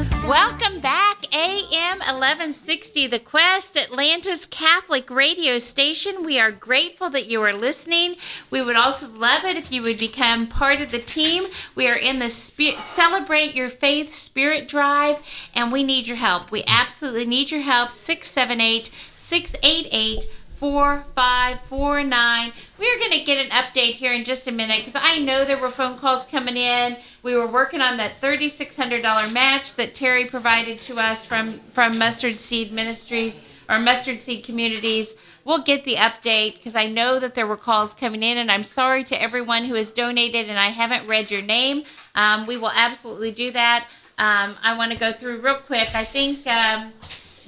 Welcome 0.00 0.80
back, 0.80 1.24
AM 1.34 1.98
1160, 1.98 3.06
The 3.06 3.18
Quest, 3.18 3.76
Atlanta's 3.76 4.46
Catholic 4.46 5.10
radio 5.10 5.58
station. 5.58 6.24
We 6.24 6.40
are 6.40 6.50
grateful 6.50 7.10
that 7.10 7.26
you 7.26 7.42
are 7.42 7.52
listening. 7.52 8.16
We 8.48 8.62
would 8.62 8.76
also 8.76 9.10
love 9.10 9.44
it 9.44 9.58
if 9.58 9.70
you 9.70 9.82
would 9.82 9.98
become 9.98 10.46
part 10.46 10.80
of 10.80 10.90
the 10.90 11.00
team. 11.00 11.48
We 11.74 11.86
are 11.86 11.96
in 11.96 12.18
the 12.18 12.30
Spe- 12.30 12.82
Celebrate 12.82 13.54
Your 13.54 13.68
Faith 13.68 14.14
Spirit 14.14 14.68
Drive, 14.68 15.18
and 15.54 15.70
we 15.70 15.84
need 15.84 16.06
your 16.08 16.16
help. 16.16 16.50
We 16.50 16.64
absolutely 16.66 17.26
need 17.26 17.50
your 17.50 17.60
help. 17.60 17.90
678 17.90 18.90
688 19.16 20.24
4549. 20.60 22.52
We 22.78 22.94
are 22.94 22.98
going 22.98 23.12
to 23.12 23.24
get 23.24 23.46
an 23.46 23.50
update 23.50 23.94
here 23.94 24.12
in 24.12 24.24
just 24.24 24.46
a 24.46 24.52
minute 24.52 24.84
because 24.84 25.00
I 25.02 25.18
know 25.18 25.46
there 25.46 25.56
were 25.56 25.70
phone 25.70 25.98
calls 25.98 26.26
coming 26.26 26.58
in. 26.58 26.98
We 27.22 27.34
were 27.34 27.46
working 27.46 27.80
on 27.80 27.96
that 27.96 28.20
$3,600 28.20 29.32
match 29.32 29.74
that 29.76 29.94
Terry 29.94 30.26
provided 30.26 30.82
to 30.82 30.98
us 30.98 31.24
from, 31.24 31.60
from 31.70 31.96
Mustard 31.96 32.38
Seed 32.38 32.72
Ministries 32.72 33.40
or 33.70 33.78
Mustard 33.78 34.20
Seed 34.20 34.44
Communities. 34.44 35.14
We'll 35.46 35.62
get 35.62 35.84
the 35.84 35.94
update 35.94 36.56
because 36.56 36.76
I 36.76 36.88
know 36.88 37.18
that 37.18 37.34
there 37.34 37.46
were 37.46 37.56
calls 37.56 37.94
coming 37.94 38.22
in, 38.22 38.36
and 38.36 38.52
I'm 38.52 38.64
sorry 38.64 39.02
to 39.04 39.20
everyone 39.20 39.64
who 39.64 39.76
has 39.76 39.90
donated 39.90 40.50
and 40.50 40.58
I 40.58 40.68
haven't 40.68 41.06
read 41.06 41.30
your 41.30 41.40
name. 41.40 41.84
Um, 42.14 42.46
we 42.46 42.58
will 42.58 42.72
absolutely 42.74 43.30
do 43.30 43.50
that. 43.52 43.88
Um, 44.18 44.56
I 44.62 44.76
want 44.76 44.92
to 44.92 44.98
go 44.98 45.14
through 45.14 45.40
real 45.40 45.54
quick. 45.54 45.94
I 45.94 46.04
think. 46.04 46.46
Um, 46.46 46.92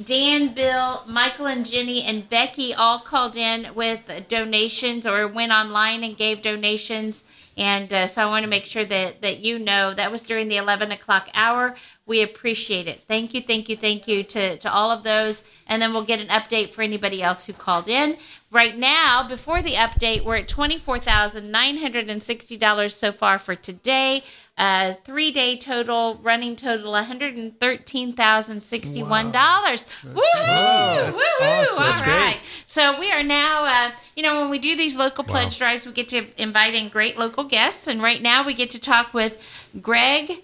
Dan, 0.05 0.55
Bill, 0.55 1.02
Michael, 1.06 1.47
and 1.47 1.66
Jenny, 1.66 2.02
and 2.02 2.29
Becky 2.29 2.74
all 2.74 3.01
called 3.01 3.37
in 3.37 3.74
with 3.74 4.10
donations 4.29 5.06
or 5.06 5.29
went 5.29 5.52
online 5.52 6.05
and 6.05 6.16
gave 6.16 6.43
donations. 6.43 7.23
And 7.56 7.93
uh, 7.93 8.07
so 8.07 8.23
I 8.23 8.27
want 8.27 8.45
to 8.45 8.48
make 8.48 8.65
sure 8.65 8.87
that, 8.87 9.20
that 9.20 9.41
you 9.41 9.59
know 9.59 9.93
that 9.93 10.10
was 10.10 10.23
during 10.23 10.48
the 10.48 10.57
11 10.57 10.91
o'clock 10.91 11.29
hour. 11.34 11.77
We 12.07 12.23
appreciate 12.23 12.88
it. 12.88 13.02
Thank 13.07 13.34
you, 13.34 13.43
thank 13.43 13.69
you, 13.69 13.77
thank 13.77 14.09
you 14.09 14.23
to, 14.24 14.57
to 14.57 14.73
all 14.73 14.91
of 14.91 15.02
those. 15.02 15.43
And 15.66 15.83
then 15.83 15.93
we'll 15.93 16.04
get 16.04 16.21
an 16.21 16.29
update 16.29 16.71
for 16.71 16.80
anybody 16.82 17.23
else 17.23 17.45
who 17.45 17.52
called 17.52 17.88
in. 17.88 18.16
Right 18.51 18.74
now, 18.76 19.29
before 19.29 19.60
the 19.60 19.74
update, 19.74 20.24
we're 20.24 20.37
at 20.37 20.48
$24,960 20.48 22.91
so 22.91 23.13
far 23.13 23.38
for 23.38 23.54
today. 23.54 24.24
Uh, 24.58 24.95
three 25.04 25.30
day 25.32 25.56
total, 25.56 26.20
running 26.22 26.54
total, 26.56 26.92
$113,061. 26.92 29.32
Wow. 29.32 29.62
Woo! 30.04 30.12
That's 30.14 31.16
Woo! 31.16 31.22
awesome. 31.40 31.82
All 31.82 31.88
That's 31.90 32.02
great. 32.02 32.38
So 32.66 32.98
we 32.98 33.10
are 33.10 33.23
now, 33.23 33.64
uh, 33.64 33.92
you 34.14 34.23
know, 34.23 34.38
when 34.40 34.50
we 34.50 34.58
do 34.58 34.76
these 34.76 34.95
local 34.96 35.24
pledge 35.24 35.56
drives, 35.58 35.86
we 35.86 35.92
get 35.92 36.08
to 36.10 36.26
invite 36.40 36.74
in 36.74 36.90
great 36.90 37.16
local 37.18 37.45
guests. 37.45 37.86
And 37.86 38.02
right 38.02 38.20
now 38.20 38.45
we 38.45 38.52
get 38.52 38.68
to 38.70 38.78
talk 38.78 39.14
with 39.14 39.38
Greg 39.80 40.42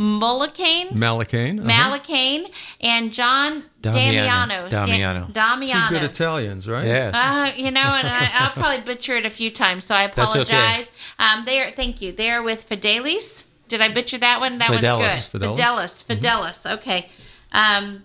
Mullicane. 0.00 0.88
Malakane. 0.92 1.60
uh-huh. 1.60 1.68
Malacane 1.68 2.50
and 2.80 3.12
John 3.12 3.62
Damiano. 3.82 4.68
Damiano. 4.68 4.68
Damiano. 4.70 5.26
Da- 5.30 5.50
Damiano. 5.56 5.88
Two 5.88 5.94
good 5.94 6.02
Italians, 6.10 6.66
right? 6.66 6.86
Yes. 6.86 7.14
Uh, 7.14 7.52
you 7.54 7.70
know, 7.70 7.80
and 7.82 8.08
I, 8.08 8.30
I'll 8.32 8.52
probably 8.52 8.80
butcher 8.80 9.16
it 9.16 9.26
a 9.26 9.30
few 9.30 9.50
times, 9.50 9.84
so 9.84 9.94
I 9.94 10.06
That's 10.06 10.30
okay. 10.36 10.40
apologize. 10.42 10.90
Um, 11.18 11.44
they 11.44 11.60
are, 11.60 11.70
thank 11.72 12.00
you. 12.00 12.12
They 12.12 12.30
are 12.30 12.42
with 12.42 12.66
Fideles. 12.66 13.44
Did 13.68 13.82
I 13.82 13.88
butcher 13.92 14.16
that 14.18 14.40
one? 14.40 14.56
That 14.58 14.70
Fideles. 14.70 14.98
one's 15.00 15.28
good. 15.28 15.40
Fideles. 15.42 16.04
Fideles. 16.06 16.20
Fideles. 16.64 16.72
Okay. 16.78 17.08
Um, 17.52 18.02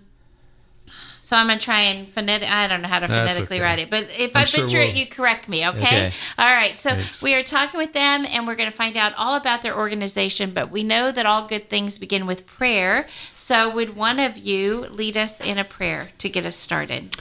so 1.25 1.35
I'm 1.35 1.47
gonna 1.47 1.59
try 1.59 1.81
and 1.81 2.07
phonetic. 2.07 2.47
I 2.47 2.67
don't 2.67 2.83
know 2.83 2.87
how 2.87 2.99
to 2.99 3.07
phonetically 3.07 3.57
okay. 3.57 3.65
write 3.65 3.79
it, 3.79 3.89
but 3.89 4.07
if 4.15 4.35
I'm 4.35 4.43
I 4.43 4.45
sure 4.45 4.65
butcher 4.65 4.77
we'll- 4.77 4.89
it, 4.89 4.95
you 4.95 5.07
correct 5.07 5.49
me. 5.49 5.67
Okay? 5.67 5.79
Okay. 5.79 6.11
All 6.37 6.53
right. 6.53 6.79
So 6.79 6.91
Thanks. 6.91 7.23
we 7.23 7.33
are 7.33 7.41
talking 7.41 7.79
with 7.79 7.93
them, 7.93 8.27
and 8.29 8.45
we're 8.45 8.53
going 8.53 8.69
to 8.69 8.77
find 8.77 8.95
out 8.95 9.11
all 9.17 9.33
about 9.33 9.63
their 9.63 9.75
organization. 9.75 10.51
But 10.53 10.69
we 10.69 10.83
know 10.83 11.11
that 11.11 11.25
all 11.25 11.47
good 11.47 11.67
things 11.67 11.97
begin 11.97 12.27
with 12.27 12.45
prayer. 12.45 13.07
So 13.35 13.73
would 13.73 13.95
one 13.95 14.19
of 14.19 14.37
you 14.37 14.85
lead 14.91 15.17
us 15.17 15.41
in 15.41 15.57
a 15.57 15.63
prayer 15.63 16.11
to 16.19 16.29
get 16.29 16.45
us 16.45 16.55
started? 16.55 17.15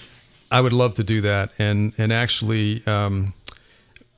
I 0.50 0.60
would 0.60 0.75
love 0.75 0.92
to 0.97 1.02
do 1.02 1.22
that. 1.22 1.52
And 1.58 1.94
and 1.97 2.12
actually, 2.12 2.86
um, 2.86 3.32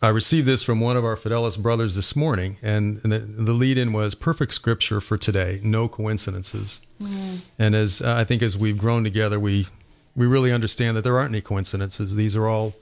I 0.02 0.08
received 0.08 0.46
this 0.46 0.62
from 0.62 0.80
one 0.80 0.96
of 0.96 1.04
our 1.04 1.16
Fideles 1.16 1.60
brothers 1.60 1.94
this 1.94 2.14
morning, 2.14 2.58
and, 2.62 3.00
and 3.02 3.12
the, 3.12 3.18
the 3.18 3.52
lead 3.52 3.78
in 3.78 3.92
was 3.94 4.14
perfect 4.14 4.52
scripture 4.52 5.00
for 5.00 5.16
today, 5.16 5.58
no 5.62 5.88
coincidences. 5.88 6.80
And 7.58 7.74
as 7.74 8.02
uh, 8.02 8.14
I 8.14 8.24
think 8.24 8.42
as 8.42 8.58
we've 8.58 8.76
grown 8.76 9.04
together, 9.04 9.40
we 9.40 9.66
we 10.14 10.26
really 10.26 10.52
understand 10.52 10.96
that 10.96 11.02
there 11.02 11.18
aren't 11.18 11.32
any 11.32 11.42
coincidences. 11.42 12.16
These 12.16 12.36
are 12.36 12.46
all 12.46 12.74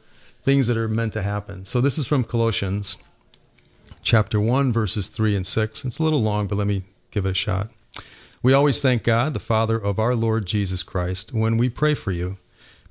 things 0.45 0.67
that 0.67 0.77
are 0.77 0.89
meant 0.89 1.13
to 1.15 1.23
happen. 1.23 1.65
So 1.65 1.81
this 1.81 1.99
is 1.99 2.07
from 2.07 2.23
Colossians 2.23 2.97
chapter 4.03 4.41
1 4.41 4.73
verses 4.73 5.09
3 5.09 5.35
and 5.35 5.47
6. 5.47 5.85
It's 5.85 5.99
a 5.99 6.03
little 6.03 6.23
long, 6.23 6.47
but 6.47 6.57
let 6.57 6.67
me 6.67 6.85
give 7.11 7.27
it 7.27 7.31
a 7.31 7.35
shot. 7.35 7.71
We 8.43 8.53
always 8.53 8.81
thank 8.83 9.05
God, 9.05 9.35
the 9.35 9.41
Father 9.41 9.79
of 9.79 9.99
our 9.99 10.15
Lord 10.15 10.47
Jesus 10.47 10.83
Christ, 10.83 11.33
when 11.33 11.57
we 11.57 11.69
pray 11.69 11.95
for 11.95 12.13
you, 12.13 12.37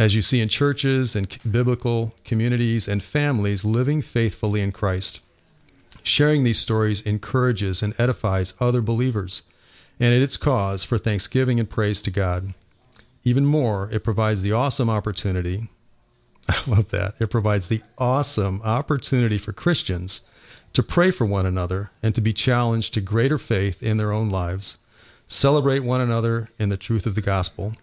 As 0.00 0.14
you 0.14 0.22
see 0.22 0.40
in 0.40 0.48
churches 0.48 1.14
and 1.14 1.28
biblical 1.50 2.14
communities 2.24 2.88
and 2.88 3.02
families 3.02 3.66
living 3.66 4.00
faithfully 4.00 4.62
in 4.62 4.72
Christ, 4.72 5.20
sharing 6.02 6.42
these 6.42 6.58
stories 6.58 7.02
encourages 7.02 7.82
and 7.82 7.92
edifies 8.00 8.54
other 8.58 8.80
believers, 8.80 9.42
and 10.00 10.14
it 10.14 10.22
is 10.22 10.38
cause 10.38 10.84
for 10.84 10.96
thanksgiving 10.96 11.60
and 11.60 11.68
praise 11.68 12.00
to 12.00 12.10
God. 12.10 12.54
Even 13.24 13.44
more, 13.44 13.90
it 13.92 14.02
provides 14.02 14.40
the 14.40 14.52
awesome 14.52 14.88
opportunity 14.88 15.68
I 16.48 16.62
love 16.66 16.88
that. 16.92 17.16
It 17.20 17.28
provides 17.28 17.68
the 17.68 17.82
awesome 17.98 18.62
opportunity 18.62 19.36
for 19.36 19.52
Christians 19.52 20.22
to 20.72 20.82
pray 20.82 21.10
for 21.10 21.26
one 21.26 21.44
another 21.44 21.90
and 22.02 22.14
to 22.14 22.22
be 22.22 22.32
challenged 22.32 22.94
to 22.94 23.02
greater 23.02 23.36
faith 23.36 23.82
in 23.82 23.98
their 23.98 24.12
own 24.12 24.30
lives, 24.30 24.78
celebrate 25.28 25.80
one 25.80 26.00
another 26.00 26.48
in 26.58 26.70
the 26.70 26.78
truth 26.78 27.04
of 27.04 27.16
the 27.16 27.20
gospel. 27.20 27.74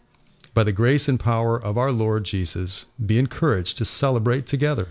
By 0.57 0.63
the 0.63 0.71
grace 0.71 1.07
and 1.07 1.19
power 1.19 1.55
of 1.61 1.77
our 1.77 1.91
Lord 1.91 2.23
Jesus, 2.23 2.87
be 3.05 3.19
encouraged 3.19 3.77
to 3.77 3.85
celebrate 3.85 4.47
together. 4.47 4.87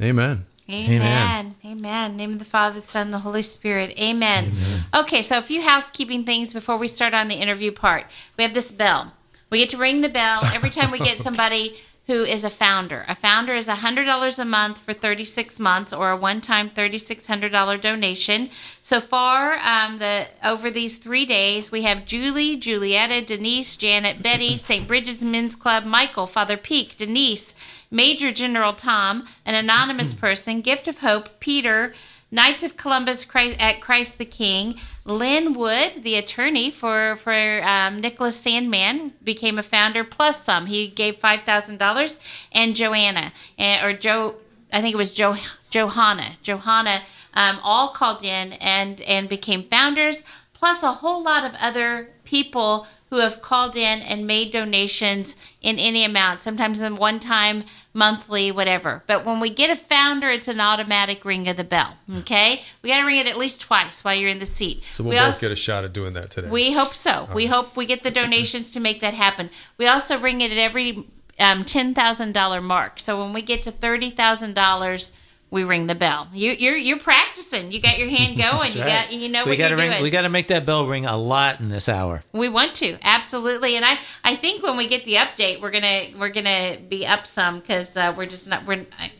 Amen. 0.00 0.46
Amen. 0.70 1.56
Amen. 1.64 2.16
Name 2.16 2.34
of 2.34 2.38
the 2.38 2.44
Father, 2.44 2.78
the 2.78 2.86
Son, 2.86 3.10
the 3.10 3.18
Holy 3.18 3.42
Spirit. 3.42 3.98
Amen. 3.98 4.52
Okay, 4.94 5.22
so 5.22 5.38
a 5.38 5.42
few 5.42 5.60
housekeeping 5.60 6.22
things 6.22 6.52
before 6.52 6.76
we 6.76 6.86
start 6.86 7.14
on 7.14 7.26
the 7.26 7.34
interview 7.34 7.72
part. 7.72 8.06
We 8.36 8.44
have 8.44 8.54
this 8.54 8.70
bell. 8.70 9.12
We 9.50 9.58
get 9.58 9.70
to 9.70 9.76
ring 9.76 10.02
the 10.02 10.08
bell 10.08 10.38
every 10.54 10.70
time 10.70 10.92
we 10.92 11.00
get 11.00 11.20
somebody 11.24 11.76
who 12.06 12.24
is 12.24 12.44
a 12.44 12.50
founder. 12.50 13.04
A 13.08 13.14
founder 13.16 13.54
is 13.54 13.66
$100 13.66 14.38
a 14.38 14.44
month 14.44 14.78
for 14.78 14.92
36 14.92 15.58
months 15.58 15.92
or 15.92 16.10
a 16.10 16.16
one-time 16.16 16.70
$3,600 16.70 17.80
donation. 17.80 18.48
So 18.80 19.00
far, 19.00 19.58
um, 19.58 19.98
the 19.98 20.28
over 20.44 20.70
these 20.70 20.98
three 20.98 21.26
days, 21.26 21.72
we 21.72 21.82
have 21.82 22.06
Julie, 22.06 22.56
Julietta, 22.56 23.22
Denise, 23.22 23.76
Janet, 23.76 24.22
Betty, 24.22 24.56
St. 24.58 24.86
Bridget's 24.86 25.22
Men's 25.22 25.56
Club, 25.56 25.84
Michael, 25.84 26.26
Father 26.26 26.56
Peak, 26.56 26.96
Denise, 26.96 27.54
Major 27.90 28.30
General 28.30 28.72
Tom, 28.72 29.26
an 29.44 29.56
anonymous 29.56 30.14
person, 30.26 30.60
Gift 30.60 30.86
of 30.86 30.98
Hope, 30.98 31.40
Peter, 31.40 31.92
Knights 32.30 32.62
of 32.62 32.76
Columbus 32.76 33.24
Christ, 33.24 33.56
at 33.60 33.80
Christ 33.80 34.18
the 34.18 34.24
King, 34.24 34.80
Lin 35.04 35.52
Wood, 35.52 36.02
the 36.02 36.16
attorney 36.16 36.70
for 36.70 37.16
for 37.16 37.62
um, 37.62 38.00
Nicholas 38.00 38.42
Sandmann, 38.42 39.12
became 39.22 39.58
a 39.58 39.62
founder 39.62 40.02
plus 40.02 40.42
some. 40.42 40.66
He 40.66 40.88
gave 40.88 41.18
five 41.18 41.42
thousand 41.42 41.78
dollars, 41.78 42.18
and 42.50 42.74
Joanna 42.74 43.32
or 43.58 43.92
Joe, 43.92 44.36
I 44.72 44.80
think 44.80 44.94
it 44.94 44.98
was 44.98 45.14
jo, 45.14 45.36
Johanna, 45.70 46.36
Johanna, 46.42 47.02
um, 47.34 47.60
all 47.62 47.90
called 47.90 48.24
in 48.24 48.54
and 48.54 49.00
and 49.02 49.28
became 49.28 49.62
founders. 49.62 50.24
Plus 50.52 50.82
a 50.82 50.94
whole 50.94 51.22
lot 51.22 51.44
of 51.44 51.52
other 51.60 52.10
people 52.24 52.86
who 53.10 53.18
have 53.18 53.40
called 53.40 53.76
in 53.76 54.00
and 54.00 54.26
made 54.26 54.50
donations 54.50 55.36
in 55.62 55.78
any 55.78 56.04
amount, 56.04 56.42
sometimes 56.42 56.80
in 56.80 56.96
one 56.96 57.20
time, 57.20 57.62
monthly, 57.94 58.50
whatever. 58.50 59.02
But 59.06 59.24
when 59.24 59.38
we 59.40 59.48
get 59.48 59.70
a 59.70 59.76
founder, 59.76 60.28
it's 60.30 60.48
an 60.48 60.60
automatic 60.60 61.24
ring 61.24 61.46
of 61.48 61.56
the 61.56 61.64
bell. 61.64 61.94
Okay, 62.18 62.62
we 62.82 62.90
got 62.90 62.98
to 62.98 63.04
ring 63.06 63.20
it 63.20 63.26
at 63.26 63.38
least 63.38 63.60
twice 63.60 64.02
while 64.02 64.14
you're 64.14 64.28
in 64.30 64.40
the 64.40 64.46
seat. 64.46 64.82
So 64.88 65.04
we'll 65.04 65.10
We 65.12 65.16
both 65.18 65.26
also- 65.26 65.40
get 65.40 65.52
a 65.52 65.56
shot 65.56 65.84
at 65.84 65.92
doing 65.92 66.14
that 66.14 66.30
today. 66.32 66.48
we 66.48 66.72
hope 66.72 66.94
so. 66.94 67.28
We 67.32 67.46
hope 67.46 67.76
we 67.76 67.86
get 67.86 68.02
the 68.02 68.10
donations 68.10 68.70
to 68.72 68.80
make 68.80 69.00
that 69.00 69.14
happen. 69.14 69.50
We 69.78 69.86
also 69.86 70.18
ring 70.18 70.40
it 70.40 70.50
at 70.50 70.58
every 70.58 71.04
um, 71.38 71.64
ten 71.64 71.94
thousand 71.94 72.32
dollar 72.32 72.60
mark. 72.60 72.98
So 72.98 73.20
when 73.22 73.32
we 73.32 73.42
get 73.42 73.62
to 73.64 73.70
thirty 73.70 74.10
thousand 74.10 74.54
dollars, 74.54 75.12
we 75.50 75.64
ring 75.64 75.86
the 75.86 75.94
bell. 75.94 76.28
You, 76.32 76.52
you're 76.52 76.76
you're 76.76 76.98
practicing. 76.98 77.70
You 77.72 77.80
got 77.80 77.98
your 77.98 78.08
hand 78.08 78.36
going. 78.38 78.72
you 78.72 78.82
right. 78.82 79.08
got 79.08 79.12
you 79.12 79.28
know 79.28 79.44
we 79.44 79.52
what 79.52 79.58
gotta 79.58 79.70
you're 79.70 79.78
ring, 79.78 79.90
doing. 79.90 80.02
We 80.02 80.10
got 80.10 80.22
to 80.22 80.28
make 80.28 80.48
that 80.48 80.66
bell 80.66 80.86
ring 80.86 81.06
a 81.06 81.16
lot 81.16 81.60
in 81.60 81.68
this 81.68 81.88
hour. 81.88 82.24
We 82.32 82.48
want 82.48 82.74
to 82.76 82.98
absolutely, 83.02 83.76
and 83.76 83.84
I 83.84 83.98
I 84.24 84.36
think 84.36 84.62
when 84.62 84.76
we 84.76 84.88
get 84.88 85.04
the 85.04 85.14
update, 85.14 85.60
we're 85.60 85.70
gonna 85.70 86.06
we're 86.18 86.30
gonna 86.30 86.78
be 86.88 87.06
up 87.06 87.26
some 87.26 87.60
because 87.60 87.96
uh, 87.96 88.12
we're 88.16 88.26
just 88.26 88.46
not 88.46 88.66
we're. 88.66 88.86
I, 88.98 89.12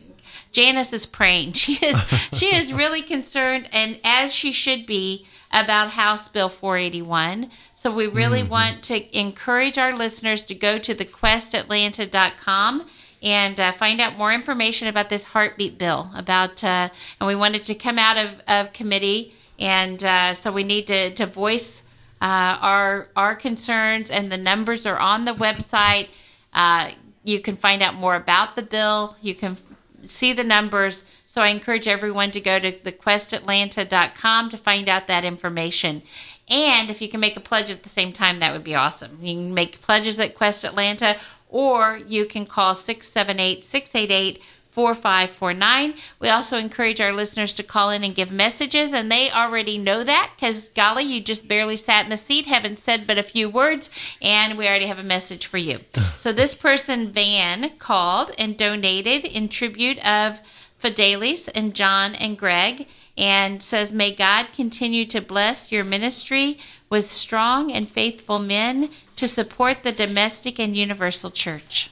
Janice 0.51 0.93
is 0.93 1.05
praying. 1.05 1.53
She 1.57 1.73
is 1.85 2.01
she 2.33 2.55
is 2.55 2.73
really 2.73 3.01
concerned, 3.01 3.69
and 3.71 3.99
as 4.03 4.33
she 4.33 4.51
should 4.51 4.85
be 4.85 5.27
about 5.51 5.91
House 5.91 6.27
Bill 6.27 6.49
481. 6.49 7.49
So 7.73 7.93
we 7.93 8.07
really 8.07 8.43
want 8.43 8.83
to 8.83 9.17
encourage 9.17 9.77
our 9.77 9.93
listeners 9.95 10.43
to 10.43 10.55
go 10.55 10.77
to 10.79 10.93
thequestatlanta.com 10.95 12.87
and 13.21 13.59
uh, 13.59 13.71
find 13.71 13.99
out 13.99 14.17
more 14.17 14.31
information 14.31 14.87
about 14.87 15.09
this 15.09 15.25
heartbeat 15.25 15.77
bill. 15.77 16.09
About 16.15 16.63
uh, 16.63 16.89
and 17.19 17.27
we 17.27 17.35
wanted 17.35 17.65
to 17.65 17.75
come 17.75 17.97
out 17.97 18.17
of, 18.17 18.41
of 18.47 18.73
committee, 18.73 19.33
and 19.59 20.03
uh, 20.03 20.33
so 20.33 20.51
we 20.51 20.63
need 20.63 20.87
to 20.87 21.13
to 21.15 21.25
voice 21.25 21.83
uh, 22.21 22.57
our 22.61 23.09
our 23.15 23.35
concerns, 23.35 24.11
and 24.11 24.31
the 24.31 24.37
numbers 24.37 24.85
are 24.85 24.99
on 24.99 25.25
the 25.25 25.33
website. 25.33 26.07
Uh, 26.53 26.91
you 27.23 27.39
can 27.39 27.55
find 27.55 27.81
out 27.81 27.93
more 27.93 28.15
about 28.15 28.55
the 28.55 28.61
bill. 28.61 29.15
You 29.21 29.35
can 29.35 29.57
see 30.05 30.33
the 30.33 30.43
numbers. 30.43 31.05
So 31.25 31.41
I 31.41 31.49
encourage 31.49 31.87
everyone 31.87 32.31
to 32.31 32.41
go 32.41 32.57
to 32.57 32.71
thequestatlanta.com 32.71 34.49
to 34.49 34.57
find 34.57 34.89
out 34.89 35.07
that 35.07 35.25
information. 35.25 36.01
And 36.49 36.89
if 36.89 37.01
you 37.01 37.09
can 37.09 37.19
make 37.19 37.35
a 37.35 37.41
pledge 37.41 37.69
at 37.69 37.83
the 37.83 37.89
same 37.89 38.13
time, 38.13 38.39
that 38.39 38.53
would 38.53 38.63
be 38.63 38.75
awesome. 38.75 39.19
You 39.21 39.35
can 39.35 39.53
make 39.53 39.81
pledges 39.81 40.19
at 40.19 40.35
Quest 40.35 40.63
Atlanta, 40.63 41.17
or 41.49 41.99
you 42.07 42.25
can 42.25 42.45
call 42.45 42.75
678 42.75 43.63
688 43.63 44.41
4549. 44.77 45.95
We 46.19 46.29
also 46.29 46.59
encourage 46.59 47.01
our 47.01 47.11
listeners 47.11 47.51
to 47.55 47.63
call 47.63 47.89
in 47.89 48.03
and 48.03 48.13
give 48.13 48.31
messages, 48.31 48.93
and 48.93 49.11
they 49.11 49.31
already 49.31 49.79
know 49.79 50.03
that 50.03 50.33
because, 50.35 50.67
golly, 50.69 51.03
you 51.03 51.19
just 51.19 51.47
barely 51.47 51.75
sat 51.75 52.03
in 52.03 52.11
the 52.11 52.15
seat, 52.17 52.45
haven't 52.45 52.77
said 52.77 53.07
but 53.07 53.17
a 53.17 53.23
few 53.23 53.49
words, 53.49 53.89
and 54.21 54.55
we 54.55 54.67
already 54.67 54.85
have 54.85 54.99
a 54.99 55.03
message 55.03 55.47
for 55.47 55.57
you. 55.57 55.79
so, 56.19 56.31
this 56.31 56.53
person, 56.53 57.11
Van, 57.11 57.71
called 57.79 58.29
and 58.37 58.55
donated 58.55 59.25
in 59.25 59.49
tribute 59.49 59.97
of 60.05 60.41
Fideles 60.79 61.49
and 61.55 61.73
John 61.73 62.13
and 62.13 62.37
Greg 62.37 62.85
and 63.17 63.61
says, 63.63 63.91
May 63.91 64.13
God 64.13 64.47
continue 64.53 65.05
to 65.05 65.21
bless 65.21 65.71
your 65.71 65.83
ministry 65.83 66.59
with 66.89 67.09
strong 67.09 67.71
and 67.71 67.89
faithful 67.89 68.39
men 68.39 68.89
to 69.15 69.27
support 69.27 69.83
the 69.83 69.91
domestic 69.91 70.59
and 70.59 70.75
universal 70.75 71.31
church. 71.31 71.89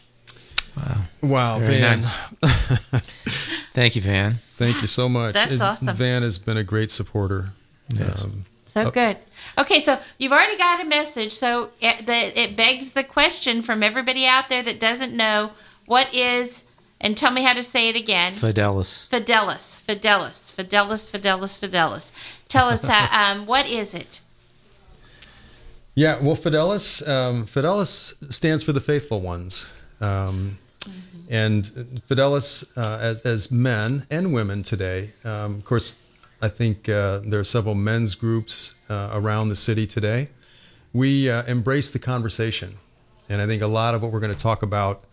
Wow, 1.22 1.60
Very 1.60 1.80
Van. 1.82 2.02
nice. 2.44 3.02
Thank 3.74 3.96
you, 3.96 4.02
Van. 4.02 4.40
Thank 4.58 4.82
you 4.82 4.88
so 4.88 5.10
much. 5.10 5.34
That's 5.34 5.54
It- 5.54 5.62
awesome. 5.62 5.96
Van 5.96 6.22
has 6.22 6.38
been 6.38 6.58
a 6.58 6.64
great 6.64 6.92
supporter. 6.92 7.52
Yes. 7.90 8.24
Um, 8.24 8.46
So 8.74 8.92
good. 8.92 9.18
Okay, 9.58 9.80
so 9.80 10.00
you've 10.18 10.34
already 10.34 10.58
got 10.58 10.82
a 10.82 10.86
message. 10.86 11.32
So 11.32 11.70
it, 11.80 12.06
the, 12.06 12.38
it 12.40 12.58
begs 12.58 12.92
the 12.92 13.04
question 13.06 13.62
from 13.62 13.82
everybody 13.84 14.26
out 14.26 14.50
there 14.50 14.62
that 14.64 14.80
doesn't 14.82 15.14
know 15.14 15.52
what 15.86 16.14
is, 16.14 16.65
and 17.06 17.16
tell 17.16 17.32
me 17.32 17.44
how 17.44 17.54
to 17.54 17.62
say 17.62 17.88
it 17.88 17.96
again. 17.96 18.34
Fideles. 18.34 19.08
Fideles, 19.10 19.80
Fideles, 19.88 20.52
Fideles, 20.52 21.12
Fideles, 21.12 21.60
Fideles. 21.60 22.12
Tell 22.48 22.68
us 22.68 22.88
how, 22.88 23.08
um, 23.32 23.46
what 23.46 23.68
is 23.68 23.94
it? 23.94 24.22
Yeah, 25.94 26.18
well, 26.20 26.36
Fideles, 26.36 27.08
um, 27.08 27.46
Fideles 27.46 28.16
stands 28.34 28.64
for 28.64 28.74
the 28.74 28.82
faithful 28.82 29.22
ones. 29.22 29.68
Um, 30.02 30.58
And 31.30 31.64
Fideles, 32.10 32.76
uh, 32.76 32.98
as, 33.02 33.22
as 33.22 33.52
men 33.52 34.06
and 34.10 34.34
women 34.34 34.64
today, 34.64 35.12
um, 35.24 35.56
of 35.56 35.66
course, 35.66 35.98
I 36.42 36.50
think 36.50 36.90
uh, 36.90 37.20
there 37.24 37.40
are 37.40 37.50
several 37.58 37.76
men's 37.76 38.16
groups 38.16 38.76
uh, 38.90 39.12
around 39.14 39.50
the 39.50 39.56
city 39.56 39.88
today. 39.88 40.30
We 40.94 41.30
uh, 41.30 41.44
embrace 41.46 41.92
the 41.92 42.00
conversation. 42.00 42.78
And 43.30 43.42
I 43.42 43.48
think 43.48 43.62
a 43.62 43.68
lot 43.68 43.96
of 43.96 44.02
what 44.02 44.12
we're 44.12 44.20
going 44.20 44.36
to 44.36 44.44
talk 44.44 44.62
about 44.64 45.04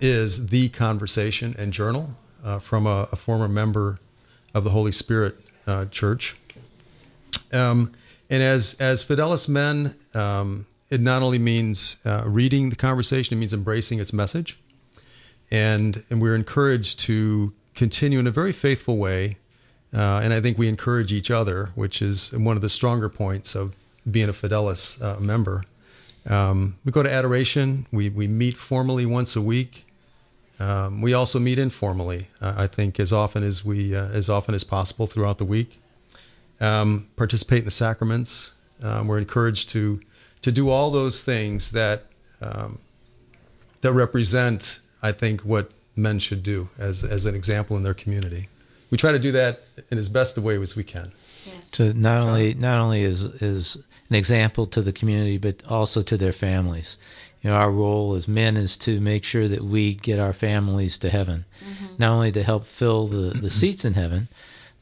is 0.00 0.48
the 0.48 0.68
conversation 0.70 1.54
and 1.58 1.72
journal 1.72 2.10
uh, 2.44 2.58
from 2.58 2.86
a, 2.86 3.08
a 3.12 3.16
former 3.16 3.48
member 3.48 3.98
of 4.54 4.64
the 4.64 4.70
Holy 4.70 4.92
Spirit 4.92 5.36
uh, 5.66 5.86
Church. 5.86 6.36
Um, 7.52 7.92
and 8.28 8.42
as 8.42 8.74
as 8.80 9.04
Fideles 9.04 9.48
men, 9.48 9.94
um, 10.14 10.66
it 10.90 11.00
not 11.00 11.22
only 11.22 11.38
means 11.38 11.96
uh, 12.04 12.24
reading 12.26 12.70
the 12.70 12.76
conversation; 12.76 13.36
it 13.36 13.40
means 13.40 13.52
embracing 13.52 14.00
its 14.00 14.12
message, 14.12 14.58
and 15.50 16.02
and 16.10 16.20
we're 16.20 16.34
encouraged 16.34 17.00
to 17.00 17.52
continue 17.74 18.18
in 18.18 18.26
a 18.26 18.30
very 18.30 18.52
faithful 18.52 18.96
way. 18.96 19.36
Uh, 19.94 20.20
and 20.22 20.32
I 20.32 20.40
think 20.40 20.58
we 20.58 20.68
encourage 20.68 21.12
each 21.12 21.30
other, 21.30 21.70
which 21.74 22.02
is 22.02 22.32
one 22.32 22.56
of 22.56 22.62
the 22.62 22.68
stronger 22.68 23.08
points 23.08 23.54
of 23.54 23.74
being 24.10 24.28
a 24.28 24.32
Fideles 24.32 25.00
uh, 25.00 25.20
member. 25.20 25.62
Um, 26.28 26.76
we 26.84 26.90
go 26.90 27.02
to 27.02 27.12
adoration. 27.12 27.86
We 27.92 28.08
we 28.08 28.26
meet 28.26 28.56
formally 28.56 29.06
once 29.06 29.36
a 29.36 29.40
week. 29.40 29.85
Um, 30.58 31.02
we 31.02 31.12
also 31.12 31.38
meet 31.38 31.58
informally. 31.58 32.28
Uh, 32.40 32.54
I 32.56 32.66
think 32.66 32.98
as 32.98 33.12
often 33.12 33.42
as 33.42 33.64
we 33.64 33.94
uh, 33.94 34.08
as 34.08 34.28
often 34.28 34.54
as 34.54 34.64
possible 34.64 35.06
throughout 35.06 35.38
the 35.38 35.44
week 35.44 35.78
um, 36.60 37.08
participate 37.16 37.60
in 37.60 37.64
the 37.64 37.70
sacraments. 37.70 38.52
Um, 38.82 39.08
we're 39.08 39.18
encouraged 39.18 39.68
to 39.70 40.00
to 40.42 40.52
do 40.52 40.68
all 40.68 40.90
those 40.90 41.22
things 41.22 41.72
that 41.72 42.04
um, 42.40 42.78
that 43.80 43.92
represent, 43.92 44.80
I 45.02 45.12
think, 45.12 45.42
what 45.42 45.70
men 45.96 46.18
should 46.18 46.42
do 46.42 46.68
as 46.78 47.04
as 47.04 47.24
an 47.24 47.34
example 47.34 47.76
in 47.76 47.82
their 47.82 47.94
community. 47.94 48.48
We 48.90 48.98
try 48.98 49.12
to 49.12 49.18
do 49.18 49.32
that 49.32 49.62
in 49.90 49.98
as 49.98 50.08
best 50.08 50.36
a 50.36 50.40
way 50.40 50.60
as 50.60 50.76
we 50.76 50.84
can. 50.84 51.12
to 51.72 51.92
not 51.94 52.22
only 52.22 52.54
not 52.54 52.78
only 52.80 53.02
is 53.02 53.22
is 53.22 53.76
an 54.08 54.16
example 54.16 54.66
to 54.66 54.82
the 54.82 54.92
community, 54.92 55.38
but 55.38 55.66
also 55.66 56.02
to 56.02 56.16
their 56.16 56.32
families. 56.32 56.96
You 57.46 57.52
know, 57.52 57.58
our 57.58 57.70
role 57.70 58.16
as 58.16 58.26
men 58.26 58.56
is 58.56 58.76
to 58.78 59.00
make 59.00 59.22
sure 59.22 59.46
that 59.46 59.62
we 59.62 59.94
get 59.94 60.18
our 60.18 60.32
families 60.32 60.98
to 60.98 61.10
heaven, 61.10 61.44
not 61.96 62.10
only 62.10 62.32
to 62.32 62.42
help 62.42 62.66
fill 62.66 63.06
the, 63.06 63.38
the 63.38 63.50
seats 63.60 63.84
in 63.84 63.94
heaven, 63.94 64.26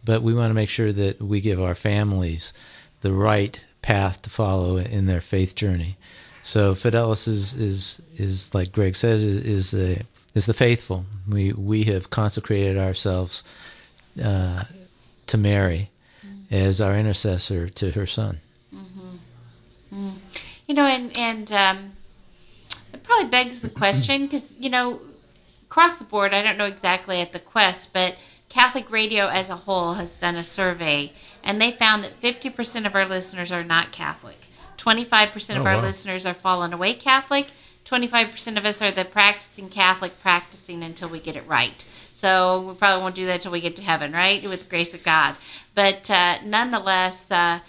but 0.02 0.22
we 0.22 0.32
want 0.32 0.49
to 0.49 0.55
make 0.55 0.70
sure 0.70 0.90
that 0.90 1.20
we 1.20 1.43
give 1.43 1.61
our 1.61 1.75
families 1.75 2.55
the 3.02 3.12
right 3.12 3.61
path 3.82 4.22
to 4.22 4.31
follow 4.31 4.78
in 4.78 5.05
their 5.05 5.20
faith 5.20 5.55
journey. 5.55 5.99
So 6.43 6.75
Fideles 6.75 7.28
is 7.28 7.52
is 7.52 8.00
is 8.16 8.55
like 8.55 8.72
Greg 8.72 8.96
says 8.96 9.22
is 9.22 9.44
is, 9.44 9.75
a, 9.75 10.02
is 10.34 10.46
the 10.46 10.55
faithful. 10.55 11.05
We 11.28 11.52
we 11.52 11.84
have 11.84 12.08
consecrated 12.08 12.78
ourselves 12.78 13.43
uh, 14.22 14.64
to 15.26 15.37
Mary 15.37 15.90
as 16.50 16.81
our 16.81 16.96
intercessor 16.96 17.69
to 17.69 17.90
her 17.90 18.06
son. 18.06 18.40
You 20.67 20.72
know, 20.72 20.87
and 20.87 21.14
and 21.14 21.52
um, 21.52 21.94
probably 23.05 23.29
begs 23.31 23.61
the 23.61 23.69
question 23.70 24.23
because 24.27 24.55
you 24.58 24.69
know, 24.70 25.01
across 25.67 25.94
the 25.94 26.05
board, 26.05 26.34
I 26.34 26.43
don't 26.43 26.58
know 26.58 26.65
exactly 26.67 27.20
at 27.20 27.32
the 27.32 27.39
Quest, 27.39 27.93
but 27.93 28.17
Catholic 28.49 28.91
Radio 28.91 29.29
as 29.29 29.49
a 29.51 29.56
whole 29.56 29.94
has 29.94 30.19
done 30.19 30.37
a 30.37 30.44
survey, 30.44 31.13
and 31.43 31.61
they 31.61 31.70
found 31.70 32.03
that 32.05 32.15
fifty 32.20 32.51
percent 32.51 32.87
of 32.87 32.94
our 32.94 33.06
listeners 33.06 33.53
are 33.53 33.65
not 33.65 33.93
Catholic. 33.93 34.46
Twenty-five 34.77 35.31
percent 35.31 35.58
of 35.58 35.65
Oh, 35.67 35.70
our 35.70 35.77
wow. 35.77 35.82
listeners 35.82 36.27
are 36.27 36.34
fallen 36.34 36.73
away 36.73 36.94
Catholic. 36.94 37.49
Twenty-five 37.84 38.31
percent 38.31 38.58
of 38.58 38.65
us 38.65 38.81
are 38.82 38.91
the 38.91 39.05
practicing 39.05 39.69
Catholic, 39.69 40.20
practicing 40.20 40.82
until 40.82 41.08
we 41.08 41.20
get 41.20 41.37
it 41.37 41.46
right. 41.46 41.84
So 42.13 42.61
we 42.69 42.75
probably 42.75 43.03
won't 43.03 43.15
do 43.15 43.27
that 43.27 43.34
until 43.37 43.53
we 43.53 43.61
get 43.61 43.77
to 43.77 43.82
heaven, 43.82 44.13
right? 44.13 44.43
With 44.49 44.61
the 44.61 44.69
grace 44.69 44.94
of 44.94 45.03
God. 45.03 45.37
But 45.75 46.11
uh, 46.11 46.39
nonetheless, 46.44 47.31
uh, 47.31 47.61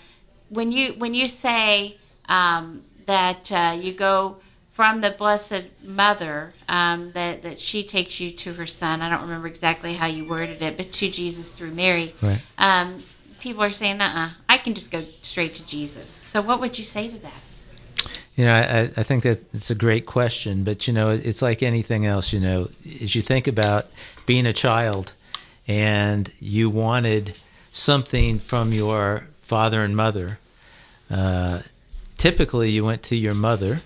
when 0.50 0.72
you 0.72 0.94
when 0.94 1.14
you 1.16 1.28
say 1.28 1.98
um, 2.30 2.84
that 3.08 3.52
uh, 3.52 3.76
you 3.80 3.92
go 3.94 4.38
from 4.76 5.00
the 5.00 5.10
Blessed 5.10 5.64
Mother, 5.82 6.52
um, 6.68 7.14
that 7.14 7.44
that 7.44 7.60
she 7.60 7.82
takes 7.82 8.20
you 8.20 8.30
to 8.32 8.54
her 8.56 8.68
Son. 8.68 9.02
I 9.02 9.10
don't 9.10 9.22
remember 9.22 9.48
exactly 9.48 9.94
how 9.94 10.06
you 10.06 10.28
worded 10.28 10.62
it, 10.62 10.76
but 10.76 10.92
to 10.92 11.10
Jesus 11.10 11.48
through 11.48 11.72
Mary. 11.72 12.14
Right. 12.22 12.42
Um, 12.58 13.06
people 13.40 13.64
are 13.64 13.72
saying, 13.72 14.02
"Uh, 14.02 14.32
I 14.50 14.58
can 14.58 14.74
just 14.74 14.92
go 14.92 15.06
straight 15.22 15.54
to 15.54 15.66
Jesus." 15.66 16.12
So, 16.12 16.42
what 16.42 16.60
would 16.60 16.78
you 16.78 16.84
say 16.84 17.08
to 17.08 17.18
that? 17.20 18.12
You 18.36 18.46
know, 18.46 18.54
I, 18.54 18.82
I 18.98 19.04
think 19.04 19.24
that 19.24 19.46
it's 19.54 19.72
a 19.72 19.76
great 19.76 20.06
question, 20.06 20.66
but 20.66 20.88
you 20.88 20.94
know, 20.94 21.10
it's 21.10 21.42
like 21.42 21.64
anything 21.64 22.06
else. 22.06 22.34
You 22.34 22.42
know, 22.42 22.70
as 23.02 23.16
you 23.16 23.22
think 23.22 23.48
about 23.48 23.88
being 24.26 24.46
a 24.46 24.52
child, 24.52 25.14
and 25.70 26.30
you 26.40 26.70
wanted 26.70 27.34
something 27.72 28.40
from 28.40 28.74
your 28.74 29.28
father 29.42 29.86
and 29.86 29.96
mother, 29.96 30.38
uh, 31.10 31.62
typically 32.18 32.72
you 32.72 32.84
went 32.84 33.04
to 33.04 33.16
your 33.16 33.34
mother, 33.34 33.82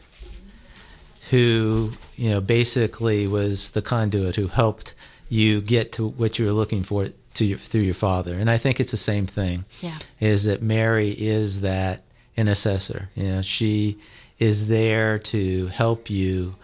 who 1.30 1.92
you 2.16 2.30
know 2.30 2.42
basically 2.42 3.28
was 3.28 3.72
the 3.72 3.82
conduit 3.82 4.36
who 4.36 4.48
helped 4.48 4.96
you 5.30 5.62
get 5.62 5.92
to 5.94 6.08
what 6.08 6.40
you 6.40 6.46
were 6.46 6.52
looking 6.52 6.84
for 6.84 7.10
to 7.36 7.46
your, 7.46 7.58
through 7.58 7.82
your 7.82 7.94
father. 7.94 8.36
And 8.36 8.50
I 8.50 8.58
think 8.58 8.80
it's 8.80 8.92
the 8.92 8.98
same 8.98 9.28
thing. 9.28 9.66
Yeah. 9.82 9.98
Is 10.20 10.46
that 10.46 10.62
Mary 10.62 11.12
is 11.12 11.62
that 11.62 12.04
intercessor? 12.36 13.10
You 13.16 13.28
know, 13.28 13.42
she 13.42 14.00
is 14.40 14.68
there 14.68 15.20
to 15.20 15.68
help 15.68 16.10
you 16.10 16.56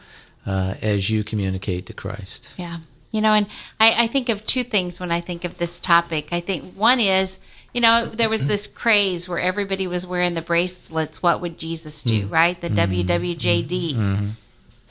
uh, 0.46 0.76
as 0.82 1.10
you 1.10 1.24
communicate 1.24 1.86
to 1.88 1.94
Christ. 1.94 2.50
Yeah. 2.58 2.80
You 3.12 3.22
know, 3.22 3.34
and 3.34 3.48
I, 3.80 4.04
I 4.04 4.08
think 4.08 4.30
of 4.30 4.46
two 4.46 4.64
things 4.64 5.00
when 5.00 5.12
I 5.12 5.22
think 5.22 5.46
of 5.46 5.58
this 5.58 5.80
topic. 5.80 6.30
I 6.34 6.42
think 6.42 6.74
one 6.74 7.00
is, 7.00 7.40
you 7.74 7.80
know, 7.80 8.06
there 8.06 8.30
was 8.30 8.46
this 8.46 8.68
craze 8.68 9.30
where 9.30 9.40
everybody 9.40 9.88
was 9.88 10.06
wearing 10.06 10.34
the 10.34 10.42
bracelets. 10.42 11.24
What 11.24 11.40
would 11.40 11.58
Jesus 11.58 12.04
do? 12.04 12.24
Mm-hmm. 12.24 12.34
Right? 12.34 12.60
The 12.60 12.70
mm-hmm. 12.70 13.10
WWJD. 13.10 13.94
Mm-hmm. 13.94 14.26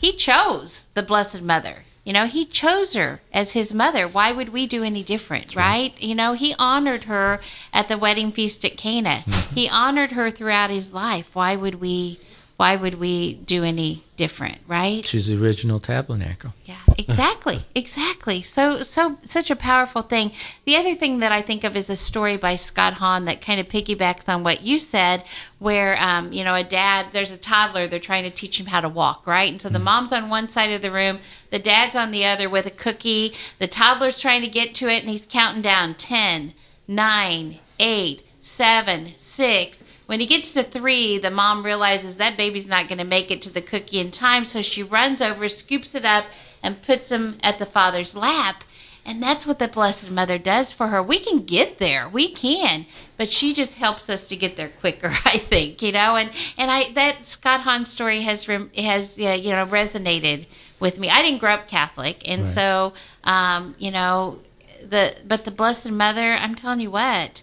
He 0.05 0.13
chose 0.13 0.89
the 0.93 1.03
Blessed 1.03 1.41
Mother. 1.41 1.85
You 2.05 2.13
know, 2.13 2.27
he 2.27 2.45
chose 2.45 2.93
her 2.93 3.23
as 3.33 3.53
his 3.53 3.73
mother. 3.73 4.07
Why 4.07 4.33
would 4.33 4.51
we 4.51 4.67
do 4.67 4.85
any 4.85 5.03
different, 5.03 5.57
right? 5.57 5.95
You 5.99 6.15
know, 6.15 6.35
he 6.35 6.55
honored 6.59 7.05
her 7.05 7.41
at 7.73 7.89
the 7.89 7.97
wedding 7.97 8.31
feast 8.31 8.67
at 8.67 8.77
Cana. 8.77 9.21
he 9.55 9.67
honored 9.67 10.13
her 10.13 10.31
throughout 10.31 10.69
his 10.69 10.93
life. 10.93 11.35
Why 11.35 11.57
would 11.57 11.77
we 11.77 12.21
why 12.57 12.77
would 12.77 12.95
we 12.95 13.35
do 13.35 13.65
any 13.65 14.05
different, 14.17 14.59
right? 14.69 15.05
She's 15.05 15.27
the 15.27 15.37
original 15.37 15.81
tabernacle. 15.81 16.55
Yeah, 16.65 16.79
exactly, 16.97 17.61
exactly. 17.75 18.43
So, 18.43 18.85
so 18.85 19.19
such 19.25 19.51
a 19.51 19.57
powerful 19.57 20.03
thing. 20.03 20.31
The 20.65 20.77
other 20.77 20.95
thing 20.95 21.19
that 21.19 21.33
I 21.33 21.43
think 21.43 21.65
of 21.65 21.77
is 21.77 21.91
a 21.91 21.97
story 21.97 22.37
by 22.37 22.55
Scott 22.55 22.95
Hahn 22.95 23.25
that 23.25 23.41
kind 23.41 23.59
of 23.59 23.67
piggybacks 23.67 24.29
on 24.29 24.45
what 24.45 24.63
you 24.63 24.79
said, 24.79 25.25
where 25.59 26.01
um, 26.01 26.33
you 26.33 26.45
know 26.45 26.55
a 26.55 26.63
dad, 26.63 27.09
there's 27.13 27.33
a 27.33 27.37
toddler, 27.37 27.89
they're 27.89 27.99
trying 27.99 28.23
to 28.23 28.31
teach 28.31 28.61
him 28.61 28.67
how 28.67 28.81
to 28.81 28.89
walk, 28.89 29.27
right? 29.27 29.51
And 29.51 29.61
so 29.61 29.69
the 29.69 29.81
mom's 29.81 30.13
on 30.13 30.29
one 30.29 30.49
side 30.49 30.71
of 30.71 30.81
the 30.81 30.93
room, 30.93 31.19
the 31.51 31.59
dad's 31.59 31.97
on 31.97 32.13
the 32.13 32.25
other 32.25 32.49
with 32.49 32.67
a 32.67 32.71
cookie. 32.71 33.35
The 33.59 33.67
toddler's 33.67 34.21
trying 34.21 34.43
to 34.43 34.49
get 34.49 34.77
to 34.77 34.89
it, 34.89 35.01
and 35.01 35.11
he's 35.11 35.27
counting 35.27 35.63
down 35.63 35.95
ten, 35.95 36.55
nine, 36.87 37.59
eight, 37.81 38.25
seven, 38.41 39.15
six. 39.19 39.83
When 40.07 40.21
he 40.21 40.27
gets 40.27 40.53
to 40.53 40.63
three, 40.63 41.19
the 41.19 41.31
mom 41.31 41.65
realizes 41.65 42.17
that 42.17 42.37
baby's 42.37 42.67
not 42.67 42.89
going 42.89 42.99
to 42.99 43.05
make 43.05 43.31
it 43.31 43.41
to 43.43 43.51
the 43.51 43.63
cookie 43.63 43.99
in 43.99 44.11
time, 44.11 44.45
so 44.45 44.61
she 44.61 44.83
runs 44.83 45.23
over, 45.23 45.49
scoops 45.49 45.95
it 45.95 46.05
up, 46.05 46.27
and 46.63 46.83
puts 46.83 47.11
him 47.11 47.39
at 47.43 47.59
the 47.59 47.67
father's 47.67 48.15
lap. 48.15 48.65
And 49.07 49.23
that's 49.23 49.47
what 49.47 49.59
the 49.59 49.69
Blessed 49.69 50.11
Mother 50.11 50.39
does 50.39 50.73
for 50.73 50.89
her. 50.89 51.03
We 51.03 51.19
can 51.19 51.45
get 51.45 51.79
there, 51.79 52.09
we 52.09 52.31
can, 52.31 52.87
but 53.19 53.29
she 53.29 53.53
just 53.53 53.75
helps 53.75 54.09
us 54.09 54.29
to 54.29 54.37
get 54.37 54.57
there 54.57 54.71
quicker. 54.81 55.09
I 55.25 55.39
think, 55.39 55.83
you 55.83 55.93
know, 55.93 56.17
and 56.17 56.31
and 56.57 56.71
I 56.71 56.93
that 56.93 57.27
Scott 57.27 57.61
Hahn 57.61 57.85
story 57.85 58.23
has 58.23 58.47
has 58.47 59.19
uh, 59.19 59.33
you 59.33 59.53
know 59.53 59.67
resonated 59.67 60.47
with 60.81 60.99
me. 60.99 61.11
I 61.11 61.21
didn't 61.21 61.41
grow 61.41 61.53
up 61.53 61.69
Catholic, 61.69 62.23
and 62.27 62.43
right. 62.43 62.51
so 62.51 62.95
um, 63.25 63.75
you 63.79 63.91
know 63.91 64.39
the 64.83 65.17
but 65.27 65.45
the 65.45 65.51
Blessed 65.51 65.91
Mother. 65.91 66.33
I'm 66.33 66.55
telling 66.55 66.81
you 66.81 66.91
what 66.91 67.43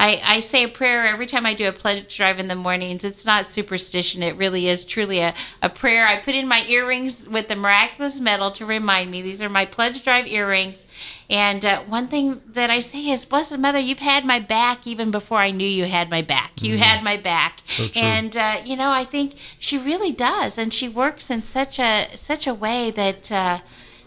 I, 0.00 0.22
I 0.24 0.40
say 0.40 0.64
a 0.64 0.68
prayer 0.68 1.06
every 1.06 1.26
time 1.26 1.44
I 1.44 1.52
do 1.52 1.68
a 1.68 1.72
pledge 1.72 2.16
drive 2.16 2.38
in 2.38 2.48
the 2.48 2.54
mornings. 2.54 3.04
It's 3.04 3.26
not 3.26 3.50
superstition. 3.50 4.22
It 4.22 4.34
really 4.34 4.66
is 4.66 4.86
truly 4.86 5.18
a, 5.18 5.34
a 5.60 5.68
prayer. 5.68 6.06
I 6.06 6.16
put 6.16 6.34
in 6.34 6.48
my 6.48 6.64
earrings 6.66 7.28
with 7.28 7.48
the 7.48 7.54
miraculous 7.54 8.18
medal 8.18 8.50
to 8.52 8.64
remind 8.64 9.10
me. 9.10 9.20
These 9.20 9.42
are 9.42 9.50
my 9.50 9.66
pledge 9.66 10.02
drive 10.02 10.26
earrings. 10.26 10.82
And 11.28 11.66
uh, 11.66 11.82
one 11.82 12.08
thing 12.08 12.40
that 12.46 12.70
I 12.70 12.80
say 12.80 13.10
is, 13.10 13.26
Blessed 13.26 13.58
Mother, 13.58 13.78
you've 13.78 13.98
had 13.98 14.24
my 14.24 14.40
back 14.40 14.86
even 14.86 15.10
before 15.10 15.38
I 15.38 15.50
knew 15.50 15.68
you 15.68 15.84
had 15.84 16.08
my 16.08 16.22
back. 16.22 16.62
You 16.62 16.76
mm. 16.76 16.78
had 16.78 17.04
my 17.04 17.18
back, 17.18 17.60
so 17.66 17.86
and 17.94 18.36
uh, 18.36 18.62
you 18.64 18.76
know 18.76 18.90
I 18.90 19.04
think 19.04 19.36
she 19.58 19.78
really 19.78 20.10
does, 20.10 20.58
and 20.58 20.74
she 20.74 20.88
works 20.88 21.30
in 21.30 21.42
such 21.42 21.78
a 21.78 22.08
such 22.16 22.46
a 22.46 22.54
way 22.54 22.90
that. 22.90 23.30
Uh, 23.30 23.60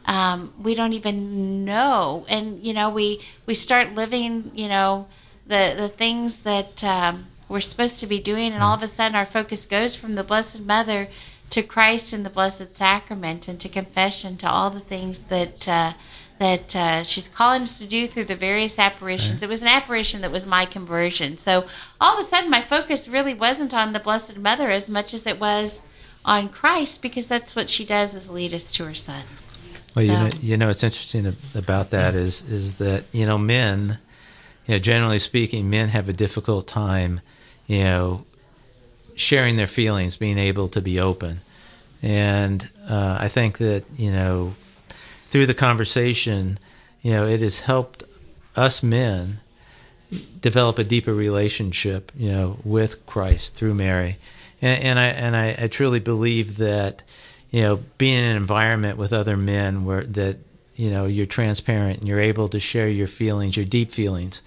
um, 0.05 0.53
we 0.61 0.75
don't 0.75 0.91
even 0.91 1.63
know, 1.63 2.25
and 2.27 2.61
you 2.61 2.73
know, 2.73 2.89
we 2.89 3.21
we 3.45 3.55
start 3.55 3.95
living, 3.95 4.51
you 4.53 4.67
know, 4.67 5.07
the 5.45 5.73
the 5.77 5.89
things 5.89 6.37
that 6.37 6.83
um, 6.83 7.27
we're 7.49 7.61
supposed 7.61 7.99
to 7.99 8.07
be 8.07 8.19
doing, 8.19 8.53
and 8.53 8.63
all 8.63 8.75
of 8.75 8.83
a 8.83 8.87
sudden 8.87 9.15
our 9.15 9.25
focus 9.25 9.65
goes 9.65 9.95
from 9.95 10.15
the 10.15 10.23
Blessed 10.23 10.61
Mother 10.61 11.09
to 11.49 11.61
Christ 11.61 12.13
and 12.13 12.25
the 12.25 12.29
Blessed 12.29 12.75
Sacrament, 12.75 13.47
and 13.47 13.59
to 13.59 13.69
confession, 13.69 14.37
to 14.37 14.49
all 14.49 14.69
the 14.69 14.79
things 14.79 15.25
that. 15.25 15.67
Uh, 15.67 15.93
that 16.39 16.75
uh, 16.75 17.03
she's 17.03 17.29
calling 17.29 17.61
us 17.61 17.77
to 17.77 17.85
do 17.85 18.05
through 18.05 18.25
the 18.25 18.35
various 18.35 18.77
apparitions. 18.77 19.35
Right. 19.35 19.43
It 19.43 19.49
was 19.49 19.61
an 19.61 19.67
apparition 19.67 20.21
that 20.21 20.31
was 20.31 20.45
my 20.45 20.65
conversion. 20.65 21.37
So 21.37 21.65
all 22.01 22.17
of 22.17 22.25
a 22.25 22.27
sudden, 22.27 22.49
my 22.49 22.59
focus 22.59 23.07
really 23.07 23.35
wasn't 23.35 23.73
on 23.73 23.93
the 23.93 23.99
Blessed 23.99 24.37
Mother 24.37 24.71
as 24.71 24.89
much 24.89 25.13
as 25.13 25.25
it 25.25 25.39
was 25.39 25.79
on 26.25 26.49
Christ, 26.49 27.01
because 27.01 27.27
that's 27.27 27.55
what 27.55 27.69
she 27.69 27.85
does 27.85 28.15
is 28.15 28.29
lead 28.29 28.53
us 28.53 28.71
to 28.73 28.85
her 28.85 28.93
Son. 28.93 29.23
Well, 29.95 30.05
so. 30.05 30.11
you 30.11 30.17
know, 30.17 30.29
you 30.41 30.57
know, 30.57 30.67
what's 30.67 30.83
interesting 30.83 31.35
about 31.53 31.91
that 31.91 32.15
is 32.15 32.41
is 32.49 32.75
that 32.75 33.05
you 33.11 33.25
know 33.25 33.37
men 33.37 33.99
you 34.65 34.75
know, 34.75 34.79
generally 34.79 35.19
speaking, 35.19 35.69
men 35.69 35.89
have 35.89 36.07
a 36.09 36.13
difficult 36.13 36.67
time, 36.67 37.21
you 37.67 37.83
know, 37.83 38.25
sharing 39.15 39.55
their 39.55 39.67
feelings, 39.67 40.17
being 40.17 40.37
able 40.37 40.69
to 40.69 40.81
be 40.81 40.99
open. 40.99 41.41
And 42.01 42.69
uh, 42.89 43.17
I 43.19 43.27
think 43.27 43.57
that, 43.59 43.83
you 43.97 44.11
know, 44.11 44.55
through 45.27 45.45
the 45.45 45.53
conversation, 45.53 46.59
you 47.01 47.11
know, 47.11 47.27
it 47.27 47.41
has 47.41 47.59
helped 47.59 48.03
us 48.55 48.83
men 48.83 49.39
develop 50.39 50.77
a 50.77 50.83
deeper 50.83 51.13
relationship, 51.13 52.11
you 52.15 52.31
know, 52.31 52.57
with 52.63 53.05
Christ 53.05 53.55
through 53.55 53.73
Mary. 53.73 54.17
And, 54.61 54.83
and 54.83 54.99
I 54.99 55.05
and 55.05 55.35
I, 55.35 55.55
I 55.63 55.67
truly 55.67 55.99
believe 55.99 56.57
that, 56.57 57.03
you 57.51 57.61
know, 57.61 57.83
being 57.97 58.19
in 58.19 58.25
an 58.25 58.37
environment 58.37 58.97
with 58.97 59.11
other 59.11 59.37
men 59.37 59.85
where 59.85 60.03
that 60.03 60.37
you 60.75 60.89
know 60.89 61.05
you're 61.05 61.25
transparent 61.25 61.99
and 61.99 62.07
you're 62.07 62.19
able 62.19 62.49
to 62.49 62.59
share 62.59 62.87
your 62.87 63.07
feelings 63.07 63.55
your 63.55 63.65
deep 63.65 63.91
feelings 63.91 64.41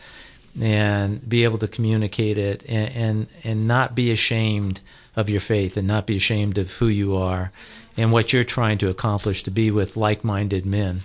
and 0.60 1.26
be 1.28 1.44
able 1.44 1.58
to 1.58 1.68
communicate 1.68 2.38
it 2.38 2.62
and 2.66 2.94
and, 2.94 3.26
and 3.44 3.68
not 3.68 3.94
be 3.94 4.10
ashamed 4.10 4.80
of 5.14 5.28
your 5.28 5.40
faith 5.40 5.76
and 5.76 5.86
not 5.86 6.06
be 6.06 6.16
ashamed 6.16 6.58
of 6.58 6.72
who 6.72 6.88
you 6.88 7.16
are 7.16 7.50
and 7.96 8.12
what 8.12 8.32
you're 8.32 8.44
trying 8.44 8.78
to 8.78 8.88
accomplish 8.88 9.42
to 9.42 9.50
be 9.50 9.70
with 9.70 9.96
like-minded 9.96 10.66
men. 10.66 11.00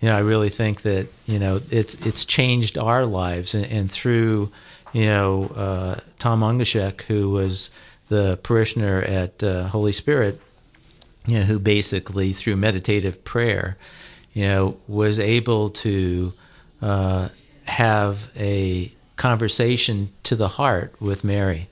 You 0.00 0.08
know 0.08 0.16
i 0.16 0.20
really 0.20 0.48
think 0.48 0.82
that 0.82 1.06
you 1.26 1.38
know 1.38 1.60
it's 1.70 1.94
it's 1.94 2.24
changed 2.24 2.76
our 2.76 3.06
lives 3.06 3.54
and, 3.54 3.66
and 3.66 3.90
through 3.90 4.50
you 4.92 5.06
know 5.06 5.46
uh, 5.54 6.00
tom 6.18 6.40
ungashek 6.40 7.02
who 7.02 7.30
was 7.30 7.70
the 8.08 8.36
parishioner 8.42 9.00
at 9.02 9.42
uh, 9.44 9.68
holy 9.68 9.92
spirit 9.92 10.40
you 11.26 11.38
know, 11.38 11.44
who 11.44 11.60
basically 11.60 12.32
through 12.32 12.56
meditative 12.56 13.22
prayer 13.22 13.76
you 14.32 14.44
know, 14.44 14.78
was 14.88 15.18
able 15.18 15.70
to 15.70 16.32
uh, 16.80 17.28
have 17.64 18.30
a 18.36 18.92
conversation 19.16 20.12
to 20.24 20.36
the 20.36 20.48
heart 20.48 20.94
with 21.00 21.22
Mary. 21.22 21.68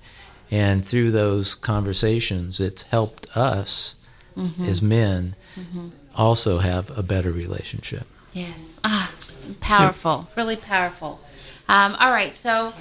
And 0.51 0.85
through 0.85 1.13
those 1.13 1.55
conversations, 1.55 2.61
it's 2.61 2.83
helped 2.83 3.37
us 3.37 3.95
mm-hmm. 4.37 4.65
as 4.65 4.83
men 4.83 5.37
mm-hmm. 5.55 5.89
also 6.15 6.59
have 6.59 6.97
a 6.99 7.03
better 7.03 7.31
relationship. 7.31 8.07
Yes. 8.33 8.59
Ah, 8.85 9.13
powerful. 9.61 10.29
Really 10.37 10.57
powerful. 10.57 11.21
Um, 11.69 11.95
all 12.01 12.11
right. 12.11 12.35
So, 12.35 12.73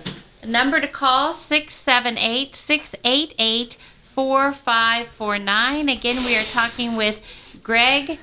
number 0.46 0.82
to 0.82 0.88
call 0.88 1.34
678 1.34 2.56
688 2.56 3.78
4549. 4.04 5.90
Again, 5.90 6.26
we 6.26 6.36
are 6.36 6.44
talking 6.44 6.96
with 6.96 7.20
Greg 7.62 8.20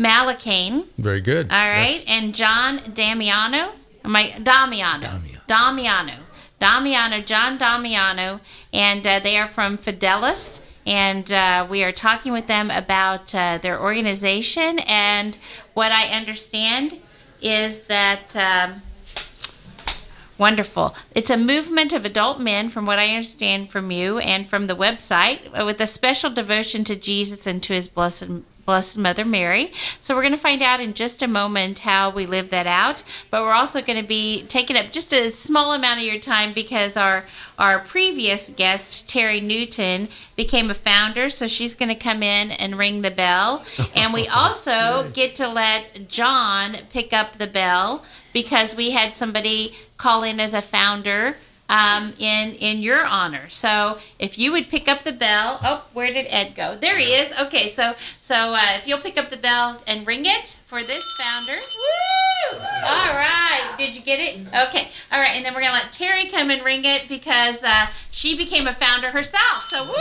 Malakane. 0.00 0.86
Very 0.96 1.20
good. 1.20 1.52
All 1.52 1.58
right. 1.58 1.90
Yes. 1.90 2.06
And 2.08 2.34
John 2.34 2.80
Damiano. 2.94 3.72
My 4.02 4.30
Damiano. 4.42 5.02
Damiano. 5.02 5.40
Damiano. 5.46 6.14
Damiano. 6.58 7.22
John 7.22 7.58
Damiano. 7.58 8.40
And 8.72 9.06
uh, 9.06 9.20
they 9.20 9.36
are 9.36 9.46
from 9.46 9.76
Fideles. 9.76 10.62
And 10.86 11.30
uh, 11.30 11.66
we 11.68 11.84
are 11.84 11.92
talking 11.92 12.32
with 12.32 12.46
them 12.46 12.70
about 12.70 13.34
uh, 13.34 13.58
their 13.58 13.78
organization. 13.78 14.78
And 14.80 15.36
what 15.74 15.92
I 15.92 16.08
understand 16.08 16.98
is 17.42 17.80
that. 17.82 18.34
Um, 18.34 18.82
Wonderful. 20.38 20.94
It's 21.14 21.28
a 21.28 21.36
movement 21.36 21.92
of 21.92 22.06
adult 22.06 22.40
men, 22.40 22.70
from 22.70 22.86
what 22.86 22.98
I 22.98 23.08
understand 23.08 23.70
from 23.70 23.90
you 23.90 24.16
and 24.16 24.48
from 24.48 24.68
the 24.68 24.74
website, 24.74 25.66
with 25.66 25.78
a 25.82 25.86
special 25.86 26.30
devotion 26.30 26.82
to 26.84 26.96
Jesus 26.96 27.46
and 27.46 27.62
to 27.64 27.74
his 27.74 27.88
blessed 27.88 28.30
Blessed 28.70 28.98
Mother 28.98 29.24
Mary. 29.24 29.72
So 29.98 30.14
we're 30.14 30.22
going 30.22 30.30
to 30.30 30.38
find 30.38 30.62
out 30.62 30.78
in 30.78 30.94
just 30.94 31.24
a 31.24 31.26
moment 31.26 31.80
how 31.80 32.08
we 32.08 32.24
live 32.24 32.50
that 32.50 32.68
out. 32.68 33.02
But 33.28 33.42
we're 33.42 33.52
also 33.52 33.82
going 33.82 34.00
to 34.00 34.06
be 34.06 34.44
taking 34.46 34.76
up 34.76 34.92
just 34.92 35.12
a 35.12 35.32
small 35.32 35.72
amount 35.72 35.98
of 35.98 36.06
your 36.06 36.20
time 36.20 36.52
because 36.52 36.96
our 36.96 37.24
our 37.58 37.80
previous 37.80 38.48
guest 38.50 39.08
Terry 39.08 39.40
Newton 39.40 40.06
became 40.36 40.70
a 40.70 40.74
founder, 40.74 41.30
so 41.30 41.48
she's 41.48 41.74
going 41.74 41.88
to 41.88 41.96
come 41.96 42.22
in 42.22 42.52
and 42.52 42.78
ring 42.78 43.02
the 43.02 43.10
bell. 43.10 43.64
And 43.96 44.14
we 44.14 44.28
also 44.42 45.10
get 45.14 45.34
to 45.34 45.48
let 45.48 46.06
John 46.06 46.76
pick 46.90 47.12
up 47.12 47.38
the 47.38 47.48
bell 47.48 48.04
because 48.32 48.76
we 48.76 48.92
had 48.92 49.16
somebody 49.16 49.74
call 49.96 50.22
in 50.22 50.38
as 50.38 50.54
a 50.54 50.62
founder 50.62 51.38
um, 51.70 52.14
in 52.18 52.54
in 52.56 52.82
your 52.82 53.06
honor. 53.06 53.48
So 53.48 53.98
if 54.18 54.38
you 54.38 54.52
would 54.52 54.68
pick 54.68 54.88
up 54.88 55.04
the 55.04 55.12
bell. 55.12 55.60
Oh, 55.62 55.86
where 55.92 56.12
did 56.12 56.26
Ed 56.28 56.54
go? 56.54 56.76
There 56.76 56.98
he 56.98 57.14
is. 57.14 57.32
Okay, 57.38 57.68
so 57.68 57.94
so 58.18 58.52
uh, 58.52 58.72
if 58.76 58.86
you'll 58.86 58.98
pick 58.98 59.16
up 59.16 59.30
the 59.30 59.36
bell 59.36 59.80
and 59.86 60.06
ring 60.06 60.26
it 60.26 60.58
for 60.66 60.80
this 60.80 61.04
founder. 61.18 61.52
Woo! 61.52 62.58
All 62.82 63.14
right. 63.14 63.74
Did 63.78 63.94
you 63.94 64.02
get 64.02 64.18
it? 64.18 64.40
Okay. 64.68 64.88
All 65.12 65.20
right, 65.20 65.36
and 65.36 65.44
then 65.44 65.54
we're 65.54 65.60
gonna 65.60 65.74
let 65.74 65.92
Terry 65.92 66.26
come 66.28 66.50
and 66.50 66.64
ring 66.64 66.84
it 66.84 67.08
because 67.08 67.62
uh, 67.62 67.86
she 68.10 68.36
became 68.36 68.66
a 68.66 68.72
founder 68.72 69.10
herself. 69.10 69.62
So 69.68 69.84
woo! 69.84 69.94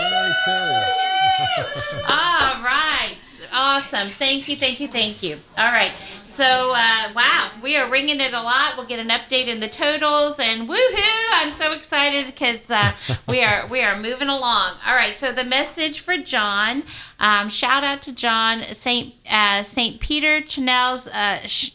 All 2.10 2.64
right. 2.64 3.16
Awesome. 3.52 4.10
Thank 4.10 4.48
you, 4.48 4.56
thank 4.56 4.80
you, 4.80 4.88
thank 4.88 5.24
you. 5.24 5.40
All 5.58 5.72
right. 5.72 5.92
So, 6.28 6.72
uh, 6.72 7.12
wow, 7.14 7.52
we 7.62 7.76
are 7.76 7.90
ringing 7.90 8.22
it 8.22 8.34
a 8.34 8.42
lot. 8.42 8.78
We'll 8.78 8.86
get 8.86 9.00
an 9.00 9.10
update 9.10 9.48
in 9.48 9.60
the 9.60 9.68
totals, 9.68 10.40
and 10.40 10.70
woohoo! 10.70 11.26
I'm 11.34 11.52
so 11.52 11.74
excited 11.74 12.28
because 12.28 12.70
uh, 12.70 12.94
we 13.28 13.42
are 13.44 13.68
we 13.68 13.82
are 13.82 14.00
moving 14.00 14.30
along. 14.30 14.76
All 14.86 14.96
right. 14.96 15.18
So 15.18 15.34
the 15.34 15.44
message 15.44 16.00
for 16.00 16.18
John. 16.18 16.84
Um, 17.20 17.50
shout 17.50 17.84
out 17.84 18.02
to 18.04 18.14
John 18.14 18.64
Saint 18.74 19.16
uh, 19.30 19.64
Saint 19.64 20.00
Peter 20.00 20.42
Chanel's. 20.48 21.08
Uh, 21.08 21.40
sh- 21.46 21.72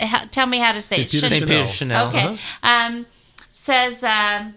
uh, 0.00 0.26
tell 0.30 0.46
me 0.46 0.58
how 0.58 0.72
to 0.72 0.82
say 0.82 0.96
Saint 0.96 1.08
it. 1.08 1.10
Peter 1.12 1.28
St. 1.28 1.42
Chanel. 1.44 1.62
Peter 1.64 1.72
Chanel. 1.74 2.08
Okay. 2.08 2.38
Um, 2.62 3.06
says 3.52 4.02
um, 4.04 4.54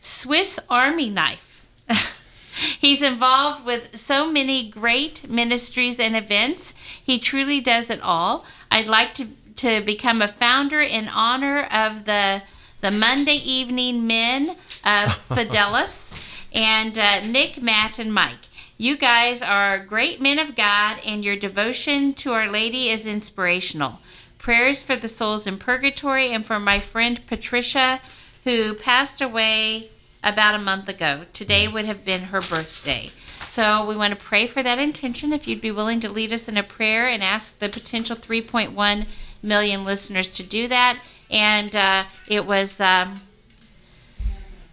Swiss 0.00 0.58
Army 0.68 1.10
knife. 1.10 1.66
He's 2.56 3.02
involved 3.02 3.64
with 3.64 3.96
so 3.96 4.30
many 4.30 4.68
great 4.68 5.28
ministries 5.28 5.98
and 5.98 6.16
events. 6.16 6.74
He 7.02 7.18
truly 7.18 7.60
does 7.60 7.90
it 7.90 8.00
all. 8.00 8.44
I'd 8.70 8.88
like 8.88 9.14
to 9.14 9.28
to 9.56 9.80
become 9.80 10.20
a 10.20 10.28
founder 10.28 10.80
in 10.80 11.08
honor 11.08 11.64
of 11.64 12.04
the 12.06 12.42
the 12.80 12.90
Monday 12.90 13.36
evening 13.36 14.06
men 14.06 14.56
of 14.84 15.08
Fideles 15.30 16.12
and 16.52 16.98
uh, 16.98 17.24
Nick, 17.24 17.62
Matt, 17.62 17.98
and 17.98 18.12
Mike. 18.12 18.48
You 18.76 18.96
guys 18.96 19.40
are 19.40 19.78
great 19.78 20.20
men 20.20 20.38
of 20.38 20.56
God, 20.56 20.98
and 21.06 21.24
your 21.24 21.36
devotion 21.36 22.12
to 22.14 22.32
Our 22.32 22.50
Lady 22.50 22.90
is 22.90 23.06
inspirational. 23.06 24.00
Prayers 24.38 24.82
for 24.82 24.96
the 24.96 25.08
souls 25.08 25.46
in 25.46 25.58
purgatory 25.58 26.32
and 26.32 26.44
for 26.44 26.60
my 26.60 26.80
friend 26.80 27.24
Patricia, 27.26 28.00
who 28.44 28.74
passed 28.74 29.20
away 29.20 29.90
about 30.24 30.54
a 30.54 30.58
month 30.58 30.88
ago. 30.88 31.26
Today 31.32 31.68
would 31.68 31.84
have 31.84 32.04
been 32.04 32.24
her 32.24 32.40
birthday. 32.40 33.12
So 33.46 33.86
we 33.86 33.96
want 33.96 34.18
to 34.18 34.24
pray 34.24 34.48
for 34.48 34.62
that 34.64 34.80
intention. 34.80 35.32
If 35.32 35.46
you'd 35.46 35.60
be 35.60 35.70
willing 35.70 36.00
to 36.00 36.08
lead 36.08 36.32
us 36.32 36.48
in 36.48 36.56
a 36.56 36.62
prayer 36.64 37.06
and 37.06 37.22
ask 37.22 37.58
the 37.60 37.68
potential 37.68 38.16
3.1 38.16 39.06
million 39.42 39.84
listeners 39.84 40.28
to 40.30 40.42
do 40.42 40.66
that. 40.66 40.98
And 41.30 41.76
uh, 41.76 42.04
it 42.26 42.46
was 42.46 42.80
um, 42.80 43.20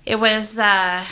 it 0.05 0.19
was 0.19 0.57
uh, 0.57 1.05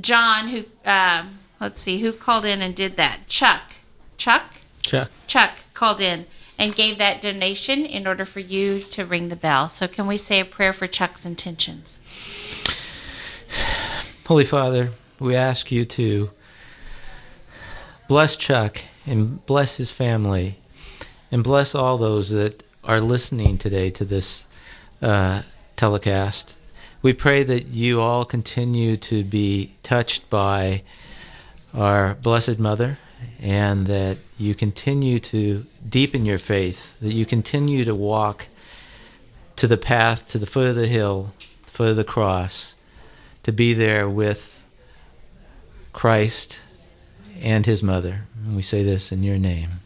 John 0.00 0.48
who 0.48 0.64
um 0.84 1.38
let's 1.60 1.80
see 1.80 1.98
who 1.98 2.12
called 2.12 2.44
in 2.44 2.62
and 2.62 2.74
did 2.74 2.96
that. 2.96 3.26
Chuck, 3.26 3.74
Chuck, 4.16 4.54
Chuck. 4.82 5.10
Chuck 5.26 5.58
called 5.74 6.00
in 6.00 6.26
and 6.58 6.74
gave 6.74 6.98
that 6.98 7.22
donation 7.22 7.86
in 7.86 8.06
order 8.06 8.24
for 8.24 8.40
you 8.40 8.80
to 8.80 9.04
ring 9.04 9.28
the 9.28 9.36
bell. 9.36 9.68
So 9.68 9.86
can 9.86 10.06
we 10.06 10.16
say 10.16 10.40
a 10.40 10.44
prayer 10.44 10.72
for 10.72 10.86
Chuck's 10.86 11.24
intentions? 11.24 12.00
Holy 14.28 14.44
Father, 14.44 14.92
we 15.18 15.34
ask 15.34 15.72
you 15.72 15.86
to 15.86 16.28
bless 18.08 18.36
Chuck 18.36 18.82
and 19.06 19.44
bless 19.46 19.78
his 19.78 19.90
family 19.90 20.58
and 21.32 21.42
bless 21.42 21.74
all 21.74 21.96
those 21.96 22.28
that 22.28 22.62
are 22.84 23.00
listening 23.00 23.56
today 23.56 23.88
to 23.88 24.04
this 24.04 24.46
uh, 25.00 25.44
telecast. 25.76 26.58
We 27.00 27.14
pray 27.14 27.42
that 27.44 27.68
you 27.68 28.02
all 28.02 28.26
continue 28.26 28.98
to 28.98 29.24
be 29.24 29.76
touched 29.82 30.28
by 30.28 30.82
our 31.72 32.12
Blessed 32.12 32.58
Mother 32.58 32.98
and 33.40 33.86
that 33.86 34.18
you 34.36 34.54
continue 34.54 35.18
to 35.20 35.64
deepen 35.88 36.26
your 36.26 36.38
faith, 36.38 36.96
that 37.00 37.14
you 37.14 37.24
continue 37.24 37.86
to 37.86 37.94
walk 37.94 38.48
to 39.56 39.66
the 39.66 39.78
path, 39.78 40.28
to 40.28 40.38
the 40.38 40.44
foot 40.44 40.66
of 40.66 40.76
the 40.76 40.86
hill, 40.86 41.32
the 41.64 41.70
foot 41.70 41.88
of 41.88 41.96
the 41.96 42.04
cross, 42.04 42.74
to 43.48 43.52
be 43.52 43.72
there 43.72 44.06
with 44.06 44.62
Christ 45.94 46.58
and 47.40 47.64
his 47.64 47.82
mother. 47.82 48.26
And 48.44 48.54
we 48.54 48.60
say 48.60 48.84
this 48.84 49.10
in 49.10 49.22
your 49.22 49.38
name. 49.38 49.80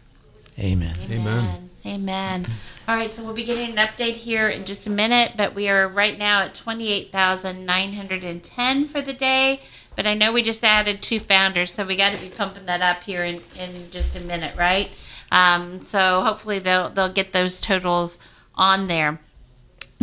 Amen. 0.58 0.96
Amen. 1.08 1.70
Amen. 1.86 2.44
All 2.88 2.96
right, 2.96 3.14
so 3.14 3.22
we'll 3.22 3.34
be 3.34 3.44
getting 3.44 3.78
an 3.78 3.86
update 3.86 4.14
here 4.14 4.48
in 4.48 4.64
just 4.64 4.88
a 4.88 4.90
minute, 4.90 5.34
but 5.36 5.54
we 5.54 5.68
are 5.68 5.86
right 5.86 6.18
now 6.18 6.42
at 6.42 6.56
28,910 6.56 8.88
for 8.88 9.00
the 9.00 9.12
day. 9.12 9.60
But 9.94 10.08
I 10.08 10.14
know 10.14 10.32
we 10.32 10.42
just 10.42 10.64
added 10.64 11.00
two 11.00 11.20
founders, 11.20 11.72
so 11.72 11.86
we 11.86 11.94
got 11.94 12.12
to 12.12 12.20
be 12.20 12.30
pumping 12.30 12.66
that 12.66 12.82
up 12.82 13.04
here 13.04 13.22
in, 13.22 13.42
in 13.56 13.92
just 13.92 14.16
a 14.16 14.20
minute, 14.20 14.56
right? 14.56 14.90
Um, 15.30 15.84
so 15.84 16.22
hopefully 16.22 16.58
they'll 16.58 16.90
they'll 16.90 17.12
get 17.12 17.32
those 17.32 17.60
totals 17.60 18.18
on 18.56 18.88
there. 18.88 19.20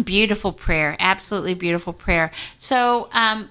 Beautiful 0.01 0.53
prayer, 0.53 0.95
absolutely 0.97 1.55
beautiful 1.55 1.91
prayer. 1.91 2.31
So, 2.57 3.09
um, 3.11 3.49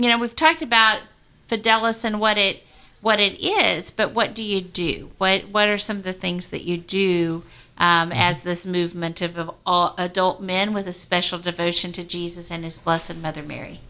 you 0.00 0.08
know, 0.08 0.18
we've 0.18 0.34
talked 0.34 0.62
about 0.62 1.02
Fideles 1.48 2.04
and 2.04 2.18
what 2.20 2.38
it 2.38 2.62
what 3.02 3.18
it 3.18 3.40
is, 3.40 3.90
but 3.90 4.12
what 4.12 4.34
do 4.34 4.42
you 4.42 4.60
do? 4.60 5.10
What 5.18 5.48
what 5.48 5.68
are 5.68 5.78
some 5.78 5.98
of 5.98 6.02
the 6.04 6.12
things 6.12 6.48
that 6.48 6.62
you 6.62 6.78
do 6.78 7.44
um, 7.76 8.10
as 8.12 8.42
this 8.42 8.64
movement 8.64 9.20
of, 9.20 9.36
of 9.36 9.54
all 9.66 9.94
adult 9.98 10.40
men 10.40 10.72
with 10.72 10.86
a 10.86 10.92
special 10.92 11.38
devotion 11.38 11.92
to 11.92 12.04
Jesus 12.04 12.50
and 12.50 12.64
His 12.64 12.78
Blessed 12.78 13.16
Mother 13.16 13.42
Mary? 13.42 13.80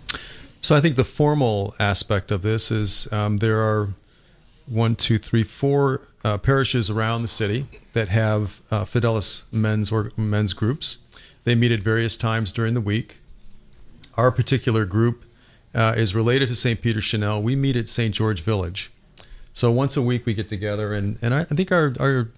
So 0.60 0.76
I 0.76 0.80
think 0.80 0.96
the 0.96 1.04
formal 1.04 1.74
aspect 1.78 2.30
of 2.30 2.42
this 2.42 2.70
is 2.70 3.10
um, 3.12 3.38
there 3.38 3.60
are 3.60 3.90
one, 4.66 4.94
two, 4.96 5.18
three, 5.18 5.42
four 5.42 6.08
uh, 6.24 6.38
parishes 6.38 6.90
around 6.90 7.22
the 7.22 7.28
city 7.28 7.66
that 7.92 8.08
have 8.08 8.60
uh, 8.70 8.84
Fideles 8.84 9.44
men's 9.52 9.90
or 9.90 10.12
men's 10.16 10.54
groups. 10.54 10.98
They 11.44 11.54
meet 11.54 11.72
at 11.72 11.80
various 11.80 12.16
times 12.16 12.52
during 12.52 12.74
the 12.74 12.80
week. 12.80 13.18
Our 14.16 14.30
particular 14.30 14.84
group 14.84 15.24
uh, 15.74 15.94
is 15.96 16.14
related 16.14 16.48
to 16.48 16.56
St. 16.56 16.80
Peter 16.80 17.00
Chanel. 17.00 17.42
We 17.42 17.56
meet 17.56 17.76
at 17.76 17.88
St. 17.88 18.14
George 18.14 18.42
Village. 18.42 18.90
So 19.52 19.70
once 19.70 19.96
a 19.96 20.02
week 20.02 20.26
we 20.26 20.34
get 20.34 20.48
together, 20.48 20.92
and, 20.92 21.18
and 21.22 21.34
I, 21.34 21.44
think 21.44 21.72
our, 21.72 21.94
our 21.98 22.28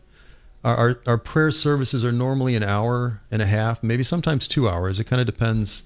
our 0.65 1.01
our 1.07 1.19
prayer 1.19 1.51
services 1.51 2.05
are 2.05 2.13
normally 2.13 2.55
an 2.55 2.63
hour 2.63 3.21
and 3.31 3.43
a 3.43 3.47
half, 3.47 3.83
maybe 3.83 4.03
sometimes 4.03 4.47
two 4.47 4.69
hours. 4.69 5.01
It 5.01 5.05
kind 5.05 5.21
of 5.21 5.27
depends 5.27 5.83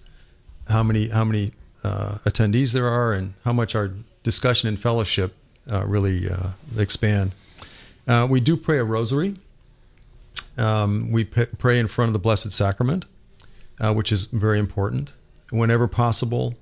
how 0.68 0.82
many 0.82 1.08
how 1.08 1.24
many 1.24 1.52
uh, 1.82 2.18
attendees 2.24 2.72
there 2.72 2.86
are 2.86 3.12
and 3.12 3.34
how 3.44 3.52
much 3.52 3.74
our 3.74 3.92
discussion 4.22 4.68
and 4.68 4.78
fellowship 4.78 5.34
uh, 5.70 5.84
really 5.86 6.30
uh, 6.30 6.50
expand. 6.76 7.32
Uh, 8.06 8.26
we 8.28 8.40
do 8.40 8.56
pray 8.56 8.78
a 8.78 8.84
rosary. 8.84 9.34
Um, 10.58 11.10
we 11.10 11.24
p- 11.24 11.46
pray 11.58 11.78
in 11.78 11.88
front 11.88 12.08
of 12.08 12.12
the 12.12 12.18
Blessed 12.18 12.52
Sacrament, 12.52 13.04
uh, 13.80 13.92
which 13.92 14.12
is 14.12 14.26
very 14.26 14.58
important. 14.58 15.12
Whenever 15.50 15.86
possible, 15.86 16.54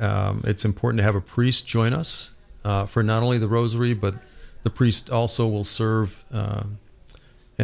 um, 0.00 0.42
it's 0.46 0.64
important 0.64 0.98
to 0.98 1.04
have 1.04 1.14
a 1.14 1.20
priest 1.20 1.66
join 1.66 1.92
us 1.92 2.32
uh, 2.64 2.86
for 2.86 3.02
not 3.02 3.22
only 3.22 3.38
the 3.38 3.48
rosary, 3.48 3.94
but 3.94 4.14
the 4.62 4.70
priest 4.70 5.10
also 5.10 5.46
will 5.48 5.64
serve 5.64 6.24
uh, 6.32 6.64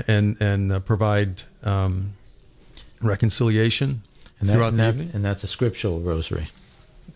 and 0.07 0.37
and 0.40 0.72
uh, 0.72 0.81
provide 0.81 1.42
um, 1.62 2.12
reconciliation 3.01 4.03
And, 4.40 4.49
that, 4.49 4.53
throughout 4.55 4.68
and, 4.68 4.77
the 4.79 4.83
that- 4.83 4.88
evening. 4.94 5.11
and 5.14 5.25
that's 5.25 5.44
a 5.44 5.49
scriptural 5.49 6.01
rosary. 6.01 6.51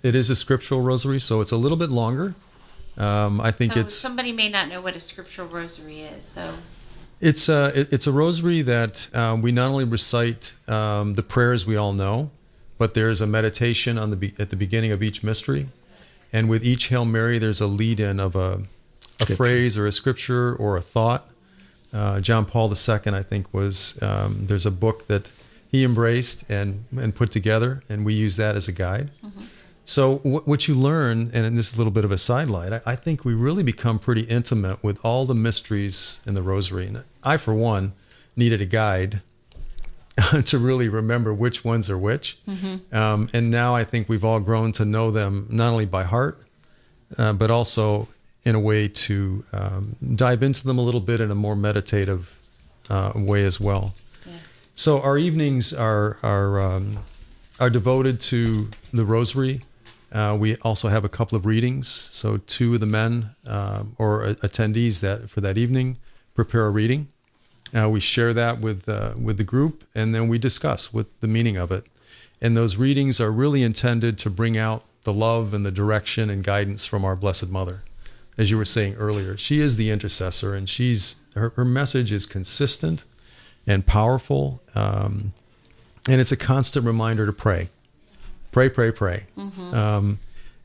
It 0.03 0.15
is 0.15 0.31
a 0.31 0.37
scriptural 0.37 0.81
rosary, 0.81 1.21
so 1.21 1.41
it's 1.41 1.53
a 1.53 1.57
little 1.57 1.77
bit 1.77 1.91
longer. 1.91 2.35
Um, 2.97 3.41
I 3.41 3.51
think 3.51 3.75
So 3.75 3.81
it's 3.81 3.95
somebody 3.95 4.33
may 4.33 4.49
not 4.49 4.69
know 4.69 4.81
what 4.81 4.97
a 4.97 5.01
scriptural 5.01 5.49
rosary 5.49 6.01
is. 6.01 6.25
So 6.25 6.55
it's 7.21 7.49
a 7.49 7.73
it- 7.75 7.93
it's 7.93 8.07
a 8.07 8.13
rosary 8.13 8.63
that 8.63 9.09
um, 9.15 9.43
we 9.43 9.53
not 9.53 9.71
only 9.71 9.85
recite 9.85 10.55
um, 10.69 11.15
the 11.15 11.23
prayers 11.23 11.67
we 11.67 11.77
all 11.77 11.93
know, 11.93 12.31
but 12.81 12.95
there's 12.95 13.21
a 13.21 13.27
meditation 13.27 13.99
on 13.99 14.09
the 14.09 14.17
be- 14.17 14.35
at 14.39 14.49
the 14.49 14.57
beginning 14.57 14.91
of 14.91 15.03
each 15.03 15.23
mystery, 15.23 15.67
and 16.33 16.49
with 16.49 16.65
each 16.65 16.89
Hail 16.89 17.05
Mary, 17.05 17.39
there's 17.39 17.61
a 17.61 17.67
lead 17.67 18.01
in 18.01 18.19
of 18.19 18.35
a 18.35 18.63
a 19.21 19.27
phrase 19.37 19.77
or 19.77 19.87
a 19.87 19.93
scripture 19.93 20.55
or 20.55 20.79
a 20.79 20.81
thought. 20.81 21.29
Uh, 21.93 22.21
John 22.23 22.47
Paul 22.47 22.73
II, 22.73 23.13
I 23.13 23.23
think, 23.23 23.53
was 23.53 23.99
um, 24.01 24.47
there's 24.47 24.65
a 24.65 24.71
book 24.71 25.09
that 25.09 25.31
he 25.71 25.85
embraced 25.85 26.51
and 26.51 26.87
and 26.97 27.15
put 27.15 27.31
together, 27.31 27.83
and 27.91 28.03
we 28.03 28.15
use 28.15 28.37
that 28.37 28.57
as 28.57 28.67
a 28.67 28.73
guide. 28.73 29.11
So 29.85 30.17
what, 30.23 30.49
what 30.49 30.67
you 30.67 30.75
learn, 30.75 31.31
and 31.35 31.59
this 31.59 31.69
is 31.69 31.75
a 31.75 31.77
little 31.77 31.93
bit 31.93 32.07
of 32.07 32.13
a 32.13 32.19
sidelight, 32.19 32.73
I, 32.73 32.81
I 32.87 32.97
think 32.97 33.27
we 33.27 33.35
really 33.35 33.63
become 33.63 33.99
pretty 33.99 34.23
intimate 34.23 34.83
with 34.83 35.05
all 35.05 35.27
the 35.27 35.35
mysteries 35.35 36.21
in 36.27 36.33
the 36.33 36.43
Rosary. 36.43 36.87
And 36.87 37.05
I, 37.23 37.37
for 37.37 37.53
one, 37.53 37.93
needed 38.37 38.63
a 38.63 38.67
guide 38.67 39.21
to 40.45 40.59
really 40.59 40.89
remember 40.89 41.33
which 41.35 41.65
ones 41.65 41.89
are 41.91 41.99
which. 41.99 42.39
Um, 42.93 43.29
and 43.33 43.51
now 43.51 43.75
I 43.75 43.85
think 43.85 44.09
we've 44.09 44.25
all 44.25 44.41
grown 44.41 44.73
to 44.73 44.85
know 44.85 45.11
them 45.11 45.47
not 45.51 45.73
only 45.73 45.87
by 45.87 46.05
heart, 46.05 46.43
uh, 47.19 47.33
but 47.33 47.51
also 47.51 48.09
in 48.45 48.55
a 48.55 48.61
way 48.61 48.89
to 48.89 49.45
um, 49.53 49.97
dive 50.15 50.43
into 50.43 50.67
them 50.67 50.79
a 50.79 50.83
little 50.83 51.01
bit 51.01 51.21
in 51.21 51.31
a 51.31 51.35
more 51.35 51.57
meditative 51.57 52.37
uh, 52.89 53.13
way 53.15 53.45
as 53.45 53.61
well. 53.61 53.95
yes, 54.27 54.69
So 54.75 55.01
our 55.01 55.19
evenings 55.19 55.73
are 55.73 56.19
are 56.23 56.61
um, 56.61 56.99
are 57.59 57.71
devoted 57.71 58.21
to 58.21 58.69
the 58.93 59.05
Rosary. 59.05 59.61
Uh, 60.13 60.37
we 60.41 60.57
also 60.57 60.89
have 60.89 61.05
a 61.05 61.09
couple 61.09 61.37
of 61.37 61.47
readings. 61.47 61.87
So 61.89 62.39
two 62.39 62.75
of 62.75 62.81
the 62.81 62.87
men 62.87 63.31
um, 63.47 63.95
or 63.99 64.35
attendees 64.43 65.01
that 65.01 65.31
for 65.31 65.41
that 65.43 65.57
evening 65.57 65.99
prepare 66.35 66.67
a 66.67 66.71
reading. 66.71 67.09
Uh, 67.75 67.89
we 67.89 68.01
share 68.01 68.33
that 68.35 68.61
with 68.61 68.89
uh, 68.89 69.15
with 69.21 69.39
the 69.39 69.45
group, 69.45 69.85
and 69.95 70.15
then 70.15 70.29
we 70.29 70.39
discuss 70.39 70.93
what 70.93 71.07
the 71.21 71.29
meaning 71.29 71.57
of 71.57 71.71
it. 71.71 71.85
And 72.41 72.57
those 72.57 72.77
readings 72.77 73.21
are 73.21 73.31
really 73.31 73.63
intended 73.63 74.19
to 74.19 74.31
bring 74.31 74.57
out 74.57 74.83
the 75.05 75.13
love 75.13 75.55
and 75.55 75.65
the 75.65 75.71
direction 75.71 76.31
and 76.31 76.43
guidance 76.43 76.85
from 76.87 77.05
our 77.05 77.17
Blessed 77.17 77.49
Mother. 77.49 77.83
as 78.39 78.51
you 78.51 78.57
were 78.57 78.65
saying 78.65 78.95
earlier, 78.95 79.37
she 79.37 79.61
is 79.61 79.77
the 79.77 79.91
intercessor, 79.91 80.55
and 80.55 80.69
she's 80.69 81.17
her, 81.35 81.51
her 81.57 81.65
message 81.65 82.11
is 82.13 82.27
consistent 82.27 83.05
and 83.67 83.87
powerful, 83.87 84.63
um, 84.75 85.33
and 86.09 86.21
it's 86.21 86.33
a 86.33 86.37
constant 86.37 86.87
reminder 86.87 87.27
to 87.27 87.33
pray, 87.33 87.69
pray, 88.53 88.69
pray, 88.71 88.91
pray. 88.91 89.27
Um, 89.75 90.19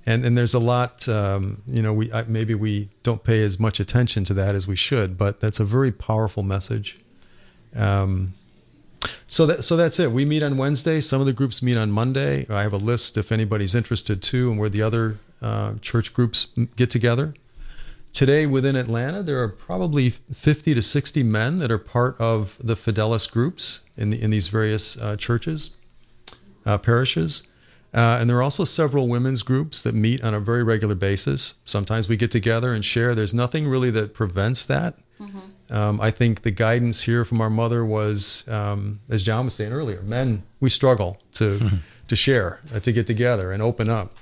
and 0.06 0.24
and 0.24 0.38
there's 0.38 0.54
a 0.54 0.60
lot, 0.60 1.08
um, 1.10 1.62
you 1.68 1.82
know, 1.82 1.94
we 1.94 2.12
I, 2.12 2.24
maybe 2.24 2.54
we 2.54 2.90
don't 3.04 3.24
pay 3.24 3.44
as 3.44 3.60
much 3.60 3.80
attention 3.80 4.24
to 4.26 4.34
that 4.36 4.56
as 4.56 4.68
we 4.68 4.76
should, 4.76 5.18
but 5.18 5.40
that's 5.40 5.60
a 5.60 5.66
very 5.66 5.92
powerful 5.92 6.44
message. 6.44 7.00
Um, 7.76 8.34
so 9.28 9.46
that 9.46 9.64
so 9.64 9.76
that's 9.76 10.00
it. 10.00 10.12
We 10.12 10.26
meet 10.26 10.44
on 10.44 10.58
Wednesday. 10.58 11.02
Some 11.02 11.20
of 11.20 11.26
the 11.26 11.34
groups 11.34 11.62
meet 11.62 11.78
on 11.78 11.92
Monday. 11.92 12.46
I 12.50 12.62
have 12.62 12.74
a 12.74 12.78
list 12.78 13.18
if 13.18 13.32
anybody's 13.32 13.74
interested 13.74 14.22
too, 14.22 14.52
and 14.52 14.60
where 14.60 14.70
the 14.70 14.82
other 14.82 15.20
uh, 15.42 15.74
church 15.82 16.14
groups 16.14 16.48
get 16.76 16.90
together. 16.90 17.34
Today 18.14 18.46
within 18.46 18.78
Atlanta, 18.78 19.22
there 19.24 19.42
are 19.44 19.50
probably 19.50 20.12
50 20.12 20.74
to 20.74 20.82
60 20.82 21.22
men 21.24 21.58
that 21.58 21.70
are 21.70 21.78
part 21.78 22.18
of 22.18 22.58
the 22.64 22.76
Fideles 22.76 23.30
groups 23.30 23.82
in 23.98 24.10
the 24.10 24.22
in 24.22 24.30
these 24.30 24.48
various 24.48 24.98
uh, 24.98 25.18
churches, 25.18 25.72
uh, 26.66 26.78
parishes. 26.78 27.44
Uh, 27.96 28.18
and 28.20 28.30
there 28.30 28.36
are 28.38 28.44
also 28.44 28.66
several 28.66 29.08
women's 29.08 29.42
groups 29.42 29.82
that 29.82 29.96
meet 29.96 30.22
on 30.22 30.34
a 30.34 30.40
very 30.40 30.64
regular 30.64 30.96
basis. 30.96 31.56
Sometimes 31.64 32.10
we 32.10 32.18
get 32.18 32.30
together 32.30 32.74
and 32.74 32.84
share. 32.84 33.16
There's 33.16 33.34
nothing 33.34 33.68
really 33.70 33.90
that 33.92 34.14
prevents 34.14 34.66
that. 34.66 34.96
Um, 35.70 36.02
I 36.02 36.12
think 36.12 36.42
the 36.42 36.52
guidance 36.52 37.04
here 37.04 37.24
from 37.24 37.40
our 37.42 37.50
mother 37.50 37.86
was, 37.86 38.46
um, 38.50 39.00
as 39.10 39.24
John 39.24 39.46
was 39.46 39.54
saying 39.54 39.72
earlier, 39.72 40.02
men 40.02 40.44
we 40.60 40.70
struggle 40.70 41.22
to 41.34 41.72
to 42.08 42.16
share, 42.16 42.60
uh, 42.74 42.80
to 42.82 42.92
get 42.92 43.08
together 43.08 43.52
and 43.52 43.64
open 43.64 43.90
up. 43.90 44.16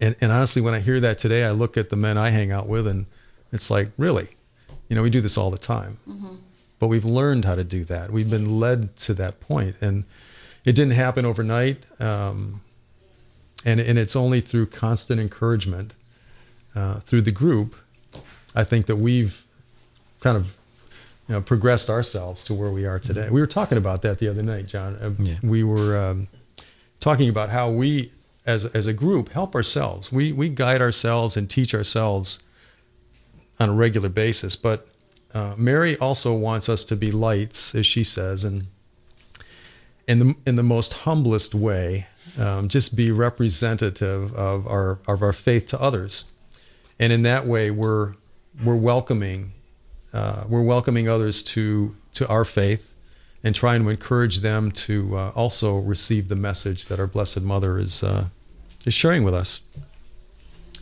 And, 0.00 0.14
and 0.20 0.30
honestly, 0.32 0.60
when 0.60 0.74
I 0.74 0.80
hear 0.80 1.00
that 1.00 1.18
today, 1.18 1.44
I 1.44 1.52
look 1.52 1.76
at 1.78 1.88
the 1.88 1.96
men 1.96 2.18
I 2.18 2.28
hang 2.30 2.52
out 2.52 2.66
with, 2.66 2.86
and 2.86 3.06
it's 3.52 3.70
like, 3.70 3.92
really, 3.96 4.28
you 4.88 4.96
know, 4.96 5.02
we 5.02 5.08
do 5.08 5.22
this 5.22 5.38
all 5.38 5.50
the 5.50 5.56
time, 5.56 5.96
but 6.78 6.88
we've 6.88 7.04
learned 7.06 7.46
how 7.46 7.54
to 7.54 7.64
do 7.64 7.84
that. 7.84 8.10
We've 8.10 8.28
been 8.28 8.60
led 8.60 8.94
to 8.96 9.14
that 9.14 9.40
point, 9.40 9.76
and 9.80 10.04
it 10.66 10.74
didn't 10.74 10.92
happen 10.92 11.24
overnight. 11.24 11.84
Um, 12.00 12.60
and 13.64 13.80
and 13.80 13.98
it's 13.98 14.14
only 14.14 14.40
through 14.40 14.66
constant 14.66 15.18
encouragement 15.20 15.94
uh, 16.74 17.00
through 17.00 17.22
the 17.22 17.32
group, 17.32 17.74
I 18.54 18.64
think 18.64 18.86
that 18.86 18.96
we've 18.96 19.44
kind 20.20 20.36
of 20.36 20.54
you 21.28 21.34
know 21.34 21.40
progressed 21.40 21.88
ourselves 21.88 22.44
to 22.44 22.54
where 22.54 22.70
we 22.70 22.84
are 22.84 22.98
today. 22.98 23.30
We 23.30 23.40
were 23.40 23.46
talking 23.46 23.78
about 23.78 24.02
that 24.02 24.18
the 24.18 24.28
other 24.28 24.42
night, 24.42 24.66
John. 24.66 24.96
Uh, 24.96 25.10
Yeah. 25.18 25.36
We 25.42 25.64
were 25.64 25.96
um, 25.96 26.28
talking 27.00 27.28
about 27.28 27.50
how 27.50 27.70
we, 27.70 28.12
as 28.44 28.66
as 28.66 28.86
a 28.86 28.92
group, 28.92 29.30
help 29.30 29.54
ourselves. 29.54 30.12
We 30.12 30.32
we 30.32 30.48
guide 30.48 30.82
ourselves 30.82 31.36
and 31.36 31.48
teach 31.48 31.74
ourselves 31.74 32.40
on 33.58 33.70
a 33.70 33.72
regular 33.72 34.10
basis. 34.10 34.54
But 34.54 34.86
uh, 35.32 35.54
Mary 35.56 35.96
also 35.96 36.36
wants 36.36 36.68
us 36.68 36.84
to 36.84 36.96
be 36.96 37.10
lights, 37.10 37.74
as 37.74 37.86
she 37.86 38.04
says, 38.04 38.44
and 38.44 38.66
in 40.06 40.18
the 40.18 40.36
in 40.46 40.56
the 40.56 40.62
most 40.62 40.92
humblest 40.92 41.54
way, 41.54 42.06
um, 42.38 42.68
just 42.68 42.96
be 42.96 43.10
representative 43.10 44.34
of 44.34 44.66
our 44.66 45.00
of 45.06 45.22
our 45.22 45.32
faith 45.32 45.66
to 45.68 45.80
others, 45.80 46.24
and 46.98 47.12
in 47.12 47.22
that 47.22 47.46
way, 47.46 47.70
we're 47.70 48.14
we're 48.64 48.76
welcoming 48.76 49.52
uh, 50.12 50.44
we're 50.48 50.62
welcoming 50.62 51.08
others 51.08 51.42
to 51.42 51.96
to 52.14 52.26
our 52.28 52.44
faith, 52.44 52.94
and 53.44 53.54
trying 53.54 53.82
to 53.82 53.88
encourage 53.90 54.40
them 54.40 54.70
to 54.70 55.16
uh, 55.16 55.32
also 55.34 55.78
receive 55.78 56.28
the 56.28 56.36
message 56.36 56.86
that 56.86 56.98
our 56.98 57.06
Blessed 57.06 57.42
Mother 57.42 57.78
is 57.78 58.02
uh, 58.02 58.28
is 58.86 58.94
sharing 58.94 59.24
with 59.24 59.34
us. 59.34 59.62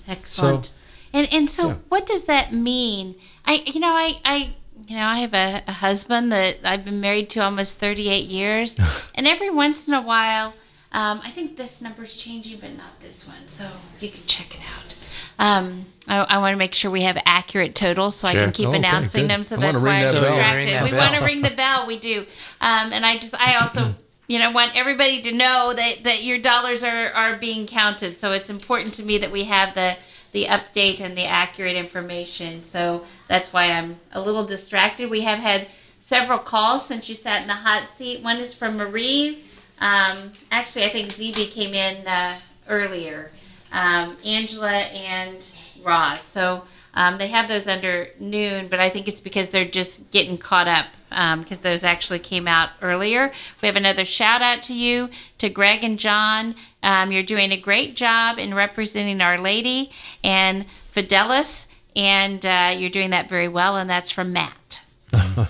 Excellent. 0.06 0.72
and 1.12 1.26
and 1.32 1.50
so, 1.50 1.68
yeah. 1.68 1.74
what 1.88 2.06
does 2.06 2.24
that 2.24 2.52
mean? 2.52 3.14
I 3.46 3.62
you 3.66 3.80
know 3.80 3.92
I 3.92 4.20
I 4.24 4.54
you 4.87 4.96
know 4.96 5.06
I 5.06 5.18
have 5.20 5.34
a, 5.34 5.62
a 5.66 5.72
husband 5.72 6.32
that 6.32 6.58
I've 6.64 6.84
been 6.84 7.00
married 7.00 7.30
to 7.30 7.40
almost 7.40 7.78
thirty 7.78 8.08
eight 8.08 8.26
years, 8.26 8.78
and 9.14 9.26
every 9.26 9.50
once 9.50 9.88
in 9.88 9.94
a 9.94 10.02
while, 10.02 10.54
um, 10.92 11.20
I 11.24 11.30
think 11.30 11.56
this 11.56 11.80
number's 11.80 12.16
changing, 12.16 12.60
but 12.60 12.76
not 12.76 13.00
this 13.00 13.26
one. 13.26 13.48
So 13.48 13.64
if 13.96 14.02
you 14.02 14.10
could 14.10 14.26
check 14.26 14.54
it 14.54 14.60
out. 14.60 14.94
Um, 15.37 15.87
I, 16.06 16.18
I 16.18 16.38
want 16.38 16.52
to 16.52 16.56
make 16.56 16.74
sure 16.74 16.92
we 16.92 17.02
have 17.02 17.20
accurate 17.26 17.74
totals 17.74 18.14
so 18.14 18.28
I 18.28 18.34
can 18.34 18.52
keep 18.52 18.66
Oh, 18.66 18.70
okay, 18.70 18.78
announcing 18.78 19.22
good. 19.22 19.30
them. 19.30 19.42
So 19.42 19.56
I 19.56 19.60
that's 19.60 19.74
why 19.74 19.82
ring 19.82 19.94
I'm 20.06 20.14
that 20.14 20.20
distracted. 20.20 20.92
We 20.92 20.96
want 20.96 21.14
to 21.14 21.24
ring 21.24 21.42
the 21.42 21.50
bell. 21.50 21.87
We 21.88 21.98
do. 21.98 22.20
Um, 22.60 22.92
and 22.92 23.04
I 23.04 23.18
just 23.18 23.34
I 23.34 23.56
also 23.56 23.94
you 24.28 24.38
know 24.38 24.52
want 24.52 24.76
everybody 24.76 25.22
to 25.22 25.32
know 25.32 25.72
that 25.74 26.04
that 26.04 26.22
your 26.22 26.38
dollars 26.38 26.84
are 26.84 27.10
are 27.12 27.37
being 27.37 27.66
counted. 27.66 28.20
So 28.20 28.30
it's 28.32 28.48
important 28.48 28.94
to 28.94 29.02
me 29.02 29.18
that 29.18 29.32
we 29.32 29.44
have 29.44 29.74
the 29.74 29.96
the 30.35 30.47
update 30.47 31.01
and 31.01 31.16
the 31.16 31.25
accurate 31.25 31.77
information. 31.77 32.62
So 32.64 33.07
that's 33.29 33.53
why 33.53 33.70
I'm 33.70 34.01
a 34.12 34.20
little 34.20 34.44
distracted. 34.44 35.09
We 35.09 35.23
have 35.23 35.38
had 35.38 35.68
several 36.01 36.40
calls 36.40 36.85
since 36.85 37.09
you 37.09 37.14
sat 37.14 37.42
in 37.42 37.49
the 37.49 37.55
hot 37.55 37.88
seat. 37.97 38.23
One 38.23 38.38
is 38.38 38.53
from 38.53 38.77
Marie. 38.77 39.44
Um, 39.79 40.33
actually, 40.51 40.85
I 40.85 40.90
think 40.90 41.11
ZB 41.11 41.53
came 41.53 41.73
in 41.73 42.07
uh, 42.07 42.40
earlier. 42.68 43.31
Um, 43.73 44.16
Angela 44.25 44.73
and 44.73 45.47
Ross. 45.83 46.23
So 46.25 46.64
um, 46.94 47.16
they 47.16 47.29
have 47.29 47.47
those 47.47 47.68
under 47.68 48.09
noon, 48.18 48.66
but 48.66 48.81
I 48.81 48.90
think 48.90 49.07
it's 49.07 49.20
because 49.20 49.51
they're 49.51 49.64
just 49.64 50.11
getting 50.11 50.37
caught 50.37 50.66
up 50.66 50.87
because 51.14 51.61
those 51.61 51.85
actually 51.85 52.18
came 52.18 52.48
out 52.48 52.70
earlier. 52.83 53.33
We 53.62 53.66
have 53.66 53.77
another 53.77 54.05
shout 54.05 54.42
out 54.42 54.62
to 54.64 54.74
you, 54.74 55.11
to 55.38 55.48
Greg 55.48 55.85
and 55.85 55.98
John. 55.98 56.55
Um, 56.83 57.12
you're 57.12 57.22
doing 57.22 57.53
a 57.53 57.57
great 57.57 57.96
job 57.96 58.38
in 58.38 58.55
representing 58.55 59.20
Our 59.20 59.38
Lady 59.38 59.90
and 60.22 60.66
Fideles, 60.94 61.66
and 61.96 62.44
uh, 62.44 62.74
you're 62.77 62.90
doing 62.90 63.11
that 63.11 63.29
very 63.29 63.48
well, 63.48 63.77
and 63.77 63.88
that's 63.88 64.11
from 64.11 64.33
Matt. 64.33 64.83
All 65.14 65.46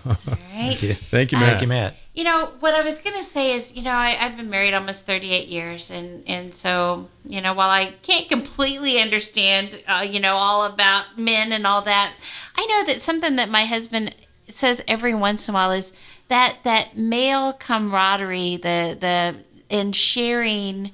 right. 0.55 0.77
Thank 1.11 1.33
you, 1.33 1.39
Matt. 1.39 1.49
Thank 1.49 1.63
you, 1.63 1.69
Matt. 1.69 1.97
You 2.15 2.23
know 2.23 2.53
what 2.61 2.75
I 2.75 2.83
was 2.83 3.01
gonna 3.01 3.25
say 3.25 3.55
is, 3.55 3.75
you 3.75 3.83
know, 3.83 3.91
I, 3.91 4.17
I've 4.21 4.37
been 4.37 4.49
married 4.49 4.73
almost 4.73 5.05
38 5.05 5.49
years, 5.49 5.91
and 5.91 6.23
and 6.29 6.55
so 6.55 7.09
you 7.27 7.41
know, 7.41 7.55
while 7.55 7.71
I 7.71 7.95
can't 8.03 8.29
completely 8.29 9.01
understand, 9.01 9.83
uh, 9.89 10.07
you 10.09 10.21
know, 10.21 10.37
all 10.37 10.65
about 10.65 11.19
men 11.19 11.51
and 11.51 11.67
all 11.67 11.83
that, 11.83 12.15
I 12.55 12.67
know 12.67 12.93
that 12.93 13.03
something 13.03 13.35
that 13.37 13.49
my 13.51 13.65
husband 13.65 14.15
says 14.49 14.83
every 14.87 15.15
once 15.15 15.49
in 15.49 15.55
a 15.55 15.57
while 15.57 15.71
is 15.71 15.93
that 16.29 16.59
that 16.65 16.97
male 16.97 17.53
camaraderie, 17.53 18.57
the 18.57 18.97
the 18.99 19.37
in 19.69 19.93
sharing 19.93 20.93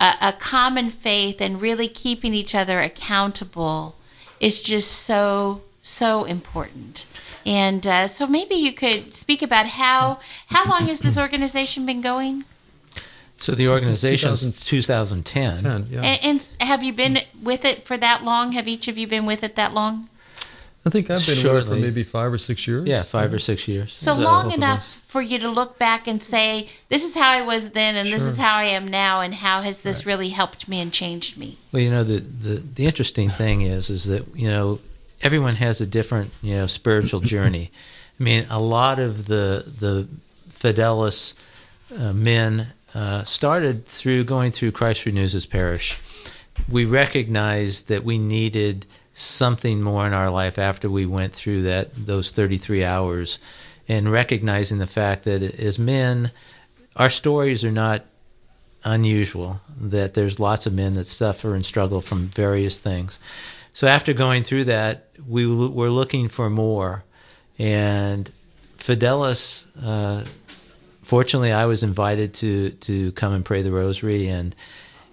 a, 0.00 0.14
a 0.20 0.32
common 0.32 0.90
faith 0.90 1.40
and 1.40 1.60
really 1.60 1.88
keeping 1.88 2.34
each 2.34 2.54
other 2.54 2.80
accountable 2.80 3.96
is 4.38 4.62
just 4.62 4.90
so 4.90 5.62
so 5.82 6.24
important. 6.24 7.06
And 7.46 7.86
uh, 7.86 8.06
so 8.06 8.26
maybe 8.26 8.54
you 8.54 8.72
could 8.72 9.14
speak 9.14 9.42
about 9.42 9.66
how 9.66 10.20
how 10.46 10.68
long 10.68 10.88
has 10.88 11.00
this 11.00 11.16
organization 11.18 11.86
been 11.86 12.00
going? 12.00 12.44
So 13.38 13.52
the 13.52 13.68
organization 13.68 14.32
is 14.32 14.40
2000 14.60 15.24
2010. 15.24 15.62
Ten, 15.62 15.86
yeah. 15.90 16.02
And, 16.02 16.20
and 16.22 16.68
have 16.68 16.82
you 16.82 16.92
been 16.92 17.20
with 17.42 17.64
it 17.64 17.86
for 17.86 17.96
that 17.96 18.22
long? 18.22 18.52
Have 18.52 18.68
each 18.68 18.86
of 18.86 18.98
you 18.98 19.06
been 19.06 19.24
with 19.24 19.42
it 19.42 19.56
that 19.56 19.72
long? 19.72 20.10
I 20.84 20.88
think 20.88 21.10
I've 21.10 21.24
been 21.26 21.36
with 21.36 21.56
it 21.56 21.66
for 21.66 21.76
maybe 21.76 22.04
five 22.04 22.32
or 22.32 22.38
six 22.38 22.66
years. 22.66 22.88
Yeah, 22.88 23.02
five 23.02 23.34
or 23.34 23.38
six 23.38 23.68
years. 23.68 23.92
So 23.92 24.14
both 24.14 24.24
long 24.24 24.52
enough 24.52 24.82
for 25.06 25.20
you 25.20 25.38
to 25.38 25.50
look 25.50 25.78
back 25.78 26.06
and 26.06 26.22
say, 26.22 26.68
"This 26.88 27.04
is 27.04 27.14
how 27.14 27.30
I 27.30 27.42
was 27.42 27.70
then, 27.70 27.96
and 27.96 28.08
this 28.10 28.22
is 28.22 28.38
how 28.38 28.54
I 28.54 28.64
am 28.64 28.88
now, 28.88 29.20
and 29.20 29.34
how 29.34 29.60
has 29.60 29.82
this 29.82 30.06
really 30.06 30.30
helped 30.30 30.68
me 30.68 30.80
and 30.80 30.90
changed 30.90 31.36
me?" 31.36 31.58
Well, 31.70 31.82
you 31.82 31.90
know 31.90 32.02
the, 32.02 32.20
the 32.20 32.54
the 32.56 32.86
interesting 32.86 33.28
thing 33.28 33.60
is 33.60 33.90
is 33.90 34.04
that 34.04 34.24
you 34.34 34.48
know 34.48 34.80
everyone 35.20 35.56
has 35.56 35.82
a 35.82 35.86
different 35.86 36.30
you 36.40 36.56
know 36.56 36.66
spiritual 36.66 37.20
journey. 37.34 37.70
I 38.18 38.22
mean, 38.22 38.46
a 38.48 38.60
lot 38.60 38.98
of 38.98 39.26
the 39.26 39.64
the 39.78 40.08
Fideles 40.50 41.34
uh, 41.94 42.14
men 42.14 42.72
uh, 42.94 43.24
started 43.24 43.84
through 43.86 44.24
going 44.24 44.50
through 44.50 44.72
Christ 44.72 45.04
Renews 45.04 45.34
His 45.34 45.44
Parish. 45.44 45.98
We 46.68 46.84
recognized 46.84 47.88
that 47.88 48.02
we 48.04 48.18
needed 48.18 48.86
something 49.20 49.82
more 49.82 50.06
in 50.06 50.12
our 50.12 50.30
life 50.30 50.58
after 50.58 50.88
we 50.88 51.06
went 51.06 51.34
through 51.34 51.62
that 51.62 52.06
those 52.06 52.30
33 52.30 52.84
hours, 52.84 53.38
and 53.88 54.10
recognizing 54.10 54.78
the 54.78 54.86
fact 54.86 55.24
that 55.24 55.42
as 55.42 55.78
men, 55.78 56.30
our 56.96 57.10
stories 57.10 57.64
are 57.64 57.72
not 57.72 58.04
unusual 58.84 59.60
that 59.78 60.14
there's 60.14 60.40
lots 60.40 60.66
of 60.66 60.72
men 60.72 60.94
that 60.94 61.06
suffer 61.06 61.54
and 61.54 61.66
struggle 61.66 62.00
from 62.00 62.28
various 62.28 62.78
things. 62.78 63.18
So 63.72 63.86
after 63.86 64.12
going 64.12 64.42
through 64.42 64.64
that, 64.64 65.08
we 65.26 65.46
were 65.46 65.90
looking 65.90 66.28
for 66.28 66.50
more, 66.50 67.04
and 67.58 68.30
Fideles. 68.78 69.66
Uh, 69.80 70.24
fortunately, 71.02 71.52
I 71.52 71.66
was 71.66 71.82
invited 71.82 72.34
to 72.34 72.70
to 72.70 73.12
come 73.12 73.32
and 73.32 73.44
pray 73.44 73.62
the 73.62 73.70
Rosary, 73.70 74.28
and 74.28 74.54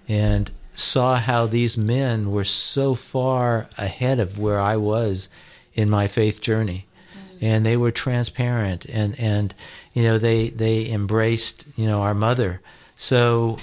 and 0.08 0.50
saw 0.78 1.16
how 1.16 1.46
these 1.46 1.76
men 1.76 2.30
were 2.30 2.44
so 2.44 2.94
far 2.94 3.68
ahead 3.76 4.18
of 4.18 4.38
where 4.38 4.60
I 4.60 4.76
was 4.76 5.28
in 5.74 5.90
my 5.90 6.08
faith 6.08 6.40
journey. 6.40 6.86
Mm. 7.12 7.38
And 7.42 7.66
they 7.66 7.76
were 7.76 7.90
transparent 7.90 8.84
and 8.86 9.18
and 9.18 9.54
you 9.92 10.02
know 10.02 10.18
they 10.18 10.50
they 10.50 10.90
embraced 10.90 11.64
you 11.76 11.86
know 11.86 12.02
our 12.02 12.14
mother. 12.14 12.60
So 12.96 13.58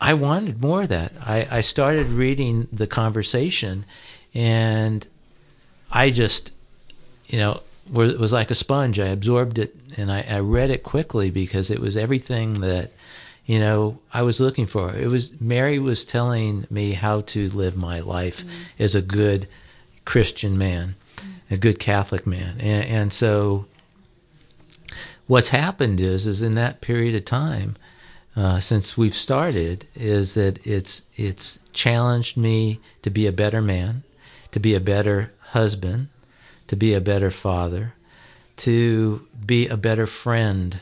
i 0.00 0.14
wanted 0.14 0.60
more 0.60 0.82
of 0.82 0.88
that. 0.88 1.12
I 1.20 1.46
i 1.50 1.60
started 1.60 2.08
reading 2.08 2.68
the 2.72 2.86
conversation 2.86 3.84
and 4.34 5.06
I 5.92 6.10
just, 6.10 6.52
you 7.26 7.38
know, 7.38 7.62
it 7.86 8.18
was 8.18 8.32
like 8.32 8.50
a 8.50 8.54
sponge. 8.54 9.00
I 9.00 9.08
absorbed 9.08 9.58
it 9.58 9.74
and 9.96 10.10
I, 10.10 10.24
I 10.28 10.38
read 10.38 10.70
it 10.70 10.82
quickly 10.82 11.30
because 11.30 11.70
it 11.70 11.80
was 11.80 11.96
everything 11.96 12.60
that, 12.60 12.92
you 13.50 13.58
know, 13.58 13.98
I 14.14 14.22
was 14.22 14.38
looking 14.38 14.66
for. 14.66 14.94
It 14.94 15.08
was 15.08 15.32
Mary 15.40 15.80
was 15.80 16.04
telling 16.04 16.68
me 16.70 16.92
how 16.92 17.22
to 17.22 17.48
live 17.48 17.76
my 17.76 17.98
life 17.98 18.44
mm-hmm. 18.44 18.62
as 18.78 18.94
a 18.94 19.02
good 19.02 19.48
Christian 20.04 20.56
man, 20.56 20.94
a 21.50 21.56
good 21.56 21.80
Catholic 21.80 22.28
man, 22.28 22.60
and, 22.60 22.84
and 22.84 23.12
so 23.12 23.66
what's 25.26 25.48
happened 25.48 25.98
is, 25.98 26.28
is 26.28 26.42
in 26.42 26.54
that 26.54 26.80
period 26.80 27.16
of 27.16 27.24
time, 27.24 27.74
uh, 28.36 28.60
since 28.60 28.96
we've 28.96 29.16
started, 29.16 29.84
is 29.96 30.34
that 30.34 30.64
it's 30.64 31.02
it's 31.16 31.58
challenged 31.72 32.36
me 32.36 32.78
to 33.02 33.10
be 33.10 33.26
a 33.26 33.32
better 33.32 33.60
man, 33.60 34.04
to 34.52 34.60
be 34.60 34.76
a 34.76 34.80
better 34.80 35.32
husband, 35.58 36.06
to 36.68 36.76
be 36.76 36.94
a 36.94 37.00
better 37.00 37.32
father, 37.32 37.94
to 38.58 39.26
be 39.44 39.66
a 39.66 39.76
better 39.76 40.06
friend 40.06 40.78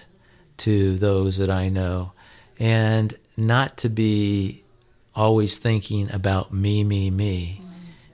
to 0.58 0.98
those 0.98 1.38
that 1.38 1.48
I 1.48 1.70
know, 1.70 2.12
and 2.58 3.16
not 3.36 3.76
to 3.78 3.88
be 3.88 4.62
always 5.14 5.58
thinking 5.58 6.10
about 6.12 6.52
me, 6.52 6.84
me, 6.84 7.10
me. 7.10 7.60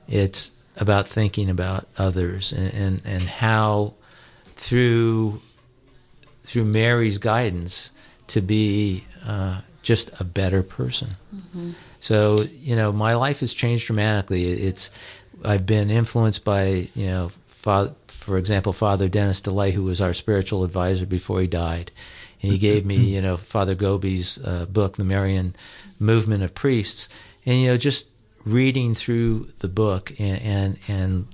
It's 0.09 0.51
about 0.77 1.07
thinking 1.07 1.49
about 1.49 1.87
others 1.97 2.53
and, 2.53 2.75
and, 2.75 3.03
and 3.05 3.23
how 3.23 3.95
through 4.57 5.41
through 6.43 6.65
Mary's 6.65 7.19
guidance 7.19 7.91
to 8.27 8.41
be 8.41 9.05
uh, 9.27 9.61
just 9.83 10.11
a 10.21 10.25
better 10.25 10.63
person. 10.63 11.17
Mm-hmm. 11.35 11.73
So 12.01 12.43
you 12.61 12.77
know, 12.77 12.93
my 12.93 13.15
life 13.15 13.41
has 13.41 13.55
changed 13.55 13.87
dramatically. 13.87 14.51
It's 14.53 14.91
I've 15.45 15.67
been 15.67 15.91
influenced 15.91 16.45
by 16.45 16.89
you 16.95 17.07
know 17.07 17.33
Father, 17.47 17.95
for 18.09 18.39
example, 18.39 18.73
Father 18.73 19.09
Dennis 19.09 19.41
DeLay, 19.41 19.73
who 19.73 19.85
was 19.85 20.01
our 20.01 20.15
spiritual 20.15 20.65
advisor 20.65 21.07
before 21.07 21.41
he 21.41 21.47
died. 21.47 21.91
And 22.45 22.53
he 22.53 22.59
gave 22.59 22.85
me, 22.85 22.97
you 22.97 23.23
know, 23.23 23.37
Father 23.37 23.75
Gobbi's 23.75 24.39
uh, 24.39 24.67
book, 24.67 24.97
The 24.97 25.05
Marian 25.05 25.57
Movement 25.99 26.43
of 26.43 26.55
Priests. 26.55 27.09
And, 27.47 27.61
you 27.61 27.69
know, 27.69 27.77
just 27.77 28.09
reading 28.45 28.95
through 28.95 29.49
the 29.61 29.69
book 29.69 30.13
and, 30.19 30.43
and, 30.43 30.79
and 30.87 31.27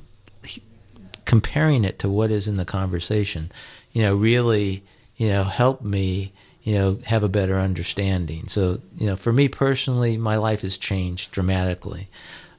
comparing 1.24 1.84
it 1.84 1.98
to 1.98 2.08
what 2.08 2.30
is 2.30 2.46
in 2.46 2.56
the 2.56 2.64
conversation, 2.64 3.50
you 3.92 4.02
know, 4.02 4.14
really, 4.14 4.84
you 5.16 5.28
know, 5.28 5.44
helped 5.44 5.84
me, 5.84 6.32
you 6.62 6.74
know, 6.74 6.98
have 7.06 7.22
a 7.22 7.28
better 7.28 7.58
understanding. 7.58 8.46
So, 8.48 8.80
you 8.96 9.06
know, 9.06 9.16
for 9.16 9.32
me 9.32 9.48
personally, 9.48 10.16
my 10.16 10.36
life 10.36 10.60
has 10.62 10.78
changed 10.78 11.32
dramatically. 11.32 12.08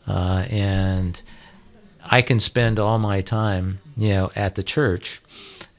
Uh, 0.08 0.46
and, 0.50 1.22
I 2.04 2.22
can 2.22 2.40
spend 2.40 2.80
all 2.80 2.98
my 2.98 3.22
time, 3.22 3.80
you 3.96 4.10
know, 4.10 4.32
at 4.36 4.56
the 4.56 4.64
church. 4.64 5.22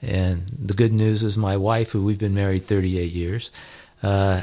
And 0.02 0.56
the 0.58 0.74
good 0.74 0.92
news 0.92 1.22
is 1.22 1.38
my 1.38 1.56
wife, 1.56 1.90
who 1.92 2.02
we've 2.02 2.18
been 2.18 2.34
married 2.34 2.66
38 2.66 3.12
years, 3.12 3.50
uh, 4.02 4.42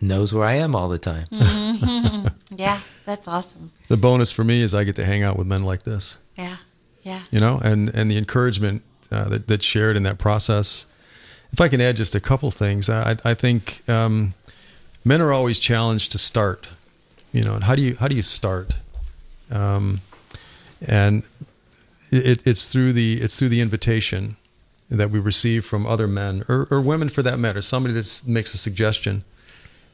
knows 0.00 0.32
where 0.32 0.46
I 0.46 0.54
am 0.54 0.74
all 0.74 0.88
the 0.88 0.98
time. 0.98 1.26
Mm-hmm. 1.30 2.28
yeah, 2.56 2.80
that's 3.04 3.28
awesome. 3.28 3.72
The 3.88 3.98
bonus 3.98 4.30
for 4.30 4.42
me 4.42 4.62
is 4.62 4.74
I 4.74 4.84
get 4.84 4.96
to 4.96 5.04
hang 5.04 5.22
out 5.22 5.36
with 5.36 5.46
men 5.46 5.64
like 5.64 5.82
this. 5.82 6.18
Yeah, 6.36 6.56
yeah. 7.02 7.22
You 7.30 7.40
know, 7.40 7.60
and 7.62 7.90
and 7.94 8.10
the 8.10 8.16
encouragement 8.16 8.82
uh, 9.10 9.28
that 9.28 9.46
that's 9.46 9.64
shared 9.64 9.96
in 9.96 10.02
that 10.04 10.18
process. 10.18 10.86
If 11.52 11.60
I 11.60 11.68
can 11.68 11.80
add 11.80 11.96
just 11.96 12.14
a 12.14 12.20
couple 12.20 12.50
things, 12.50 12.88
I 12.88 13.16
I 13.22 13.34
think 13.34 13.82
um, 13.88 14.32
men 15.04 15.20
are 15.20 15.32
always 15.32 15.58
challenged 15.58 16.12
to 16.12 16.18
start. 16.18 16.68
You 17.32 17.44
know, 17.44 17.54
and 17.54 17.64
how 17.64 17.74
do 17.74 17.82
you 17.82 17.96
how 17.96 18.08
do 18.08 18.16
you 18.16 18.22
start? 18.22 18.76
Um, 19.50 20.00
and 20.86 21.22
it, 22.10 22.46
it's 22.46 22.68
through 22.68 22.94
the 22.94 23.20
it's 23.20 23.38
through 23.38 23.50
the 23.50 23.60
invitation 23.60 24.36
that 24.88 25.10
we 25.10 25.18
receive 25.18 25.64
from 25.64 25.86
other 25.86 26.06
men 26.06 26.44
or, 26.48 26.66
or 26.70 26.80
women 26.80 27.08
for 27.08 27.22
that 27.22 27.38
matter 27.38 27.60
somebody 27.60 27.94
that 27.94 28.22
makes 28.26 28.54
a 28.54 28.58
suggestion. 28.58 29.24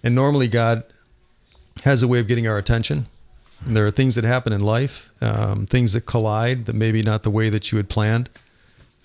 And 0.02 0.14
normally 0.14 0.48
god 0.48 0.84
has 1.84 2.02
a 2.02 2.08
way 2.08 2.18
of 2.20 2.28
getting 2.28 2.46
our 2.46 2.58
attention. 2.58 3.06
And 3.64 3.76
there 3.76 3.86
are 3.86 3.90
things 3.90 4.16
that 4.16 4.24
happen 4.24 4.52
in 4.52 4.60
life 4.60 5.10
um, 5.20 5.66
things 5.66 5.92
that 5.92 6.02
collide 6.02 6.66
that 6.66 6.74
maybe 6.74 7.02
not 7.02 7.22
the 7.22 7.30
way 7.30 7.48
that 7.48 7.72
you 7.72 7.78
had 7.78 7.88
planned 7.88 8.28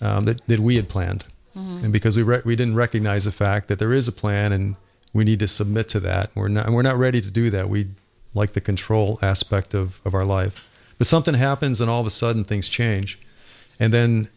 um, 0.01 0.25
that, 0.25 0.45
that 0.47 0.59
we 0.59 0.75
had 0.75 0.89
planned. 0.89 1.25
Mm-hmm. 1.55 1.85
and 1.85 1.93
because 1.93 2.15
we 2.15 2.21
re- 2.21 2.41
we 2.45 2.55
didn't 2.55 2.75
recognize 2.75 3.25
the 3.25 3.31
fact 3.31 3.67
that 3.67 3.79
there 3.79 3.91
is 3.91 4.07
a 4.07 4.11
plan 4.11 4.51
and 4.51 4.75
we 5.11 5.23
need 5.23 5.39
to 5.39 5.47
submit 5.47 5.89
to 5.89 5.99
that 6.01 6.29
we're 6.35 6.49
not 6.49 6.69
we're 6.69 6.83
not 6.83 6.97
ready 6.97 7.19
to 7.19 7.31
do 7.31 7.49
that. 7.49 7.67
We 7.67 7.87
like 8.37 8.53
the 8.53 8.61
control 8.61 9.19
aspect 9.21 9.73
of, 9.73 9.99
of 10.05 10.13
our 10.13 10.23
life. 10.23 10.71
But 10.97 11.07
something 11.07 11.33
happens 11.33 11.81
and 11.81 11.89
all 11.89 11.99
of 11.99 12.07
a 12.07 12.11
sudden 12.11 12.43
things 12.43 12.69
change. 12.69 13.19
And 13.79 13.93
then, 13.93 14.29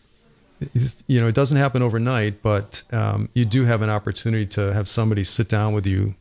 you 1.06 1.20
know, 1.20 1.28
it 1.28 1.34
doesn't 1.34 1.56
happen 1.56 1.82
overnight, 1.82 2.42
but 2.42 2.82
um, 2.92 3.28
you 3.34 3.44
do 3.44 3.64
have 3.64 3.82
an 3.82 3.90
opportunity 3.90 4.46
to 4.46 4.72
have 4.72 4.88
somebody 4.88 5.24
sit 5.24 5.48
down 5.48 5.72
with 5.72 5.86
you, 5.86 6.14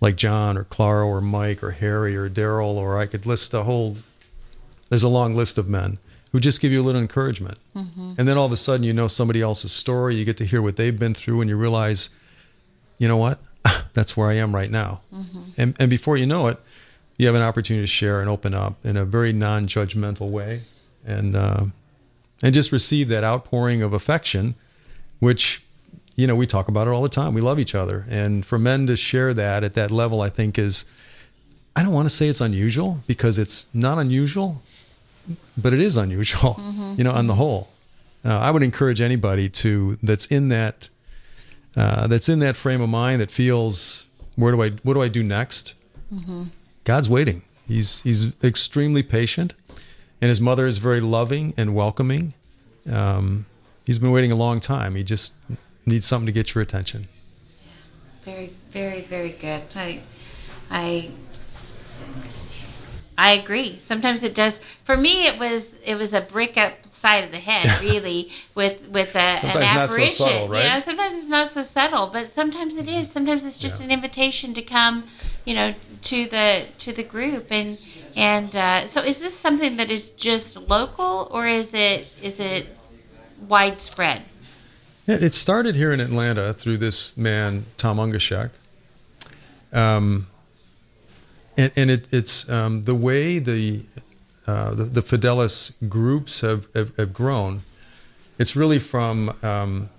like 0.00 0.16
John 0.16 0.56
or 0.58 0.64
Clara 0.64 1.06
or 1.06 1.20
Mike 1.20 1.62
or 1.62 1.72
Harry 1.72 2.16
or 2.16 2.28
Daryl, 2.28 2.74
or 2.74 2.98
I 2.98 3.06
could 3.06 3.26
list 3.26 3.54
a 3.54 3.62
whole, 3.62 3.96
there's 4.88 5.02
a 5.02 5.08
long 5.08 5.34
list 5.34 5.58
of 5.58 5.68
men 5.68 5.98
who 6.32 6.40
just 6.40 6.60
give 6.60 6.72
you 6.72 6.80
a 6.80 6.84
little 6.84 7.00
encouragement. 7.00 7.58
Mm-hmm. 7.74 8.14
And 8.18 8.28
then 8.28 8.36
all 8.36 8.46
of 8.46 8.52
a 8.52 8.56
sudden, 8.56 8.84
you 8.84 8.92
know 8.92 9.08
somebody 9.08 9.42
else's 9.42 9.72
story, 9.72 10.14
you 10.14 10.24
get 10.24 10.36
to 10.38 10.44
hear 10.44 10.62
what 10.62 10.76
they've 10.76 10.98
been 10.98 11.14
through, 11.14 11.40
and 11.40 11.50
you 11.50 11.56
realize, 11.56 12.10
you 12.98 13.08
know 13.08 13.16
what? 13.16 13.40
That's 13.94 14.16
where 14.16 14.28
I 14.28 14.34
am 14.34 14.54
right 14.54 14.70
now. 14.70 15.00
Mm-hmm. 15.12 15.42
And, 15.58 15.76
and 15.80 15.90
before 15.90 16.16
you 16.16 16.26
know 16.26 16.46
it, 16.46 16.58
you 17.18 17.26
have 17.26 17.34
an 17.34 17.42
opportunity 17.42 17.82
to 17.82 17.90
share 17.90 18.20
and 18.20 18.30
open 18.30 18.54
up 18.54 18.84
in 18.84 18.96
a 18.96 19.04
very 19.04 19.32
non-judgmental 19.32 20.30
way, 20.30 20.62
and 21.04 21.36
uh, 21.36 21.64
and 22.42 22.54
just 22.54 22.72
receive 22.72 23.08
that 23.08 23.24
outpouring 23.24 23.82
of 23.82 23.92
affection, 23.92 24.54
which 25.18 25.62
you 26.16 26.26
know 26.26 26.36
we 26.36 26.46
talk 26.46 26.68
about 26.68 26.86
it 26.86 26.90
all 26.90 27.02
the 27.02 27.08
time. 27.08 27.34
We 27.34 27.40
love 27.40 27.58
each 27.58 27.74
other, 27.74 28.06
and 28.08 28.44
for 28.44 28.58
men 28.58 28.86
to 28.86 28.96
share 28.96 29.34
that 29.34 29.64
at 29.64 29.74
that 29.74 29.90
level, 29.90 30.20
I 30.20 30.28
think 30.28 30.58
is 30.58 30.84
I 31.76 31.82
don't 31.82 31.92
want 31.92 32.08
to 32.08 32.14
say 32.14 32.28
it's 32.28 32.40
unusual 32.40 33.00
because 33.06 33.38
it's 33.38 33.66
not 33.72 33.98
unusual, 33.98 34.62
but 35.56 35.72
it 35.72 35.80
is 35.80 35.96
unusual. 35.96 36.60
Mm-hmm. 36.70 36.94
You 36.98 37.04
know, 37.04 37.12
on 37.12 37.26
the 37.26 37.34
whole, 37.34 37.68
uh, 38.24 38.38
I 38.38 38.50
would 38.50 38.62
encourage 38.62 39.00
anybody 39.00 39.48
to 39.48 39.98
that's 40.02 40.26
in 40.26 40.48
that 40.48 40.88
uh, 41.76 42.06
that's 42.06 42.28
in 42.28 42.40
that 42.40 42.56
frame 42.56 42.80
of 42.80 42.88
mind 42.88 43.20
that 43.20 43.30
feels 43.30 44.04
where 44.36 44.52
do 44.52 44.62
I 44.62 44.70
what 44.82 44.94
do 44.94 45.02
I 45.02 45.08
do 45.08 45.22
next? 45.22 45.74
Mm-hmm. 46.12 46.44
God's 46.84 47.08
waiting. 47.08 47.42
He's 47.66 48.00
he's 48.02 48.32
extremely 48.42 49.02
patient, 49.02 49.54
and 50.20 50.28
his 50.28 50.40
mother 50.40 50.66
is 50.66 50.78
very 50.78 51.00
loving 51.00 51.54
and 51.56 51.74
welcoming. 51.74 52.34
Um, 52.90 53.46
he's 53.84 53.98
been 53.98 54.10
waiting 54.10 54.32
a 54.32 54.36
long 54.36 54.60
time. 54.60 54.94
He 54.94 55.02
just 55.02 55.34
needs 55.86 56.06
something 56.06 56.26
to 56.26 56.32
get 56.32 56.54
your 56.54 56.62
attention. 56.62 57.08
Very, 58.24 58.52
very, 58.70 59.02
very 59.02 59.32
good. 59.32 59.62
I, 59.74 60.00
I, 60.70 61.10
I 63.16 63.32
agree. 63.32 63.78
Sometimes 63.78 64.22
it 64.22 64.34
does. 64.34 64.60
For 64.84 64.96
me, 64.96 65.26
it 65.26 65.38
was 65.38 65.74
it 65.84 65.96
was 65.96 66.14
a 66.14 66.20
brick 66.20 66.56
upside 66.56 67.24
of 67.24 67.32
the 67.32 67.38
head, 67.38 67.80
really, 67.82 68.30
with 68.54 68.88
with 68.88 69.14
a, 69.14 69.18
an 69.18 69.62
apparition. 69.62 70.08
So 70.08 70.26
subtle, 70.26 70.48
right? 70.48 70.64
You 70.64 70.70
know, 70.70 70.78
sometimes 70.78 71.14
it's 71.14 71.28
not 71.28 71.48
so 71.48 71.62
subtle, 71.62 72.06
but 72.06 72.30
sometimes 72.30 72.76
it 72.76 72.88
is. 72.88 73.10
Sometimes 73.10 73.44
it's 73.44 73.58
just 73.58 73.78
yeah. 73.78 73.86
an 73.86 73.90
invitation 73.90 74.54
to 74.54 74.62
come, 74.62 75.04
you 75.44 75.54
know, 75.54 75.74
to 76.02 76.26
the 76.26 76.64
to 76.78 76.92
the 76.92 77.02
group 77.02 77.48
and 77.50 77.78
and 78.16 78.54
uh, 78.54 78.86
so 78.86 79.02
is 79.02 79.18
this 79.18 79.38
something 79.38 79.76
that 79.76 79.90
is 79.90 80.10
just 80.10 80.56
local 80.56 81.28
or 81.30 81.46
is 81.46 81.74
it 81.74 82.06
is 82.22 82.40
it 82.40 82.66
widespread? 83.48 84.22
Yeah, 85.06 85.16
it 85.20 85.34
started 85.34 85.74
here 85.76 85.92
in 85.92 86.00
Atlanta 86.00 86.52
through 86.52 86.78
this 86.78 87.16
man 87.16 87.66
Tom 87.76 87.98
Ungashek. 87.98 88.50
Um, 89.72 90.26
and, 91.56 91.72
and 91.76 91.90
it, 91.90 92.12
it's 92.12 92.48
um, 92.48 92.84
the 92.84 92.94
way 92.94 93.38
the, 93.38 93.84
uh, 94.46 94.74
the, 94.74 94.84
the 94.84 95.02
Fideles 95.02 95.72
groups 95.88 96.40
have, 96.40 96.72
have, 96.74 96.96
have 96.96 97.12
grown. 97.12 97.62
It's 98.38 98.56
really 98.56 98.78
from 98.78 99.36
um, 99.42 99.90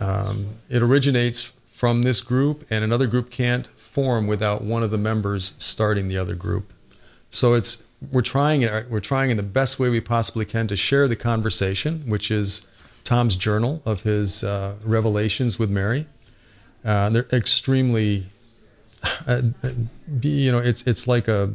um, 0.00 0.56
it 0.68 0.82
originates 0.82 1.52
from 1.72 2.02
this 2.02 2.20
group, 2.20 2.66
and 2.70 2.84
another 2.84 3.06
group 3.06 3.30
can't 3.30 3.66
form 3.78 4.26
without 4.26 4.62
one 4.62 4.82
of 4.82 4.90
the 4.90 4.98
members 4.98 5.54
starting 5.58 6.08
the 6.08 6.16
other 6.16 6.34
group. 6.34 6.71
So 7.32 7.54
it's 7.54 7.82
we're 8.12 8.20
trying 8.20 8.62
it 8.62 8.90
we're 8.90 9.00
trying 9.00 9.30
in 9.30 9.36
the 9.38 9.42
best 9.42 9.78
way 9.78 9.88
we 9.88 10.00
possibly 10.00 10.44
can 10.44 10.68
to 10.68 10.76
share 10.76 11.08
the 11.08 11.16
conversation, 11.16 12.04
which 12.06 12.30
is 12.30 12.66
Tom's 13.04 13.36
journal 13.36 13.82
of 13.84 14.02
his 14.02 14.44
uh, 14.44 14.76
revelations 14.84 15.58
with 15.58 15.70
Mary. 15.70 16.06
Uh, 16.84 17.08
they're 17.10 17.26
extremely, 17.32 18.26
uh, 19.26 19.42
you 20.20 20.52
know, 20.52 20.58
it's 20.58 20.86
it's 20.86 21.08
like 21.08 21.26
a 21.26 21.54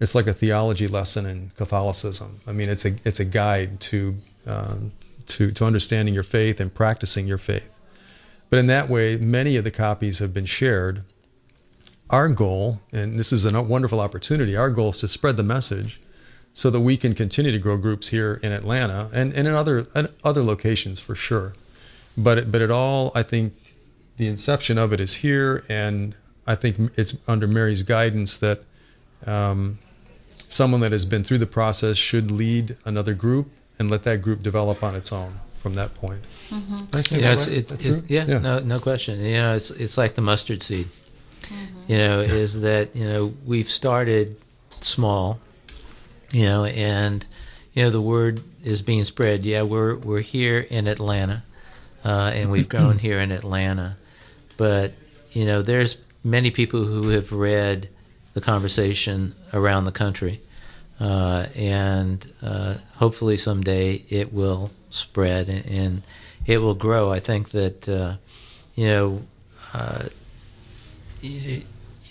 it's 0.00 0.16
like 0.16 0.26
a 0.26 0.34
theology 0.34 0.88
lesson 0.88 1.26
in 1.26 1.52
Catholicism. 1.56 2.40
I 2.46 2.52
mean, 2.52 2.68
it's 2.68 2.84
a 2.84 2.96
it's 3.04 3.20
a 3.20 3.24
guide 3.24 3.80
to 3.82 4.16
um, 4.48 4.92
to 5.26 5.52
to 5.52 5.64
understanding 5.64 6.12
your 6.12 6.24
faith 6.24 6.60
and 6.60 6.74
practicing 6.74 7.28
your 7.28 7.38
faith. 7.38 7.70
But 8.50 8.58
in 8.58 8.66
that 8.66 8.88
way, 8.88 9.16
many 9.16 9.56
of 9.56 9.62
the 9.62 9.70
copies 9.70 10.18
have 10.18 10.34
been 10.34 10.44
shared 10.44 11.04
our 12.10 12.28
goal, 12.28 12.80
and 12.92 13.18
this 13.18 13.32
is 13.32 13.44
a 13.44 13.62
wonderful 13.62 14.00
opportunity, 14.00 14.56
our 14.56 14.70
goal 14.70 14.90
is 14.90 15.00
to 15.00 15.08
spread 15.08 15.36
the 15.36 15.42
message 15.42 16.00
so 16.52 16.70
that 16.70 16.80
we 16.80 16.96
can 16.96 17.14
continue 17.14 17.50
to 17.50 17.58
grow 17.58 17.76
groups 17.76 18.08
here 18.08 18.38
in 18.42 18.52
Atlanta 18.52 19.10
and, 19.12 19.32
and 19.32 19.48
in 19.48 19.54
other 19.54 19.86
in 19.94 20.08
other 20.22 20.42
locations 20.42 21.00
for 21.00 21.14
sure. 21.14 21.54
But 22.16 22.38
it, 22.38 22.52
but 22.52 22.60
it 22.60 22.70
all, 22.70 23.10
I 23.14 23.22
think, 23.24 23.54
the 24.16 24.28
inception 24.28 24.78
of 24.78 24.92
it 24.92 25.00
is 25.00 25.16
here, 25.16 25.64
and 25.68 26.14
I 26.46 26.54
think 26.54 26.92
it's 26.96 27.18
under 27.26 27.48
Mary's 27.48 27.82
guidance 27.82 28.38
that 28.38 28.60
um, 29.26 29.78
someone 30.46 30.80
that 30.80 30.92
has 30.92 31.04
been 31.04 31.24
through 31.24 31.38
the 31.38 31.46
process 31.46 31.96
should 31.96 32.30
lead 32.30 32.76
another 32.84 33.14
group 33.14 33.50
and 33.78 33.90
let 33.90 34.04
that 34.04 34.22
group 34.22 34.42
develop 34.42 34.84
on 34.84 34.94
its 34.94 35.10
own 35.10 35.40
from 35.56 35.74
that 35.74 35.94
point. 35.94 36.22
Mm-hmm. 36.50 36.84
I 36.94 37.02
say 37.02 37.16
You 37.16 37.22
know, 37.22 37.34
that 37.34 37.38
it's, 37.38 37.46
it's, 37.48 37.68
that 37.70 37.84
it's 37.84 37.98
true? 38.00 38.06
yeah, 38.08 38.38
no, 38.38 38.60
no 38.60 38.78
question. 38.78 39.18
You 39.20 39.38
know, 39.38 39.56
it's 39.56 39.70
it's 39.70 39.98
like 39.98 40.14
the 40.14 40.22
mustard 40.22 40.62
seed. 40.62 40.88
You 41.86 41.98
know, 41.98 42.20
is 42.20 42.62
that 42.62 42.94
you 42.96 43.04
know 43.04 43.34
we've 43.44 43.68
started 43.68 44.36
small, 44.80 45.38
you 46.32 46.44
know, 46.44 46.64
and 46.64 47.26
you 47.74 47.84
know 47.84 47.90
the 47.90 48.00
word 48.00 48.42
is 48.62 48.82
being 48.82 49.04
spread. 49.04 49.44
Yeah, 49.44 49.62
we're 49.62 49.96
we're 49.96 50.20
here 50.20 50.60
in 50.60 50.86
Atlanta, 50.86 51.42
uh, 52.04 52.32
and 52.34 52.50
we've 52.50 52.68
grown 52.68 52.98
here 52.98 53.20
in 53.20 53.30
Atlanta, 53.32 53.96
but 54.56 54.94
you 55.32 55.44
know, 55.44 55.62
there's 55.62 55.96
many 56.22 56.50
people 56.50 56.84
who 56.84 57.08
have 57.10 57.32
read 57.32 57.88
the 58.32 58.40
conversation 58.40 59.34
around 59.52 59.84
the 59.84 59.92
country, 59.92 60.40
uh, 61.00 61.46
and 61.54 62.32
uh, 62.42 62.74
hopefully 62.96 63.36
someday 63.36 64.04
it 64.08 64.32
will 64.32 64.70
spread 64.90 65.48
and, 65.48 65.66
and 65.66 66.02
it 66.46 66.58
will 66.58 66.74
grow. 66.74 67.12
I 67.12 67.20
think 67.20 67.50
that 67.50 67.88
uh, 67.88 68.16
you 68.74 68.86
know, 68.86 69.22
uh, 69.72 70.04
you 71.24 71.62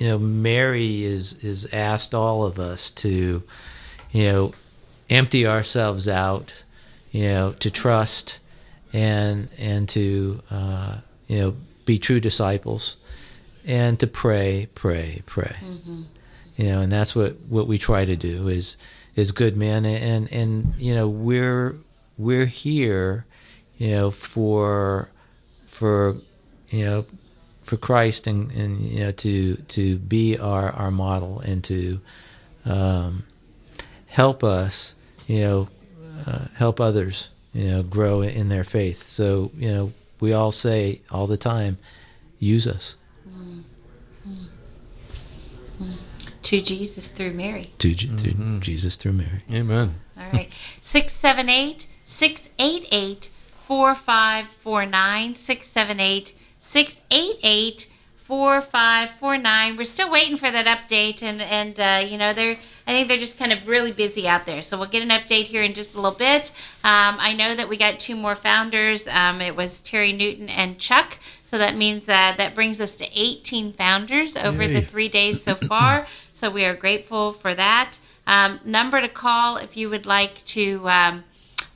know, 0.08 0.18
Mary 0.20 1.04
is 1.04 1.34
is 1.44 1.68
asked 1.72 2.14
all 2.16 2.46
of 2.46 2.60
us 2.60 2.92
to, 2.92 3.44
you 4.12 4.32
know, 4.32 4.54
empty 5.10 5.46
ourselves 5.46 6.08
out, 6.08 6.54
you 7.12 7.24
know, 7.24 7.52
to 7.54 7.70
trust 7.70 8.40
and 8.92 9.50
and 9.58 9.88
to 9.90 10.42
uh, 10.52 10.98
you 11.28 11.40
know 11.40 11.56
be 11.86 12.00
true 12.00 12.20
disciples 12.20 12.98
and 13.66 14.00
to 14.00 14.08
pray, 14.08 14.68
pray, 14.76 15.22
pray. 15.26 15.56
You 16.58 16.66
know, 16.66 16.82
and 16.82 16.92
that's 16.92 17.16
what 17.16 17.40
what 17.50 17.68
we 17.68 17.78
try 17.78 18.06
to 18.06 18.16
do 18.16 18.48
is 18.48 18.78
is 19.16 19.32
good 19.32 19.56
men 19.56 19.86
and 19.86 20.32
and 20.32 20.74
you 20.78 20.94
know 20.94 21.08
we're 21.08 21.78
we're 22.18 22.46
here, 22.48 23.26
you 23.78 23.92
know, 23.92 24.12
for 24.12 25.10
for 25.68 26.18
you 26.70 26.86
know 26.86 27.06
for 27.64 27.78
Christ 27.78 28.28
and, 28.28 28.52
and 28.52 28.82
you 28.82 29.00
know 29.02 29.12
to 29.12 29.56
to 29.56 29.98
be 29.98 30.38
our 30.38 30.70
our 30.72 30.92
model 30.92 31.40
and 31.42 31.64
to 31.66 32.00
um, 32.66 33.24
help 34.08 34.44
us, 34.44 34.94
you 35.28 35.42
know, 35.42 35.68
uh, 36.28 36.46
help 36.56 36.80
others, 36.80 37.30
you 37.54 37.68
know, 37.70 37.84
grow 37.84 38.22
in 38.22 38.50
their 38.50 38.64
faith. 38.64 39.10
So 39.10 39.52
you 39.58 39.70
know, 39.72 39.94
we 40.20 40.34
all 40.34 40.52
say 40.52 41.02
all 41.12 41.28
the 41.28 41.38
time, 41.38 41.78
use 42.40 42.68
us 42.68 42.96
To 46.44 46.60
Jesus 46.62 47.08
through 47.08 47.32
Mary. 47.34 47.64
to, 47.80 47.94
Je- 47.96 48.16
to 48.18 48.60
Jesus 48.60 48.96
through 48.98 49.14
Mary. 49.14 49.44
Amen. 49.52 49.96
All 50.18 50.30
right. 50.34 50.52
678 50.82 51.88
688 52.06 53.30
4549. 53.66 55.36
678 55.36 56.34
688 56.64 57.90
4549. 58.24 59.78
We're 59.78 59.84
still 59.84 60.10
waiting 60.10 60.38
for 60.38 60.50
that 60.50 60.66
update, 60.66 61.22
and, 61.22 61.42
and 61.42 61.80
uh, 61.80 62.08
you 62.10 62.18
know, 62.18 62.34
they're, 62.34 62.58
I 62.88 62.92
think 62.92 63.08
they're 63.08 63.18
just 63.18 63.38
kind 63.38 63.52
of 63.52 63.68
really 63.68 63.92
busy 63.92 64.28
out 64.28 64.46
there. 64.46 64.62
So 64.62 64.78
we'll 64.78 64.88
get 64.88 65.04
an 65.04 65.10
update 65.10 65.46
here 65.46 65.62
in 65.62 65.74
just 65.74 65.94
a 65.94 66.02
little 66.02 66.18
bit. 66.18 66.52
Um, 66.84 67.18
I 67.20 67.34
know 67.34 67.54
that 67.54 67.68
we 67.68 67.78
got 67.78 68.00
two 68.00 68.16
more 68.16 68.34
founders. 68.34 69.08
Um, 69.08 69.42
it 69.42 69.56
was 69.56 69.80
Terry 69.82 70.14
Newton 70.14 70.50
and 70.50 70.80
Chuck. 70.80 71.20
So 71.46 71.58
that 71.58 71.76
means 71.76 72.10
uh, 72.10 72.34
that 72.38 72.56
brings 72.56 72.82
us 72.82 72.96
to 72.96 73.08
18 73.14 73.74
founders 73.74 74.36
over 74.36 74.68
the 74.68 74.82
three 74.82 75.10
days 75.10 75.44
so 75.44 75.54
far. 75.70 76.08
so 76.32 76.50
we 76.50 76.66
are 76.66 76.74
grateful 76.74 77.34
for 77.34 77.54
that. 77.54 77.98
Um, 78.26 78.62
number 78.64 79.02
to 79.02 79.10
call 79.10 79.58
if 79.58 79.76
you 79.76 79.90
would 79.90 80.06
like 80.06 80.44
to 80.46 80.90
um, 80.90 81.26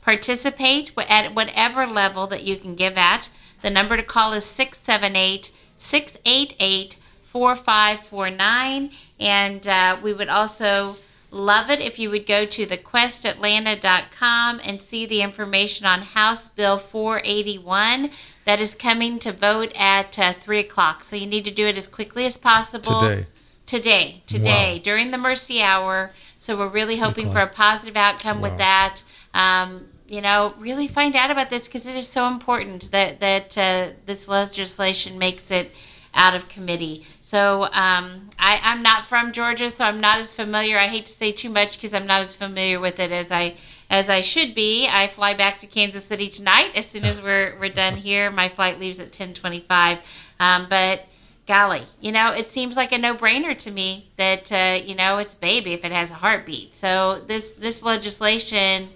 participate 0.02 0.92
at 0.98 1.36
whatever 1.36 1.86
level 1.86 2.26
that 2.28 2.44
you 2.44 2.56
can 2.56 2.74
give 2.76 2.98
at. 2.98 3.30
The 3.62 3.70
number 3.70 3.98
to 3.98 4.04
call 4.04 4.34
is 4.34 4.46
678 4.46 5.52
688 5.78 6.98
4549. 7.22 8.92
And 9.20 9.68
uh, 9.68 9.98
we 10.02 10.14
would 10.14 10.30
also 10.30 10.96
love 11.30 11.70
it 11.70 11.82
if 11.82 12.00
you 12.00 12.10
would 12.10 12.26
go 12.26 12.46
to 12.46 12.66
thequestatlanta.com 12.66 14.62
and 14.64 14.82
see 14.82 15.06
the 15.06 15.22
information 15.22 15.86
on 15.86 16.02
House 16.02 16.48
Bill 16.48 16.78
481 16.78 18.12
that 18.46 18.60
is 18.62 18.76
coming 18.76 19.20
to 19.20 19.32
vote 19.34 19.72
at 19.76 20.18
uh, 20.18 20.34
3 20.34 20.60
o'clock. 20.60 21.04
So 21.04 21.16
you 21.16 21.28
need 21.28 21.46
to 21.46 21.52
do 21.52 21.68
it 21.68 21.78
as 21.78 21.88
quickly 21.88 22.26
as 22.26 22.38
possible 22.38 23.02
Today. 23.02 23.26
today, 23.66 24.24
today, 24.26 24.76
Wow. 24.76 24.82
during 24.84 25.12
the 25.12 25.18
Mercy 25.18 25.62
Hour. 25.62 26.12
So 26.40 26.58
we're 26.58 26.70
really 26.70 26.98
hoping 26.98 27.32
for 27.32 27.40
a 27.40 27.48
positive 27.48 27.98
outcome 27.98 28.42
with 28.42 28.58
that. 28.58 29.04
Um, 29.34 29.88
you 30.08 30.22
know, 30.22 30.54
really 30.58 30.88
find 30.88 31.16
out 31.16 31.32
about 31.32 31.50
this 31.50 31.68
because 31.68 31.86
it 31.86 31.96
is 31.96 32.08
so 32.08 32.28
important 32.28 32.92
that 32.92 33.20
that 33.20 33.58
uh, 33.58 33.90
this 34.06 34.28
legislation 34.28 35.18
makes 35.18 35.52
it 35.52 35.72
out 36.14 36.36
of 36.36 36.50
committee. 36.50 37.06
So 37.22 37.66
um, 37.66 38.30
I, 38.40 38.60
I'm 38.64 38.82
not 38.82 39.06
from 39.06 39.34
Georgia, 39.34 39.70
so 39.70 39.84
I'm 39.84 40.00
not 40.00 40.20
as 40.20 40.34
familiar. 40.34 40.80
I 40.80 40.88
hate 40.88 41.06
to 41.08 41.12
say 41.12 41.32
too 41.32 41.50
much 41.50 41.78
because 41.78 41.94
I'm 41.94 42.08
not 42.08 42.22
as 42.22 42.34
familiar 42.34 42.80
with 42.80 43.00
it 43.00 43.12
as 43.12 43.32
I 43.32 43.56
as 43.90 44.10
I 44.10 44.22
should 44.22 44.56
be. 44.56 44.88
I 44.88 45.08
fly 45.08 45.34
back 45.34 45.60
to 45.60 45.68
Kansas 45.68 46.06
City 46.06 46.30
tonight 46.30 46.72
as 46.76 46.86
soon 46.86 47.06
as 47.06 47.22
we're 47.22 47.58
we're 47.60 47.70
done 47.70 47.96
here. 48.08 48.32
My 48.32 48.50
flight 48.50 48.80
leaves 48.80 49.00
at 49.00 49.12
10:25. 49.12 50.00
Um, 50.40 50.68
but 50.70 51.06
golly, 51.48 51.84
you 52.00 52.12
know, 52.12 52.34
it 52.34 52.52
seems 52.52 52.76
like 52.76 52.92
a 52.92 52.98
no-brainer 52.98 53.58
to 53.58 53.72
me 53.72 54.10
that 54.18 54.52
uh, 54.52 54.80
you 54.84 54.96
know 54.96 55.18
it's 55.18 55.34
a 55.34 55.38
baby 55.38 55.74
if 55.74 55.84
it 55.84 55.92
has 55.92 56.12
a 56.12 56.16
heartbeat. 56.16 56.76
So 56.76 57.22
this 57.28 57.52
this 57.52 57.84
legislation 57.84 58.90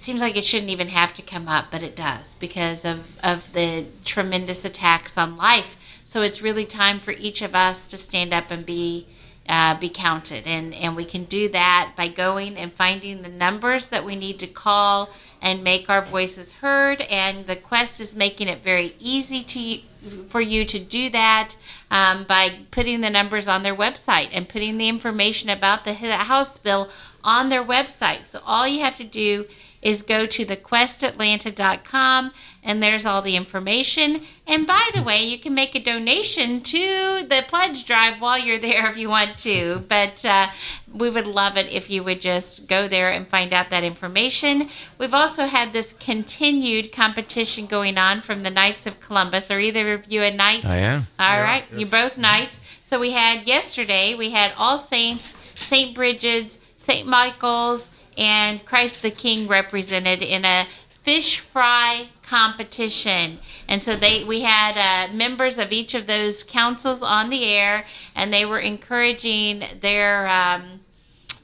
seems 0.00 0.20
like 0.20 0.36
it 0.36 0.44
shouldn't 0.44 0.70
even 0.70 0.88
have 0.88 1.14
to 1.14 1.22
come 1.22 1.48
up, 1.48 1.66
but 1.70 1.82
it 1.82 1.96
does 1.96 2.34
because 2.36 2.84
of 2.84 3.16
of 3.22 3.52
the 3.52 3.86
tremendous 4.04 4.64
attacks 4.64 5.18
on 5.18 5.36
life. 5.36 5.76
So 6.04 6.22
it's 6.22 6.40
really 6.40 6.64
time 6.64 7.00
for 7.00 7.12
each 7.12 7.42
of 7.42 7.54
us 7.54 7.86
to 7.88 7.96
stand 7.96 8.32
up 8.32 8.50
and 8.50 8.64
be 8.64 9.06
uh, 9.48 9.78
be 9.78 9.88
counted, 9.88 10.46
and 10.46 10.74
and 10.74 10.94
we 10.94 11.04
can 11.04 11.24
do 11.24 11.48
that 11.50 11.94
by 11.96 12.08
going 12.08 12.56
and 12.56 12.72
finding 12.72 13.22
the 13.22 13.28
numbers 13.28 13.88
that 13.88 14.04
we 14.04 14.14
need 14.14 14.38
to 14.40 14.46
call 14.46 15.10
and 15.40 15.64
make 15.64 15.88
our 15.88 16.02
voices 16.02 16.54
heard. 16.54 17.00
And 17.02 17.46
the 17.46 17.56
Quest 17.56 18.00
is 18.00 18.14
making 18.14 18.48
it 18.48 18.62
very 18.62 18.94
easy 19.00 19.42
to 19.42 19.80
for 20.28 20.40
you 20.40 20.64
to 20.64 20.78
do 20.78 21.10
that 21.10 21.56
um, 21.90 22.24
by 22.24 22.60
putting 22.70 23.00
the 23.00 23.10
numbers 23.10 23.48
on 23.48 23.62
their 23.62 23.74
website 23.74 24.28
and 24.32 24.48
putting 24.48 24.78
the 24.78 24.88
information 24.88 25.48
about 25.50 25.84
the 25.84 25.94
House 25.94 26.58
bill 26.58 26.88
on 27.24 27.48
their 27.48 27.64
website. 27.64 28.28
So 28.28 28.40
all 28.44 28.66
you 28.66 28.80
have 28.80 28.96
to 28.98 29.04
do 29.04 29.46
is 29.80 30.02
go 30.02 30.26
to 30.26 30.44
thequestatlanta.com 30.44 32.32
and 32.64 32.82
there's 32.82 33.06
all 33.06 33.22
the 33.22 33.36
information. 33.36 34.22
And 34.46 34.66
by 34.66 34.90
the 34.94 35.02
way, 35.02 35.22
you 35.22 35.38
can 35.38 35.54
make 35.54 35.74
a 35.74 35.80
donation 35.80 36.60
to 36.62 37.24
the 37.26 37.44
pledge 37.46 37.84
drive 37.84 38.20
while 38.20 38.38
you're 38.38 38.58
there 38.58 38.90
if 38.90 38.98
you 38.98 39.08
want 39.08 39.38
to. 39.38 39.84
But 39.88 40.24
uh, 40.24 40.48
we 40.92 41.08
would 41.10 41.26
love 41.26 41.56
it 41.56 41.70
if 41.72 41.88
you 41.88 42.02
would 42.02 42.20
just 42.20 42.66
go 42.66 42.88
there 42.88 43.10
and 43.10 43.28
find 43.28 43.52
out 43.52 43.70
that 43.70 43.84
information. 43.84 44.68
We've 44.98 45.14
also 45.14 45.46
had 45.46 45.72
this 45.72 45.92
continued 45.92 46.92
competition 46.92 47.66
going 47.66 47.96
on 47.96 48.20
from 48.20 48.42
the 48.42 48.50
Knights 48.50 48.86
of 48.86 49.00
Columbus. 49.00 49.50
or 49.50 49.60
either 49.60 49.87
of 49.94 50.10
you 50.10 50.22
a 50.22 50.30
knight? 50.34 50.64
I 50.64 50.76
am. 50.78 51.06
All 51.18 51.26
Yeah, 51.36 51.42
right, 51.42 51.64
yes. 51.70 51.80
you're 51.80 52.02
both 52.02 52.18
knights. 52.18 52.60
So 52.84 52.98
we 52.98 53.10
had 53.12 53.46
yesterday, 53.46 54.14
we 54.14 54.30
had 54.30 54.52
All 54.56 54.78
Saints, 54.78 55.34
St. 55.56 55.94
Bridget's, 55.94 56.58
St. 56.76 57.06
Michael's, 57.06 57.90
and 58.16 58.64
Christ 58.64 59.02
the 59.02 59.10
King 59.10 59.46
represented 59.48 60.22
in 60.22 60.44
a 60.44 60.66
fish 61.02 61.38
fry 61.38 62.08
competition. 62.22 63.38
And 63.68 63.82
so 63.82 63.96
they 63.96 64.24
we 64.24 64.40
had 64.40 64.76
uh, 64.76 65.12
members 65.12 65.58
of 65.58 65.72
each 65.72 65.94
of 65.94 66.06
those 66.06 66.42
councils 66.42 67.02
on 67.02 67.30
the 67.30 67.44
air, 67.44 67.86
and 68.14 68.32
they 68.32 68.44
were 68.44 68.58
encouraging 68.58 69.64
their 69.80 70.28
um, 70.28 70.80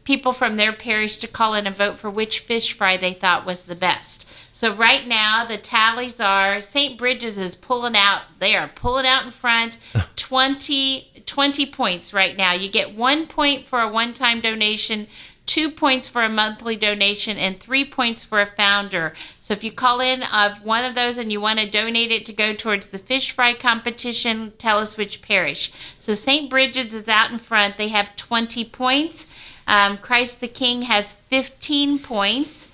people 0.04 0.32
from 0.32 0.56
their 0.56 0.72
parish 0.72 1.16
to 1.18 1.26
call 1.26 1.54
in 1.54 1.66
and 1.66 1.76
vote 1.76 1.94
for 1.96 2.10
which 2.10 2.40
fish 2.40 2.72
fry 2.76 2.96
they 2.96 3.12
thought 3.12 3.46
was 3.46 3.62
the 3.62 3.74
best. 3.74 4.26
So 4.54 4.72
right 4.72 5.04
now 5.04 5.44
the 5.44 5.58
tallies 5.58 6.20
are 6.20 6.62
St. 6.62 6.96
Bridget's 6.96 7.38
is 7.38 7.56
pulling 7.56 7.96
out. 7.96 8.22
They 8.38 8.54
are 8.54 8.70
pulling 8.72 9.04
out 9.04 9.24
in 9.24 9.32
front 9.32 9.78
20, 10.16 11.24
20 11.26 11.66
points 11.66 12.14
right 12.14 12.36
now. 12.36 12.52
You 12.52 12.70
get 12.70 12.94
one 12.94 13.26
point 13.26 13.66
for 13.66 13.80
a 13.80 13.88
one-time 13.88 14.40
donation, 14.40 15.08
two 15.44 15.72
points 15.72 16.06
for 16.06 16.22
a 16.22 16.28
monthly 16.28 16.76
donation, 16.76 17.36
and 17.36 17.58
three 17.58 17.84
points 17.84 18.22
for 18.22 18.40
a 18.40 18.46
founder. 18.46 19.12
So 19.40 19.54
if 19.54 19.64
you 19.64 19.72
call 19.72 19.98
in 19.98 20.22
of 20.22 20.64
one 20.64 20.84
of 20.84 20.94
those 20.94 21.18
and 21.18 21.32
you 21.32 21.40
want 21.40 21.58
to 21.58 21.68
donate 21.68 22.12
it 22.12 22.24
to 22.26 22.32
go 22.32 22.54
towards 22.54 22.86
the 22.86 22.98
fish 22.98 23.32
fry 23.32 23.54
competition, 23.54 24.52
tell 24.56 24.78
us 24.78 24.96
which 24.96 25.20
parish. 25.20 25.72
So 25.98 26.14
St. 26.14 26.48
Bridget's 26.48 26.94
is 26.94 27.08
out 27.08 27.32
in 27.32 27.38
front. 27.38 27.76
They 27.76 27.88
have 27.88 28.14
20 28.14 28.64
points. 28.66 29.26
Um, 29.66 29.98
Christ 29.98 30.40
the 30.40 30.46
King 30.46 30.82
has 30.82 31.10
15 31.28 31.98
points. 31.98 32.68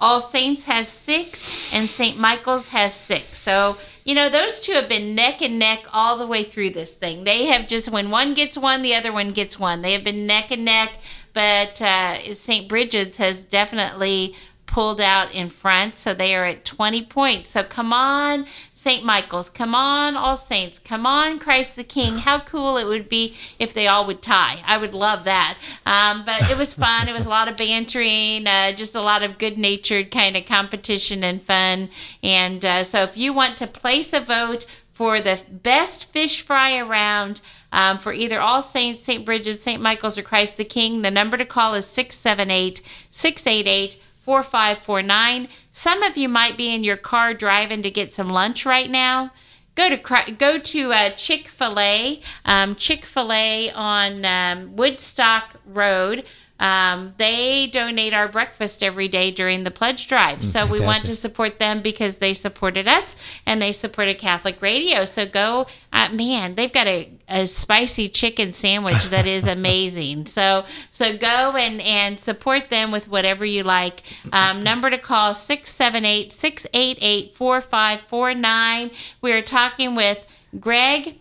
All 0.00 0.20
Saints 0.20 0.64
has 0.64 0.88
six, 0.88 1.72
and 1.72 1.88
St. 1.88 2.18
Michael's 2.18 2.68
has 2.68 2.94
six. 2.94 3.38
So, 3.38 3.78
you 4.04 4.14
know, 4.14 4.28
those 4.28 4.60
two 4.60 4.72
have 4.72 4.88
been 4.88 5.14
neck 5.14 5.42
and 5.42 5.58
neck 5.58 5.84
all 5.92 6.16
the 6.16 6.26
way 6.26 6.44
through 6.44 6.70
this 6.70 6.94
thing. 6.94 7.24
They 7.24 7.46
have 7.46 7.66
just, 7.66 7.90
when 7.90 8.10
one 8.10 8.34
gets 8.34 8.56
one, 8.56 8.82
the 8.82 8.94
other 8.94 9.12
one 9.12 9.32
gets 9.32 9.58
one. 9.58 9.82
They 9.82 9.92
have 9.92 10.04
been 10.04 10.26
neck 10.26 10.50
and 10.50 10.64
neck, 10.64 10.92
but 11.34 11.82
uh, 11.82 12.32
St. 12.34 12.68
Bridget's 12.68 13.16
has 13.16 13.42
definitely 13.42 14.36
pulled 14.68 15.00
out 15.00 15.32
in 15.32 15.50
front. 15.50 15.96
So 15.96 16.14
they 16.14 16.34
are 16.36 16.44
at 16.44 16.64
20 16.64 17.06
points. 17.06 17.50
So 17.50 17.64
come 17.64 17.92
on, 17.92 18.46
St. 18.78 19.04
Michael's. 19.04 19.50
Come 19.50 19.74
on, 19.74 20.16
All 20.16 20.36
Saints. 20.36 20.78
Come 20.78 21.04
on, 21.04 21.40
Christ 21.40 21.74
the 21.74 21.82
King. 21.82 22.18
How 22.18 22.38
cool 22.38 22.76
it 22.76 22.86
would 22.86 23.08
be 23.08 23.34
if 23.58 23.74
they 23.74 23.88
all 23.88 24.06
would 24.06 24.22
tie. 24.22 24.62
I 24.64 24.78
would 24.78 24.94
love 24.94 25.24
that. 25.24 25.58
Um, 25.84 26.24
but 26.24 26.48
it 26.48 26.56
was 26.56 26.74
fun. 26.74 27.08
It 27.08 27.12
was 27.12 27.26
a 27.26 27.28
lot 27.28 27.48
of 27.48 27.56
bantering, 27.56 28.46
uh, 28.46 28.70
just 28.70 28.94
a 28.94 29.00
lot 29.00 29.24
of 29.24 29.36
good 29.36 29.58
natured 29.58 30.12
kind 30.12 30.36
of 30.36 30.46
competition 30.46 31.24
and 31.24 31.42
fun. 31.42 31.90
And 32.22 32.64
uh, 32.64 32.84
so 32.84 33.02
if 33.02 33.16
you 33.16 33.32
want 33.32 33.56
to 33.56 33.66
place 33.66 34.12
a 34.12 34.20
vote, 34.20 34.64
for 34.92 35.20
the 35.20 35.40
best 35.48 36.10
fish 36.12 36.42
fry 36.42 36.76
around 36.76 37.40
um, 37.70 37.98
for 37.98 38.12
either 38.12 38.40
All 38.40 38.62
Saints, 38.62 39.04
St. 39.04 39.24
Bridget, 39.24 39.62
St. 39.62 39.80
Michael's, 39.80 40.18
or 40.18 40.22
Christ 40.22 40.56
the 40.56 40.64
King. 40.64 41.02
The 41.02 41.10
number 41.12 41.36
to 41.36 41.44
call 41.44 41.74
is 41.74 41.86
678 41.86 42.82
688 43.12 44.02
4549. 44.28 45.48
Some 45.72 46.02
of 46.02 46.18
you 46.18 46.28
might 46.28 46.58
be 46.58 46.74
in 46.74 46.84
your 46.84 46.98
car 46.98 47.32
driving 47.32 47.82
to 47.82 47.90
get 47.90 48.12
some 48.12 48.28
lunch 48.28 48.66
right 48.66 48.90
now. 48.90 49.32
Go 49.74 49.88
to 49.88 50.32
go 50.32 50.58
to 50.58 50.92
uh, 50.92 51.10
Chick 51.12 51.48
Fil 51.48 51.80
A, 51.80 52.20
um, 52.44 52.74
Chick 52.74 53.06
Fil 53.06 53.32
A 53.32 53.70
on 53.70 54.26
um, 54.26 54.76
Woodstock 54.76 55.54
Road. 55.64 56.26
Um, 56.60 57.14
they 57.16 57.68
donate 57.68 58.12
our 58.12 58.28
breakfast 58.28 58.82
every 58.82 59.08
day 59.08 59.30
during 59.30 59.64
the 59.64 59.70
pledge 59.70 60.08
drive. 60.08 60.44
So 60.44 60.66
we 60.66 60.80
want 60.80 61.06
to 61.06 61.14
support 61.14 61.58
them 61.58 61.80
because 61.80 62.16
they 62.16 62.34
supported 62.34 62.86
us 62.86 63.16
and 63.46 63.62
they 63.62 63.72
supported 63.72 64.18
Catholic 64.18 64.60
radio. 64.60 65.06
So 65.06 65.24
go, 65.24 65.68
uh, 65.90 66.10
man, 66.10 66.54
they've 66.56 66.72
got 66.72 66.86
a, 66.86 67.17
a 67.28 67.46
spicy 67.46 68.08
chicken 68.08 68.52
sandwich 68.52 69.04
that 69.10 69.26
is 69.26 69.44
amazing. 69.46 70.26
so 70.26 70.64
so 70.90 71.16
go 71.16 71.56
and, 71.56 71.80
and 71.82 72.18
support 72.18 72.70
them 72.70 72.90
with 72.90 73.08
whatever 73.08 73.44
you 73.44 73.62
like. 73.62 74.02
Um, 74.32 74.62
number 74.62 74.90
to 74.90 74.98
call 74.98 75.34
678 75.34 76.32
688 76.32 77.34
4549. 77.34 78.90
We 79.20 79.32
are 79.32 79.42
talking 79.42 79.94
with 79.94 80.18
Greg 80.58 81.18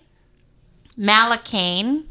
Malakane 0.98 2.06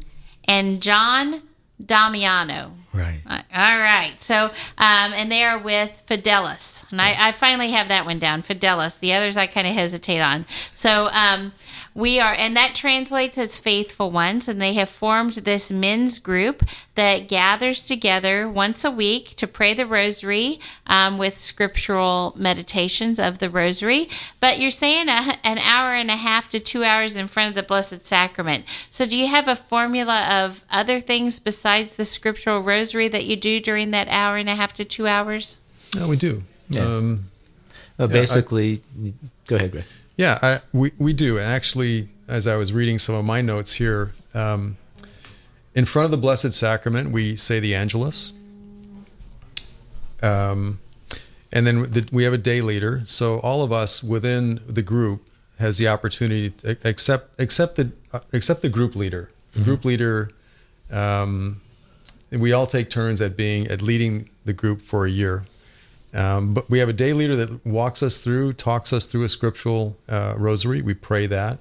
and 0.47 0.81
John 0.81 1.41
Damiano. 1.83 2.73
Right. 2.93 3.21
Uh, 3.27 3.41
all 3.53 3.77
right. 3.77 4.15
So, 4.19 4.45
um, 4.45 4.53
and 5.13 5.31
they 5.31 5.43
are 5.43 5.59
with 5.59 6.01
Fideles. 6.07 6.83
And 6.89 6.99
I, 6.99 7.27
I, 7.27 7.31
finally 7.31 7.69
have 7.71 7.89
that 7.89 8.05
one 8.05 8.17
down, 8.17 8.41
Fideles. 8.41 8.99
The 8.99 9.13
others 9.13 9.37
I 9.37 9.45
kind 9.45 9.67
of 9.67 9.73
hesitate 9.73 10.19
on. 10.19 10.47
So, 10.73 11.07
um, 11.11 11.53
we 11.97 12.19
are, 12.19 12.33
and 12.33 12.55
that 12.55 12.75
translates 12.75 13.39
as 13.39 13.57
faithful 13.57 14.11
ones. 14.11 14.47
And 14.47 14.61
they 14.61 14.73
have 14.73 14.87
formed 14.87 15.33
this 15.33 15.71
men's 15.71 16.19
group 16.19 16.63
that 16.93 17.27
gathers 17.27 17.83
together 17.83 18.47
once 18.47 18.85
a 18.85 18.91
week 18.91 19.35
to 19.37 19.47
pray 19.47 19.73
the 19.73 19.87
rosary 19.87 20.59
um, 20.85 21.17
with 21.17 21.39
scriptural 21.39 22.35
meditations 22.37 23.19
of 23.19 23.39
the 23.39 23.49
rosary. 23.49 24.09
But 24.39 24.59
you're 24.59 24.69
saying 24.69 25.09
a, 25.09 25.39
an 25.43 25.57
hour 25.57 25.95
and 25.95 26.11
a 26.11 26.15
half 26.15 26.51
to 26.51 26.59
two 26.59 26.83
hours 26.83 27.17
in 27.17 27.27
front 27.27 27.49
of 27.49 27.55
the 27.55 27.63
Blessed 27.63 28.05
Sacrament. 28.05 28.65
So, 28.91 29.07
do 29.07 29.17
you 29.17 29.27
have 29.29 29.47
a 29.47 29.55
formula 29.55 30.27
of 30.29 30.63
other 30.69 30.99
things 30.99 31.39
besides 31.39 31.95
the 31.95 32.05
scriptural 32.05 32.61
rosary 32.61 33.07
that 33.07 33.25
you 33.25 33.35
do 33.35 33.59
during 33.59 33.89
that 33.89 34.07
hour 34.07 34.37
and 34.37 34.49
a 34.49 34.55
half 34.55 34.73
to 34.73 34.85
two 34.85 35.07
hours? 35.07 35.59
Yeah, 35.95 36.05
we 36.05 36.15
do. 36.15 36.43
Yeah. 36.69 36.83
Um, 36.83 37.31
well, 37.97 38.07
basically, 38.07 38.83
I, 39.03 39.13
go 39.47 39.55
ahead, 39.55 39.71
Greg. 39.71 39.85
Yeah, 40.17 40.39
I, 40.41 40.61
we 40.73 40.91
we 40.97 41.13
do. 41.13 41.37
And 41.37 41.45
actually, 41.45 42.09
as 42.27 42.47
I 42.47 42.55
was 42.57 42.73
reading 42.73 42.97
some 42.99 43.15
of 43.15 43.23
my 43.23 43.41
notes 43.41 43.73
here, 43.73 44.13
um, 44.33 44.77
in 45.75 45.85
front 45.85 46.05
of 46.05 46.11
the 46.11 46.17
Blessed 46.17 46.53
Sacrament, 46.53 47.11
we 47.11 47.35
say 47.35 47.59
the 47.59 47.75
Angelus. 47.75 48.33
Um, 50.23 50.79
and 51.51 51.67
then 51.67 51.83
the, 51.83 52.09
we 52.11 52.23
have 52.23 52.33
a 52.33 52.37
day 52.39 52.61
leader. 52.61 53.03
So 53.05 53.39
all 53.39 53.61
of 53.61 53.71
us 53.71 54.03
within 54.03 54.59
the 54.67 54.81
group 54.81 55.29
has 55.59 55.77
the 55.77 55.87
opportunity 55.87 56.49
to 56.49 56.77
accept 56.83 57.39
accept 57.39 57.75
the 57.75 57.91
accept 58.33 58.63
the 58.63 58.69
group 58.69 58.95
leader. 58.95 59.31
The 59.53 59.59
mm-hmm. 59.59 59.65
group 59.65 59.85
leader. 59.85 60.31
Um, 60.91 61.61
we 62.31 62.51
all 62.53 62.67
take 62.67 62.89
turns 62.89 63.21
at 63.21 63.37
being 63.37 63.67
at 63.67 63.81
leading 63.81 64.29
the 64.45 64.53
group 64.53 64.81
for 64.81 65.05
a 65.05 65.09
year. 65.09 65.45
Um, 66.13 66.53
but 66.53 66.69
we 66.69 66.79
have 66.79 66.89
a 66.89 66.93
day 66.93 67.13
leader 67.13 67.35
that 67.35 67.65
walks 67.65 68.01
us 68.01 68.19
through, 68.19 68.53
talks 68.53 68.93
us 68.93 69.05
through 69.05 69.23
a 69.23 69.29
scriptural 69.29 69.97
uh, 70.07 70.35
rosary. 70.37 70.81
We 70.81 70.93
pray 70.93 71.27
that. 71.27 71.59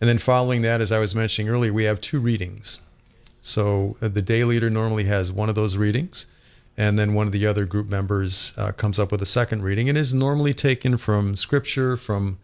And 0.00 0.08
then 0.08 0.18
following 0.18 0.62
that, 0.62 0.80
as 0.80 0.92
I 0.92 0.98
was 0.98 1.14
mentioning 1.14 1.50
earlier, 1.50 1.72
we 1.72 1.84
have 1.84 2.00
two 2.00 2.20
readings. 2.20 2.80
So 3.42 3.96
uh, 4.00 4.08
the 4.08 4.22
day 4.22 4.44
leader 4.44 4.70
normally 4.70 5.04
has 5.04 5.32
one 5.32 5.48
of 5.48 5.54
those 5.54 5.76
readings, 5.76 6.26
and 6.76 6.98
then 6.98 7.14
one 7.14 7.26
of 7.26 7.32
the 7.32 7.46
other 7.46 7.66
group 7.66 7.88
members 7.88 8.54
uh, 8.56 8.72
comes 8.72 8.98
up 8.98 9.12
with 9.12 9.20
a 9.20 9.26
second 9.26 9.62
reading 9.62 9.88
and 9.88 9.98
is 9.98 10.14
normally 10.14 10.54
taken 10.54 10.96
from 10.96 11.36
scripture, 11.36 11.96
from 11.96 12.38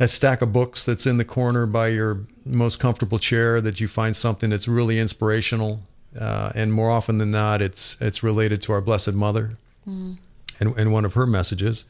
a 0.00 0.08
stack 0.08 0.42
of 0.42 0.52
books 0.52 0.84
that's 0.84 1.06
in 1.06 1.18
the 1.18 1.24
corner 1.24 1.66
by 1.66 1.88
your 1.88 2.26
most 2.44 2.80
comfortable 2.80 3.18
chair 3.18 3.60
that 3.60 3.80
you 3.80 3.86
find 3.86 4.16
something 4.16 4.50
that's 4.50 4.66
really 4.66 4.98
inspirational. 4.98 5.82
Uh, 6.18 6.50
and 6.54 6.72
more 6.72 6.90
often 6.90 7.18
than 7.18 7.30
not, 7.30 7.62
it's 7.62 8.00
it's 8.00 8.22
related 8.22 8.60
to 8.62 8.72
our 8.72 8.80
Blessed 8.80 9.12
Mother. 9.12 9.56
Mm 9.88 10.16
and, 10.62 10.78
and 10.78 10.92
one 10.92 11.04
of 11.04 11.14
her 11.14 11.26
messages. 11.26 11.84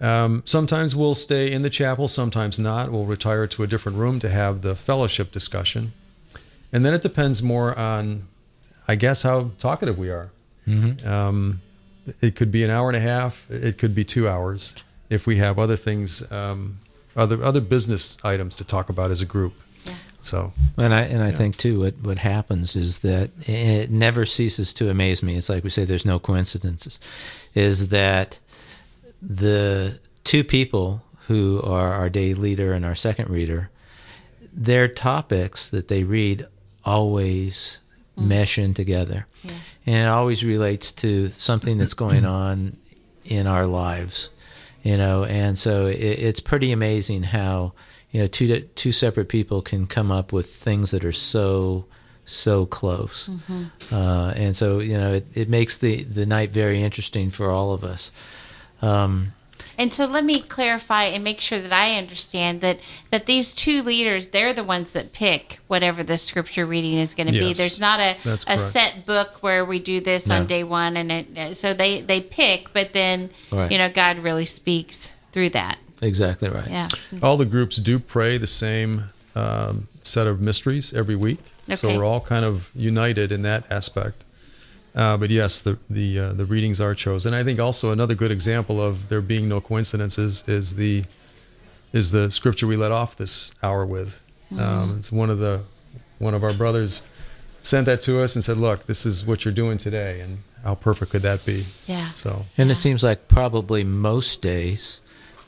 Um, 0.00 0.42
sometimes 0.46 0.96
we'll 0.96 1.14
stay 1.14 1.52
in 1.52 1.62
the 1.62 1.70
chapel, 1.70 2.08
sometimes 2.08 2.58
not. 2.58 2.90
We'll 2.90 3.04
retire 3.04 3.46
to 3.46 3.62
a 3.62 3.66
different 3.66 3.98
room 3.98 4.18
to 4.20 4.30
have 4.30 4.62
the 4.62 4.74
fellowship 4.74 5.30
discussion. 5.30 5.92
And 6.72 6.84
then 6.84 6.94
it 6.94 7.02
depends 7.02 7.42
more 7.42 7.78
on, 7.78 8.26
I 8.88 8.94
guess, 8.94 9.22
how 9.22 9.50
talkative 9.58 9.98
we 9.98 10.08
are. 10.08 10.30
Mm-hmm. 10.66 11.06
Um, 11.06 11.60
it 12.22 12.34
could 12.34 12.50
be 12.50 12.64
an 12.64 12.70
hour 12.70 12.88
and 12.88 12.96
a 12.96 13.00
half, 13.00 13.46
it 13.50 13.76
could 13.76 13.94
be 13.94 14.04
two 14.04 14.26
hours 14.26 14.74
if 15.10 15.26
we 15.26 15.36
have 15.36 15.58
other 15.58 15.76
things, 15.76 16.30
um, 16.32 16.78
other 17.16 17.42
other 17.42 17.60
business 17.60 18.16
items 18.24 18.56
to 18.56 18.64
talk 18.64 18.88
about 18.88 19.10
as 19.10 19.20
a 19.20 19.26
group. 19.26 19.52
So, 20.22 20.52
and 20.76 20.94
I 20.94 21.02
and 21.02 21.22
I 21.22 21.30
yeah. 21.30 21.36
think 21.36 21.56
too, 21.56 21.80
what 21.80 21.94
what 22.02 22.18
happens 22.18 22.76
is 22.76 23.00
that 23.00 23.30
it 23.48 23.90
never 23.90 24.24
ceases 24.24 24.72
to 24.74 24.88
amaze 24.88 25.22
me. 25.22 25.36
It's 25.36 25.48
like 25.48 25.64
we 25.64 25.70
say, 25.70 25.84
there's 25.84 26.04
no 26.04 26.18
coincidences 26.18 27.00
is 27.54 27.88
that 27.88 28.38
the 29.20 29.98
two 30.24 30.44
people 30.44 31.02
who 31.26 31.60
are 31.62 31.92
our 31.92 32.08
day 32.08 32.34
leader 32.34 32.72
and 32.72 32.84
our 32.84 32.94
second 32.94 33.30
reader, 33.30 33.70
their 34.52 34.88
topics 34.88 35.68
that 35.70 35.88
they 35.88 36.02
read 36.02 36.46
always 36.84 37.80
mm. 38.18 38.26
mesh 38.26 38.58
in 38.58 38.74
together. 38.74 39.26
Yeah. 39.42 39.52
And 39.86 39.96
it 40.06 40.08
always 40.08 40.44
relates 40.44 40.92
to 40.92 41.28
something 41.30 41.78
that's 41.78 41.94
going 41.94 42.24
on 42.42 42.76
in 43.24 43.46
our 43.46 43.66
lives, 43.66 44.30
you 44.82 44.96
know. 44.96 45.24
And 45.24 45.58
so 45.58 45.86
it, 45.86 45.94
it's 45.98 46.40
pretty 46.40 46.72
amazing 46.72 47.24
how 47.24 47.72
you 48.10 48.22
know 48.22 48.26
two 48.26 48.60
two 48.74 48.92
separate 48.92 49.28
people 49.28 49.62
can 49.62 49.86
come 49.86 50.10
up 50.10 50.32
with 50.32 50.54
things 50.54 50.90
that 50.90 51.04
are 51.04 51.12
so 51.12 51.86
so 52.30 52.66
close. 52.66 53.28
Mm-hmm. 53.28 53.94
Uh, 53.94 54.30
and 54.30 54.56
so, 54.56 54.78
you 54.78 54.96
know, 54.96 55.14
it, 55.14 55.26
it 55.34 55.48
makes 55.48 55.78
the, 55.78 56.04
the 56.04 56.26
night 56.26 56.50
very 56.50 56.82
interesting 56.82 57.30
for 57.30 57.50
all 57.50 57.72
of 57.72 57.84
us. 57.84 58.12
Um, 58.82 59.32
and 59.80 59.94
so 59.94 60.04
let 60.04 60.24
me 60.24 60.42
clarify 60.42 61.04
and 61.04 61.24
make 61.24 61.40
sure 61.40 61.58
that 61.58 61.72
I 61.72 61.96
understand 61.96 62.60
that 62.60 62.80
that 63.10 63.24
these 63.24 63.54
two 63.54 63.82
leaders, 63.82 64.28
they're 64.28 64.52
the 64.52 64.62
ones 64.62 64.92
that 64.92 65.14
pick 65.14 65.58
whatever 65.68 66.02
the 66.02 66.18
scripture 66.18 66.66
reading 66.66 66.98
is 66.98 67.14
going 67.14 67.28
to 67.28 67.34
yes, 67.34 67.44
be. 67.44 67.52
There's 67.54 67.80
not 67.80 67.98
a 67.98 68.16
a 68.46 68.58
set 68.58 69.06
book 69.06 69.42
where 69.42 69.64
we 69.64 69.78
do 69.78 70.02
this 70.02 70.26
no. 70.26 70.36
on 70.36 70.46
day 70.46 70.64
one, 70.64 70.98
and 70.98 71.10
it, 71.10 71.56
so 71.56 71.72
they 71.72 72.02
they 72.02 72.20
pick, 72.20 72.74
but 72.74 72.92
then 72.92 73.30
right. 73.50 73.72
you 73.72 73.78
know 73.78 73.88
God 73.88 74.18
really 74.18 74.44
speaks 74.44 75.12
through 75.32 75.50
that. 75.50 75.78
Exactly 76.02 76.50
right. 76.50 76.68
Yeah. 76.68 76.88
All 77.22 77.38
the 77.38 77.46
groups 77.46 77.76
do 77.76 77.98
pray 77.98 78.36
the 78.36 78.46
same 78.46 79.04
um, 79.34 79.88
set 80.02 80.26
of 80.26 80.40
mysteries 80.40 80.92
every 80.94 81.16
week. 81.16 81.40
Okay. 81.64 81.76
So 81.76 81.96
we're 81.96 82.04
all 82.04 82.20
kind 82.20 82.44
of 82.44 82.70
united 82.74 83.32
in 83.32 83.42
that 83.42 83.70
aspect. 83.70 84.24
Uh, 84.94 85.16
but 85.16 85.30
yes, 85.30 85.60
the 85.60 85.78
the 85.88 86.18
uh, 86.18 86.32
the 86.32 86.44
readings 86.44 86.80
are 86.80 86.94
chosen. 86.94 87.32
I 87.32 87.44
think 87.44 87.60
also 87.60 87.92
another 87.92 88.14
good 88.14 88.32
example 88.32 88.80
of 88.80 89.08
there 89.08 89.20
being 89.20 89.48
no 89.48 89.60
coincidences 89.60 90.48
is 90.48 90.76
the 90.76 91.04
is 91.92 92.10
the 92.10 92.30
scripture 92.30 92.66
we 92.66 92.76
let 92.76 92.92
off 92.92 93.16
this 93.16 93.52
hour 93.62 93.86
with. 93.86 94.20
Mm-hmm. 94.52 94.60
Um, 94.60 94.96
it's 94.96 95.12
one 95.12 95.30
of 95.30 95.38
the 95.38 95.62
one 96.18 96.34
of 96.34 96.42
our 96.42 96.52
brothers 96.54 97.04
sent 97.62 97.86
that 97.86 98.02
to 98.02 98.20
us 98.20 98.34
and 98.34 98.44
said, 98.44 98.56
"Look, 98.56 98.86
this 98.86 99.06
is 99.06 99.24
what 99.24 99.44
you're 99.44 99.54
doing 99.54 99.78
today, 99.78 100.20
and 100.20 100.38
how 100.64 100.74
perfect 100.74 101.12
could 101.12 101.22
that 101.22 101.44
be?" 101.44 101.66
Yeah. 101.86 102.10
So, 102.10 102.46
and 102.58 102.68
yeah. 102.68 102.72
it 102.72 102.76
seems 102.76 103.04
like 103.04 103.28
probably 103.28 103.84
most 103.84 104.42
days 104.42 105.00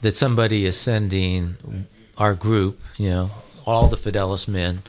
that 0.02 0.16
somebody 0.16 0.66
is 0.66 0.78
sending 0.78 1.86
our 2.16 2.34
group, 2.34 2.80
you 2.96 3.10
know, 3.10 3.30
all 3.66 3.88
the 3.88 3.96
Fideles 3.96 4.48
men 4.48 4.82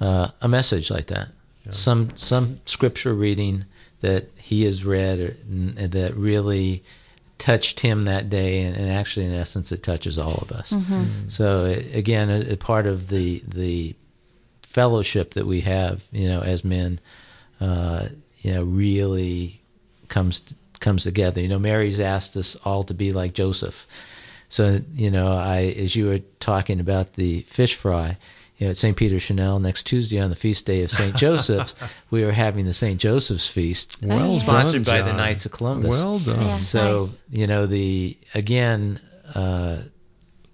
uh, 0.00 0.28
a 0.40 0.48
message 0.48 0.90
like 0.90 1.06
that. 1.06 1.28
Yeah. 1.64 1.72
Some 1.72 2.16
some 2.16 2.60
scripture 2.66 3.14
reading 3.14 3.64
that 4.00 4.30
he 4.36 4.64
has 4.64 4.84
read 4.84 5.18
or, 5.18 5.36
that 5.88 6.14
really 6.14 6.84
touched 7.38 7.80
him 7.80 8.02
that 8.02 8.28
day, 8.28 8.62
and, 8.62 8.76
and, 8.76 8.90
actually, 8.90 9.26
in 9.26 9.32
essence, 9.32 9.70
it 9.70 9.82
touches 9.82 10.18
all 10.18 10.34
of 10.34 10.52
us. 10.52 10.72
Mm-hmm. 10.72 11.28
So, 11.28 11.64
again, 11.64 12.30
a, 12.30 12.52
a, 12.52 12.56
part 12.56 12.86
of 12.86 13.08
the 13.08 13.42
the 13.46 13.94
fellowship 14.62 15.34
that 15.34 15.46
we 15.46 15.62
have, 15.62 16.02
you 16.12 16.28
know, 16.28 16.40
as 16.40 16.64
men, 16.64 17.00
uh, 17.60 18.08
you 18.40 18.54
know, 18.54 18.62
really 18.64 19.60
comes 20.08 20.42
comes 20.80 21.04
together. 21.04 21.40
You 21.40 21.48
know, 21.48 21.58
Mary's 21.58 22.00
asked 22.00 22.36
us 22.36 22.56
all 22.64 22.84
to 22.84 22.94
be 22.94 23.12
like 23.12 23.34
Joseph. 23.34 23.86
So, 24.48 24.80
you 24.94 25.10
know, 25.10 25.32
I 25.32 25.74
as 25.78 25.94
you 25.94 26.06
were 26.08 26.20
talking 26.40 26.80
about 26.80 27.14
the 27.14 27.42
fish 27.42 27.74
fry, 27.74 28.16
you 28.56 28.66
know, 28.66 28.70
at 28.70 28.76
St. 28.76 28.96
Peter 28.96 29.20
Chanel 29.20 29.58
next 29.60 29.84
Tuesday 29.84 30.18
on 30.18 30.30
the 30.30 30.36
feast 30.36 30.66
day 30.66 30.82
of 30.82 30.90
St. 30.90 31.14
Joseph's, 31.16 31.74
we 32.10 32.24
are 32.24 32.32
having 32.32 32.64
the 32.64 32.74
St. 32.74 33.00
Joseph's 33.00 33.46
feast, 33.46 34.02
well 34.02 34.38
sponsored 34.38 34.84
done, 34.84 35.00
by 35.00 35.02
the 35.02 35.16
Knights 35.16 35.46
of 35.46 35.52
Columbus. 35.52 35.90
Well 35.90 36.18
done. 36.18 36.44
Yeah, 36.44 36.56
so, 36.56 37.06
nice. 37.06 37.18
you 37.30 37.46
know, 37.46 37.66
the 37.66 38.16
again, 38.34 39.00
uh, 39.34 39.78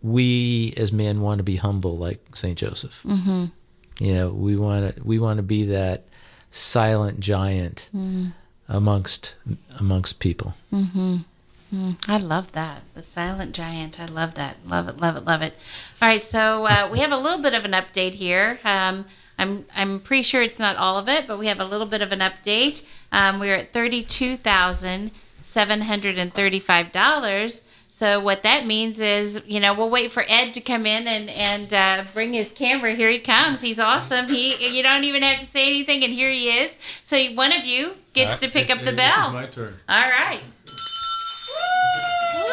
we 0.03 0.75
as 0.77 0.93
men 0.93 1.21
want 1.23 1.39
to 1.39 1.45
be 1.45 1.57
humble 1.57 1.97
like 1.97 2.37
St. 2.37 2.59
Joseph. 2.59 3.01
Mm-hmm. 3.05 3.47
You 4.01 4.15
know, 4.15 4.29
we 4.29 4.57
want 4.57 4.97
to 4.97 5.03
we 5.03 5.19
want 5.19 5.39
to 5.39 5.43
be 5.43 5.67
that 5.67 6.05
silent 6.51 7.21
giant 7.21 7.89
mm. 7.95 8.33
amongst 8.69 9.35
amongst 9.79 10.19
people. 10.19 10.55
Mm-hmm. 10.73 11.19
Mm, 11.75 11.97
I 12.09 12.19
love 12.19 12.53
that. 12.53 12.83
The 12.95 13.03
silent 13.03 13.53
giant. 13.55 13.99
I 13.99 14.07
love 14.07 14.35
that. 14.35 14.57
Love 14.67 14.89
it, 14.89 14.99
love 14.99 15.17
it, 15.17 15.25
love 15.25 15.43
it. 15.43 15.55
All 16.01 16.09
right, 16.09 16.23
so 16.23 16.67
uh, 16.67 16.89
we 16.91 17.01
have 17.01 17.11
a 17.11 17.17
little 17.17 17.43
bit 17.43 17.55
of 17.55 17.65
an 17.65 17.73
update 17.73 18.15
here. 18.15 18.61
Um, 18.65 19.07
I'm 19.39 19.65
I'm 19.75 19.99
pretty 19.99 20.23
sure 20.23 20.43
it's 20.43 20.61
not 20.61 20.77
all 20.77 20.99
of 20.99 21.09
it, 21.09 21.27
but 21.27 21.39
we 21.39 21.49
have 21.49 21.59
a 21.59 21.65
little 21.65 21.87
bit 21.87 22.01
of 22.01 22.13
an 22.13 22.21
update. 22.21 22.85
Um, 23.11 23.41
we're 23.41 23.57
at 23.57 23.73
thirty-two 23.73 24.37
thousand 24.37 25.11
seven 25.41 25.81
hundred 25.83 26.17
and 26.17 26.33
thirty-five 26.33 26.93
dollars. 26.93 27.63
So 27.89 28.21
what 28.21 28.43
that 28.43 28.67
means 28.67 28.99
is, 28.99 29.41
you 29.47 29.61
know, 29.61 29.73
we'll 29.73 29.91
wait 29.91 30.11
for 30.13 30.25
Ed 30.29 30.53
to 30.55 30.61
come 30.61 30.87
in 30.87 31.09
and 31.09 31.29
and 31.31 31.75
uh, 31.75 32.05
bring 32.13 32.33
his 32.35 32.53
camera. 32.53 32.95
Here 32.95 33.11
he 33.11 33.19
comes. 33.19 33.61
He's 33.61 33.81
awesome. 33.81 34.29
He 34.29 34.77
you 34.77 34.83
don't 34.85 35.05
even 35.05 35.23
have 35.23 35.41
to 35.41 35.47
say 35.47 35.67
anything, 35.69 36.05
and 36.05 36.13
here 36.13 36.31
he 36.31 36.51
is. 36.51 36.77
So 37.03 37.19
one 37.35 37.51
of 37.53 37.65
you 37.65 37.95
gets 38.13 38.39
to 38.39 38.49
pick 38.49 38.71
up 38.71 38.85
the 38.85 38.93
bell. 38.93 39.33
my 39.33 39.47
turn. 39.47 39.75
All 39.89 40.01
right. 40.01 40.41
Woo! 42.37 42.45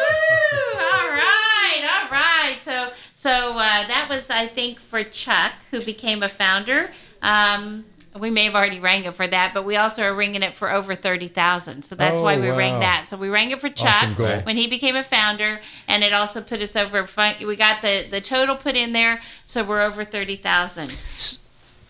All 0.80 1.08
right, 1.08 2.02
all 2.02 2.10
right. 2.10 2.92
So, 3.22 3.28
so 3.30 3.50
uh, 3.52 3.86
that 3.86 4.06
was, 4.10 4.28
I 4.30 4.48
think, 4.48 4.80
for 4.80 5.04
Chuck, 5.04 5.52
who 5.70 5.80
became 5.80 6.22
a 6.22 6.28
founder. 6.28 6.90
Um, 7.22 7.84
we 8.18 8.30
may 8.30 8.44
have 8.44 8.54
already 8.54 8.80
rang 8.80 9.04
it 9.04 9.14
for 9.14 9.26
that, 9.26 9.54
but 9.54 9.64
we 9.64 9.76
also 9.76 10.02
are 10.02 10.14
ringing 10.14 10.42
it 10.42 10.54
for 10.54 10.70
over 10.70 10.94
thirty 10.94 11.28
thousand. 11.28 11.84
So 11.84 11.94
that's 11.94 12.18
Oh, 12.18 12.22
why 12.22 12.38
we 12.38 12.50
wow. 12.50 12.58
rang 12.58 12.80
that. 12.80 13.08
So 13.08 13.16
we 13.16 13.28
rang 13.30 13.50
it 13.50 13.60
for 13.60 13.68
Chuck 13.70 13.94
Awesome 14.18 14.44
when 14.44 14.56
he 14.56 14.66
became 14.66 14.96
a 14.96 15.02
founder, 15.02 15.60
and 15.88 16.02
it 16.04 16.12
also 16.12 16.42
put 16.42 16.60
us 16.60 16.76
over. 16.76 17.08
We 17.46 17.56
got 17.56 17.80
the 17.80 18.06
the 18.10 18.20
total 18.20 18.56
put 18.56 18.74
in 18.76 18.92
there, 18.92 19.22
so 19.46 19.64
we're 19.64 19.80
over 19.82 20.04
thirty 20.04 20.36
thousand. 20.36 20.98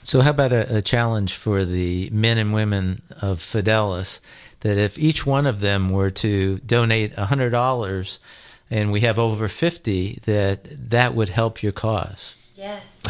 So, 0.05 0.21
how 0.21 0.31
about 0.31 0.53
a, 0.53 0.77
a 0.77 0.83
challenge 0.83 1.35
for 1.35 1.65
the 1.65 2.09
men 2.13 2.37
and 2.39 2.53
women 2.53 3.03
of 3.21 3.39
Fideles 3.41 4.21
that 4.61 4.79
if 4.79 4.99
each 4.99 5.27
one 5.27 5.47
of 5.47 5.59
them 5.61 5.91
were 5.91 6.11
to 6.11 6.59
donate 6.59 7.15
$100 7.17 8.19
and 8.73 8.91
we 8.91 9.03
have 9.03 9.19
over 9.19 9.49
50 9.49 10.21
that 10.23 10.89
that 10.89 11.15
would 11.15 11.29
help 11.29 11.63
your 11.63 11.73
cause. 11.73 12.35
Yes. 12.55 13.03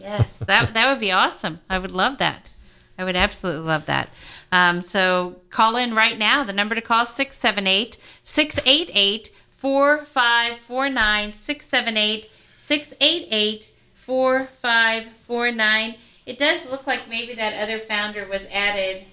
Yes. 0.00 0.32
that 0.38 0.74
that 0.74 0.90
would 0.90 1.00
be 1.00 1.12
awesome. 1.12 1.60
I 1.70 1.78
would 1.78 1.92
love 1.92 2.18
that. 2.18 2.54
I 2.98 3.04
would 3.04 3.16
absolutely 3.16 3.66
love 3.66 3.86
that. 3.86 4.08
Um, 4.50 4.82
so 4.82 5.36
call 5.50 5.76
in 5.76 5.94
right 5.94 6.18
now. 6.18 6.42
The 6.42 6.52
number 6.52 6.74
to 6.74 6.80
call 6.80 7.02
is 7.02 7.10
678 7.10 7.98
688 8.24 9.30
4549 9.56 11.32
678 11.32 12.30
688 12.56 13.70
4549. 13.94 15.94
It 16.24 16.38
does 16.38 16.68
look 16.68 16.86
like 16.86 17.08
maybe 17.08 17.34
that 17.34 17.62
other 17.62 17.78
founder 17.78 18.26
was 18.28 18.42
added 18.50 19.04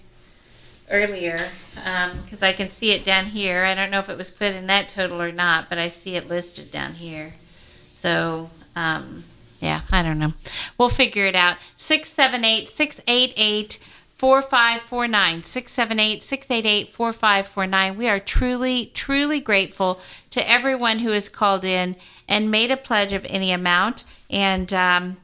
earlier 0.93 1.49
because 1.73 2.41
I 2.41 2.53
can 2.53 2.69
see 2.69 2.91
it 2.91 3.03
down 3.03 3.25
here. 3.25 3.65
I 3.65 3.73
don't 3.73 3.91
know 3.91 3.99
if 3.99 4.07
it 4.07 4.17
was 4.17 4.29
put 4.29 4.53
in 4.53 4.67
that 4.67 4.87
total 4.87 5.21
or 5.21 5.31
not, 5.31 5.67
but 5.67 5.77
I 5.77 5.89
see 5.89 6.15
it 6.15 6.29
listed 6.29 6.71
down 6.71 6.93
here. 6.93 7.33
So, 7.91 8.49
um, 8.75 9.25
yeah, 9.59 9.81
I 9.91 10.03
don't 10.03 10.19
know. 10.19 10.33
We'll 10.77 10.89
figure 10.89 11.25
it 11.25 11.35
out. 11.35 11.57
678 11.77 12.69
688 12.69 13.79
4549. 14.15 15.43
678 15.43 16.23
688 16.23 16.89
4549. 16.89 17.97
We 17.97 18.07
are 18.07 18.19
truly, 18.19 18.91
truly 18.93 19.39
grateful 19.39 19.99
to 20.29 20.49
everyone 20.49 20.99
who 20.99 21.11
has 21.11 21.27
called 21.27 21.65
in 21.65 21.95
and 22.27 22.51
made 22.51 22.71
a 22.71 22.77
pledge 22.77 23.13
of 23.13 23.25
any 23.29 23.51
amount. 23.51 24.03
And, 24.29 24.71
um, 24.73 25.17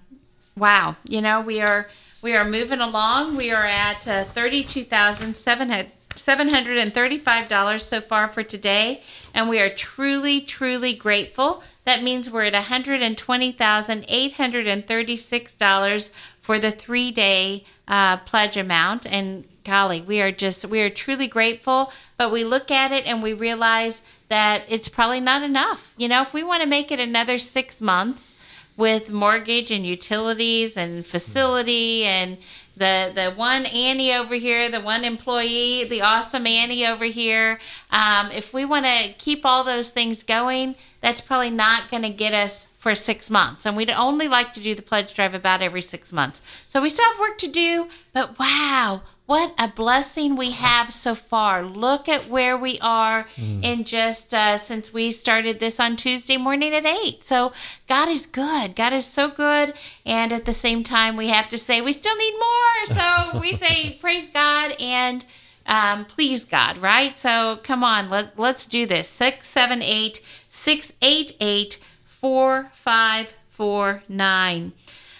wow, 0.58 0.96
you 1.04 1.22
know, 1.22 1.42
we 1.42 1.62
are. 1.62 1.90
We 2.22 2.36
are 2.36 2.44
moving 2.44 2.82
along. 2.82 3.38
We 3.38 3.52
are 3.52 3.66
at 3.66 4.06
uh, 4.06 4.26
thirty-two 4.26 4.84
thousand 4.84 5.36
seven 5.38 5.70
hundred 5.70 5.92
seven 6.16 6.50
hundred 6.50 6.78
and 6.78 6.94
thirty-five 6.94 7.48
dollars 7.48 7.86
so 7.86 8.02
far 8.02 8.28
for 8.28 8.44
today, 8.44 9.04
and 9.34 9.48
we 9.48 9.60
are 9.60 9.74
truly, 9.74 10.42
truly 10.42 10.94
grateful. 10.94 11.64
That 11.86 12.04
means 12.04 12.30
we're 12.30 12.44
at 12.44 12.54
one 12.54 12.64
hundred 12.64 13.02
and 13.02 13.18
twenty 13.18 13.54
thousand 13.54 14.04
eight 14.10 14.34
hundred 14.34 14.68
and 14.68 14.86
thirty-six 14.86 15.54
dollars 15.54 16.12
for 16.42 16.60
the 16.60 16.72
three-day 16.72 17.64
uh, 17.88 18.18
pledge 18.18 18.58
amount. 18.58 19.06
And 19.06 19.48
golly, 19.64 20.02
we 20.02 20.20
are 20.20 20.34
just 20.34 20.66
we 20.66 20.82
are 20.82 20.90
truly 20.90 21.28
grateful. 21.28 21.94
But 22.18 22.34
we 22.34 22.44
look 22.44 22.70
at 22.70 22.92
it 22.92 23.06
and 23.06 23.24
we 23.24 23.32
realize 23.32 24.02
that 24.28 24.64
it's 24.68 24.90
probably 24.90 25.22
not 25.22 25.42
enough. 25.42 25.94
You 25.96 26.10
know, 26.10 26.22
if 26.22 26.34
we 26.34 26.44
want 26.44 26.64
to 26.64 26.68
make 26.68 26.92
it 26.92 27.00
another 27.00 27.38
six 27.38 27.80
months 27.80 28.36
with 28.80 29.12
mortgage 29.12 29.72
and 29.72 29.86
utilities 29.86 30.78
and 30.78 31.06
facility 31.06 32.06
and 32.06 32.38
the 32.78 33.12
the 33.14 33.32
one 33.36 33.66
Annie 33.66 34.14
over 34.14 34.36
here, 34.36 34.72
the 34.72 34.80
one 34.80 35.04
employee, 35.04 35.84
the 35.84 36.02
awesome 36.02 36.48
Annie 36.48 36.88
over 36.88 37.04
here. 37.04 37.60
Um, 37.92 38.32
if 38.32 38.54
we 38.54 38.64
want 38.64 38.86
to 38.86 39.14
keep 39.18 39.46
all 39.46 39.66
those 39.66 39.90
things 39.90 40.24
going, 40.24 40.76
that's 41.02 41.20
probably 41.20 41.50
not 41.50 41.92
going 41.92 42.04
to 42.04 42.10
get 42.10 42.34
us 42.34 42.68
for 42.78 42.96
six 42.96 43.30
months. 43.30 43.66
And 43.66 43.76
we'd 43.76 43.90
only 43.90 44.30
like 44.30 44.54
to 44.54 44.62
do 44.62 44.74
the 44.74 44.82
pledge 44.82 45.14
drive 45.14 45.34
about 45.34 45.62
every 45.62 45.82
six 45.82 46.14
months. 46.14 46.42
So 46.70 46.82
we 46.82 46.90
still 46.90 47.06
have 47.12 47.20
work 47.20 47.38
to 47.40 47.50
do, 47.50 47.90
but 48.14 48.40
wow, 48.40 49.02
what 49.30 49.54
a 49.60 49.68
blessing 49.68 50.36
we 50.36 50.50
have 50.50 50.92
so 50.92 51.14
far. 51.14 51.64
Look 51.64 52.10
at 52.10 52.28
where 52.28 52.58
we 52.58 52.80
are 52.80 53.28
in 53.38 53.84
just 53.84 54.34
uh, 54.34 54.58
since 54.58 54.92
we 54.92 55.12
started 55.12 55.60
this 55.60 55.80
on 55.80 55.98
Tuesday 55.98 56.36
morning 56.36 56.74
at 56.74 56.84
8. 56.84 57.24
So 57.24 57.54
God 57.88 58.10
is 58.10 58.26
good. 58.26 58.76
God 58.76 58.92
is 58.92 59.06
so 59.06 59.30
good. 59.30 59.76
And 60.04 60.34
at 60.34 60.46
the 60.46 60.54
same 60.54 60.84
time, 60.84 61.16
we 61.16 61.28
have 61.28 61.48
to 61.50 61.60
say 61.60 61.80
we 61.80 61.94
still 61.94 62.18
need 62.18 62.34
more. 62.40 62.88
So 62.98 63.40
we 63.40 63.54
say 63.58 64.00
praise 64.02 64.28
God 64.30 64.72
and 64.80 65.24
um, 65.68 66.06
please 66.06 66.44
God, 66.44 66.80
right? 66.80 67.16
So 67.16 67.60
come 67.62 67.84
on, 67.84 68.10
let, 68.10 68.40
let's 68.40 68.66
do 68.66 68.88
this. 68.88 69.08
678 69.10 70.24
688 70.50 71.78
4549. 72.08 74.74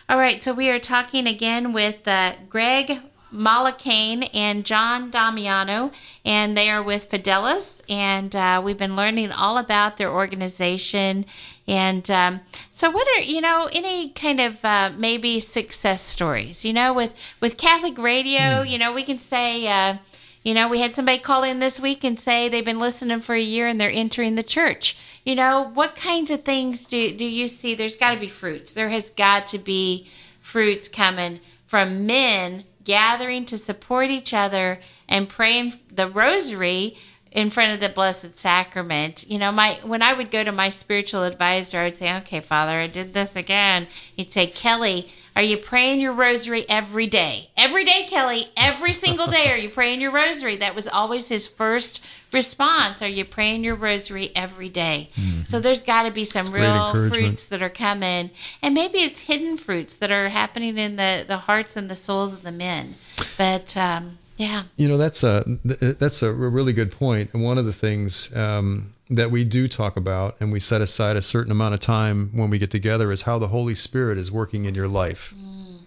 All 0.10 0.18
right, 0.18 0.44
so 0.44 0.54
we 0.54 0.72
are 0.72 0.80
talking 0.80 1.28
again 1.28 1.74
with 1.74 2.08
uh, 2.08 2.34
Greg 2.50 3.02
Malakane 3.34 4.30
and 4.34 4.66
John 4.66 5.12
Damiano, 5.12 5.92
and 6.26 6.58
they 6.58 6.70
are 6.70 6.82
with 6.82 7.10
Fideles, 7.10 7.82
and 7.88 8.36
uh, 8.36 8.62
we've 8.64 8.78
been 8.78 8.96
learning 8.96 9.32
all 9.32 9.58
about 9.58 9.98
their 9.98 10.12
organization. 10.12 11.26
And 11.68 12.10
um, 12.10 12.42
so, 12.72 12.90
what 12.90 13.08
are 13.08 13.22
you 13.22 13.42
know 13.42 13.70
any 13.72 14.10
kind 14.10 14.40
of 14.40 14.64
uh, 14.66 14.92
maybe 14.98 15.40
success 15.40 16.02
stories? 16.02 16.66
You 16.66 16.74
know, 16.74 16.94
with 16.94 17.14
with 17.40 17.58
Catholic 17.58 17.98
radio, 17.98 18.62
you 18.62 18.78
know, 18.78 18.94
we 18.94 19.04
can 19.04 19.20
say. 19.20 19.68
Uh, 19.68 19.98
you 20.42 20.54
know, 20.54 20.70
we 20.70 20.80
had 20.80 20.96
somebody 20.96 21.20
call 21.20 21.44
in 21.44 21.60
this 21.60 21.82
week 21.82 22.06
and 22.06 22.18
say 22.18 22.48
they've 22.48 22.64
been 22.64 22.80
listening 22.80 23.20
for 23.20 23.36
a 23.36 23.42
year 23.42 23.68
and 23.68 23.80
they're 23.80 23.92
entering 23.92 24.36
the 24.36 24.42
church. 24.42 24.98
You 25.26 25.36
know, 25.36 25.70
what 25.74 25.98
kinds 25.98 26.32
of 26.32 26.46
things 26.46 26.86
do, 26.86 27.14
do 27.14 27.26
you 27.26 27.50
see? 27.50 27.76
There's 27.76 27.98
got 27.98 28.14
to 28.14 28.20
be 28.20 28.30
fruits. 28.30 28.72
There 28.72 28.88
has 28.88 29.10
got 29.10 29.48
to 29.48 29.58
be 29.58 30.08
fruits 30.40 30.88
coming 30.88 31.42
from 31.68 32.06
men 32.06 32.64
gathering 32.90 33.46
to 33.46 33.56
support 33.56 34.10
each 34.10 34.34
other 34.34 34.80
and 35.08 35.30
praying 35.30 35.72
the 35.92 36.08
rosary 36.08 36.98
in 37.32 37.52
front 37.52 37.72
of 37.72 37.80
the 37.80 37.88
blessed 37.88 38.36
sacrament. 38.36 39.30
You 39.30 39.38
know 39.38 39.52
my 39.52 39.80
when 39.84 40.02
i 40.02 40.12
would 40.12 40.32
go 40.32 40.44
to 40.44 40.52
my 40.52 40.70
spiritual 40.70 41.24
advisor 41.24 41.78
i 41.78 41.84
would 41.84 41.96
say 41.96 42.12
okay 42.22 42.40
father 42.40 42.80
i 42.80 42.88
did 42.88 43.14
this 43.14 43.36
again. 43.36 43.86
He'd 44.16 44.32
say 44.32 44.48
kelly 44.48 45.08
are 45.36 45.44
you 45.44 45.58
praying 45.58 46.02
your 46.02 46.14
rosary 46.14 46.68
every 46.68 47.06
day? 47.06 47.52
Every 47.56 47.86
day 47.86 48.08
kelly. 48.10 48.48
Every 48.58 48.94
single 48.94 49.28
day 49.28 49.52
are 49.52 49.58
you 49.58 49.70
praying 49.70 50.02
your 50.02 50.12
rosary? 50.12 50.58
That 50.58 50.74
was 50.74 50.88
always 50.88 51.28
his 51.28 51.48
first 51.48 52.02
response 52.32 53.02
are 53.02 53.08
you 53.08 53.26
praying 53.26 53.64
your 53.64 53.76
rosary 53.76 54.32
every 54.36 54.70
day? 54.70 55.10
so 55.48 55.60
there's 55.60 55.84
got 55.84 56.04
to 56.04 56.12
be 56.12 56.24
some 56.24 56.46
great 56.46 56.62
real 56.62 56.92
fruits 57.10 57.46
that 57.46 57.62
are 57.62 57.70
coming 57.70 58.30
and 58.62 58.74
maybe 58.76 59.00
it's 59.00 59.22
hidden 59.22 59.58
fruits 59.58 59.96
that 59.96 60.12
are 60.12 60.30
happening 60.30 60.78
in 60.78 60.96
the 60.96 61.26
the 61.28 61.38
hearts 61.38 61.76
and 61.76 61.90
the 61.90 61.96
souls 61.96 62.34
of 62.34 62.44
the 62.44 62.52
men 62.52 62.96
but 63.38 63.76
um 63.78 64.18
Yeah. 64.38 64.64
You 64.78 64.88
know, 64.88 64.98
that's 64.98 65.22
a 65.24 65.44
that's 65.66 66.22
a 66.22 66.32
really 66.32 66.72
good 66.72 66.92
point. 66.94 67.30
And 67.34 67.44
one 67.44 67.58
of 67.58 67.66
the 67.66 67.74
things 67.74 68.34
um, 68.34 68.94
that 69.10 69.32
we 69.32 69.44
do 69.44 69.68
talk 69.68 69.98
about, 69.98 70.38
and 70.40 70.50
we 70.50 70.62
set 70.62 70.80
aside 70.80 71.18
a 71.18 71.22
certain 71.22 71.52
amount 71.52 71.74
of 71.74 71.82
time 71.82 72.30
when 72.34 72.50
we 72.50 72.58
get 72.58 72.72
together, 72.72 73.12
is 73.12 73.24
how 73.24 73.38
the 73.38 73.50
Holy 73.50 73.76
Spirit 73.76 74.18
is 74.18 74.32
working 74.32 74.64
in 74.64 74.76
your 74.76 74.88
life. 74.88 75.34
Mm. 75.38 75.80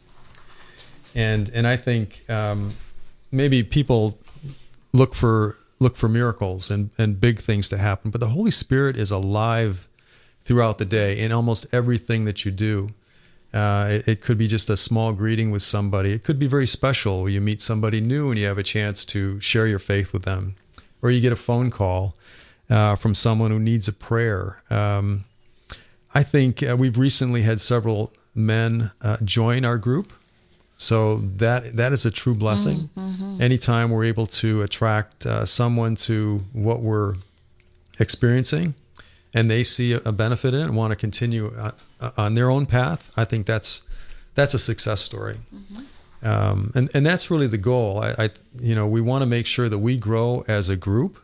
And 1.14 1.51
and 1.55 1.66
I 1.66 1.78
think 1.78 2.28
um, 2.28 2.74
maybe 3.30 3.62
people 3.62 4.18
look 4.93 5.14
for 5.14 5.57
look 5.83 5.97
for 5.97 6.09
miracles 6.09 6.70
and 6.70 6.91
and 6.97 7.20
big 7.20 7.41
things 7.41 7.68
to 7.70 7.78
happen, 7.78 8.11
but 8.11 8.20
the 8.20 8.28
Holy 8.28 8.51
Spirit 8.51 8.97
is 8.97 9.11
alive 9.11 9.89
throughout 10.45 10.78
the 10.78 10.85
day 10.85 11.18
in 11.18 11.33
almost 11.33 11.66
everything 11.72 12.24
that 12.24 12.45
you 12.45 12.51
do. 12.51 12.91
Uh, 13.55 13.89
it, 13.91 14.09
it, 14.09 14.20
could 14.22 14.39
be 14.39 14.49
just 14.49 14.70
a 14.70 14.76
small 14.78 15.12
greeting 15.12 15.51
with 15.51 15.62
somebody. 15.62 16.12
It 16.12 16.24
could 16.24 16.39
be 16.39 16.47
very 16.47 16.66
special 16.66 17.20
where 17.20 17.30
you 17.30 17.41
meet 17.41 17.61
somebody 17.61 18.01
new 18.01 18.30
and 18.30 18.41
you 18.41 18.47
have 18.47 18.57
a 18.57 18.62
chance 18.62 19.05
to 19.07 19.39
share 19.41 19.66
your 19.66 19.78
faith 19.78 20.12
with 20.12 20.22
them, 20.22 20.57
or 21.03 21.11
you 21.11 21.20
get 21.20 21.35
a 21.35 21.37
phone 21.37 21.70
call 21.70 22.14
uh, 22.70 22.97
from 22.97 23.14
someone 23.14 23.51
who 23.51 23.59
needs 23.59 23.89
a 23.89 23.93
prayer. 23.93 24.62
Um, 24.70 25.24
I 26.14 26.22
think 26.22 26.62
uh, 26.62 26.76
we've 26.78 26.97
recently 26.97 27.43
had 27.43 27.61
several 27.61 28.12
men 28.35 28.91
uh, 29.03 29.18
join 29.22 29.66
our 29.66 29.76
group, 29.76 30.12
so 30.83 31.18
that 31.37 31.76
that 31.76 31.93
is 31.93 32.05
a 32.05 32.11
true 32.11 32.35
blessing. 32.35 32.91
Mm-hmm. 32.97 33.41
Anytime 33.41 33.91
we're 33.91 34.05
able 34.05 34.26
to 34.26 34.62
attract 34.62 35.24
uh, 35.24 35.47
someone 35.47 35.95
to 35.97 36.45
what 36.53 36.80
we're 36.80 37.14
experiencing, 38.01 38.74
and 39.33 39.49
they 39.49 39.62
see 39.62 39.93
a 39.93 40.11
benefit 40.11 40.55
in 40.55 40.61
it 40.61 40.64
and 40.64 40.76
want 40.76 40.91
to 40.91 40.97
continue 40.97 41.53
uh, 41.57 41.70
uh, 42.01 42.11
on 42.16 42.35
their 42.35 42.51
own 42.51 42.66
path, 42.66 43.12
I 43.16 43.24
think 43.24 43.47
that's 43.47 43.83
that's 44.35 44.55
a 44.55 44.59
success 44.59 45.01
story. 45.01 45.39
Mm-hmm. 45.55 46.26
Um, 46.26 46.72
and 46.74 46.91
and 46.95 47.07
that's 47.07 47.30
really 47.30 47.47
the 47.47 47.59
goal. 47.59 48.01
I, 48.01 48.14
I 48.18 48.30
you 48.61 48.74
know 48.74 48.89
we 48.89 49.01
want 49.01 49.22
to 49.22 49.26
make 49.26 49.47
sure 49.47 49.68
that 49.68 49.78
we 49.78 49.97
grow 49.97 50.45
as 50.49 50.68
a 50.68 50.76
group, 50.76 51.16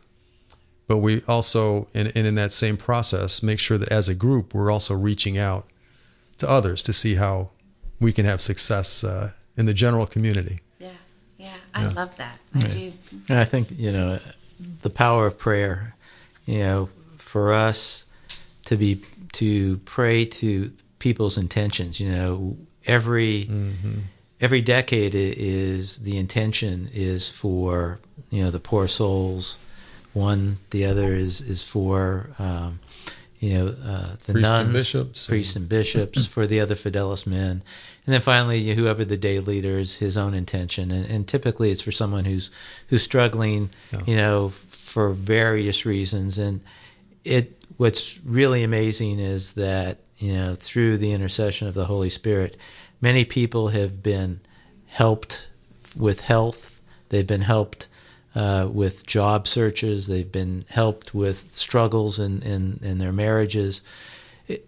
but 0.87 0.99
we 0.99 1.23
also 1.27 1.89
and, 1.95 2.13
and 2.15 2.29
in 2.29 2.37
that 2.37 2.53
same 2.53 2.77
process 2.77 3.43
make 3.43 3.59
sure 3.59 3.77
that 3.77 3.89
as 3.89 4.09
a 4.09 4.15
group 4.15 4.55
we're 4.55 4.71
also 4.71 4.95
reaching 4.95 5.37
out 5.37 5.67
to 6.37 6.49
others 6.49 6.85
to 6.85 6.93
see 6.93 7.17
how 7.17 7.51
we 7.99 8.13
can 8.13 8.25
have 8.25 8.41
success 8.41 9.03
uh, 9.03 9.33
in 9.59 9.67
the 9.67 9.75
general 9.75 10.07
community. 10.07 10.61
Yeah, 10.79 10.93
yeah, 11.37 11.57
I 11.75 11.83
yeah. 11.83 11.91
love 11.91 12.17
that. 12.17 12.39
I 12.55 12.59
right. 12.61 12.73
do. 12.73 12.93
And 13.29 13.39
I 13.39 13.45
think 13.45 13.71
you 13.73 13.93
know 13.93 14.19
the 14.83 14.91
power 14.91 15.27
of 15.27 15.37
prayer. 15.37 15.95
You 16.47 16.61
know, 16.61 16.89
for 17.19 17.53
us 17.53 18.07
to 18.65 18.77
be 18.77 19.03
to 19.33 19.77
pray 19.79 20.25
to 20.25 20.73
people's 20.99 21.37
intentions. 21.37 22.01
You 22.01 22.11
know, 22.11 22.57
every 22.87 23.47
mm-hmm. 23.51 24.01
every 24.41 24.63
decade 24.63 25.15
is 25.15 25.99
the 25.99 26.17
intention 26.17 26.89
is 26.95 27.29
for 27.29 27.99
you 28.31 28.43
know 28.45 28.51
the 28.51 28.61
poor 28.61 28.89
souls. 28.89 29.59
One, 30.15 30.59
the 30.71 30.87
other 30.87 31.15
is 31.15 31.43
is 31.43 31.63
for 31.63 32.31
um, 32.39 32.81
you 33.41 33.55
know 33.55 33.67
uh, 33.69 34.17
the 34.27 34.33
priests 34.33 34.51
nuns, 34.51 34.61
and 34.61 34.73
bishops, 34.73 35.27
priests 35.27 35.57
and, 35.57 35.63
and 35.65 35.69
bishops. 35.69 36.27
for 36.27 36.47
the 36.47 36.61
other 36.61 36.75
fideles 36.75 37.27
men, 37.27 37.63
and 38.07 38.15
then 38.15 38.21
finally 38.21 38.75
whoever 38.75 39.05
the 39.05 39.17
day 39.17 39.39
leader 39.39 39.79
is 39.79 39.97
his 39.97 40.17
own 40.17 40.35
intention. 40.35 40.91
And, 40.91 41.07
and 41.07 41.29
typically 41.29 41.71
it's 41.71 41.81
for 41.81 41.93
someone 41.93 42.25
who's 42.25 42.51
who's 42.89 43.03
struggling, 43.03 43.71
yeah. 43.93 44.01
you 44.07 44.17
know, 44.17 44.51
for 44.71 45.11
various 45.11 45.87
reasons. 45.87 46.39
And 46.39 46.61
it 47.25 47.63
what's 47.77 48.19
really 48.25 48.65
amazing 48.65 49.21
is 49.21 49.53
that 49.53 49.99
you 50.19 50.33
know 50.33 50.55
through 50.55 50.99
the 50.99 51.13
intercession 51.13 51.69
of 51.69 51.75
the 51.75 51.85
Holy 51.85 52.11
Spirit, 52.11 52.57
many 53.01 53.25
people 53.25 53.69
have 53.69 54.03
been 54.03 54.41
helped 54.87 55.49
with 55.95 56.21
health. 56.21 56.81
They've 57.11 57.27
been 57.27 57.43
helped 57.43 57.87
uh, 58.35 58.69
with 58.71 59.07
job 59.07 59.49
searches. 59.49 60.07
They've 60.07 60.31
been 60.31 60.65
helped 60.69 61.15
with 61.15 61.53
struggles 61.55 62.19
in 62.19 62.43
in, 62.43 62.81
in 62.83 62.99
their 62.99 63.13
marriages. 63.13 63.83
It, 64.47 64.67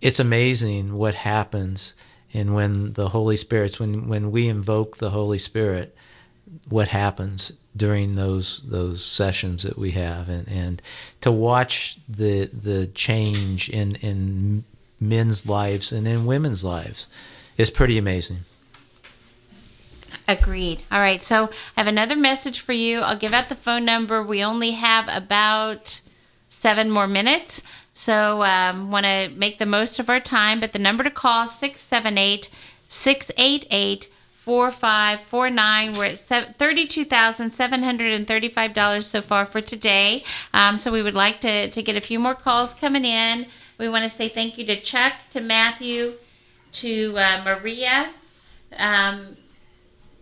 it's 0.00 0.20
amazing 0.20 0.96
what 0.96 1.14
happens, 1.14 1.94
and 2.32 2.54
when 2.54 2.92
the 2.94 3.10
Holy 3.10 3.36
Spirit's 3.36 3.78
when 3.78 4.08
when 4.08 4.30
we 4.30 4.48
invoke 4.48 4.98
the 4.98 5.10
Holy 5.10 5.38
Spirit, 5.38 5.96
what 6.68 6.88
happens 6.88 7.52
during 7.76 8.16
those 8.16 8.62
those 8.66 9.04
sessions 9.04 9.62
that 9.62 9.78
we 9.78 9.92
have 9.92 10.28
and, 10.28 10.48
and 10.48 10.82
to 11.20 11.30
watch 11.30 11.98
the 12.08 12.46
the 12.46 12.86
change 12.88 13.68
in 13.70 13.94
in 13.96 14.64
men's 15.00 15.46
lives 15.46 15.92
and 15.92 16.08
in 16.08 16.26
women's 16.26 16.64
lives 16.64 17.06
is 17.56 17.70
pretty 17.70 17.96
amazing. 17.96 18.44
Agreed. 20.28 20.84
All 20.92 21.00
right. 21.00 21.22
So 21.22 21.48
I 21.74 21.80
have 21.80 21.86
another 21.86 22.14
message 22.14 22.60
for 22.60 22.74
you. 22.74 23.00
I'll 23.00 23.18
give 23.18 23.32
out 23.32 23.48
the 23.48 23.54
phone 23.54 23.86
number. 23.86 24.22
We 24.22 24.44
only 24.44 24.72
have 24.72 25.08
about 25.08 26.02
seven 26.48 26.90
more 26.90 27.06
minutes. 27.06 27.62
So 27.94 28.42
um, 28.42 28.90
want 28.90 29.06
to 29.06 29.30
make 29.34 29.58
the 29.58 29.64
most 29.64 29.98
of 29.98 30.10
our 30.10 30.20
time. 30.20 30.60
But 30.60 30.74
the 30.74 30.78
number 30.78 31.02
to 31.02 31.10
call 31.10 31.46
678 31.46 32.50
688 32.88 34.10
4549. 34.36 35.92
We're 35.94 36.04
at 36.04 36.16
$32,735 36.58 39.04
so 39.04 39.22
far 39.22 39.46
for 39.46 39.62
today. 39.62 40.24
Um, 40.52 40.76
so 40.76 40.92
we 40.92 41.02
would 41.02 41.14
like 41.14 41.40
to, 41.40 41.70
to 41.70 41.82
get 41.82 41.96
a 41.96 42.02
few 42.02 42.18
more 42.18 42.34
calls 42.34 42.74
coming 42.74 43.06
in. 43.06 43.46
We 43.78 43.88
want 43.88 44.04
to 44.04 44.10
say 44.10 44.28
thank 44.28 44.58
you 44.58 44.66
to 44.66 44.78
Chuck, 44.80 45.14
to 45.30 45.40
Matthew, 45.40 46.16
to 46.72 47.18
uh, 47.18 47.42
Maria. 47.44 48.12
Um, 48.76 49.38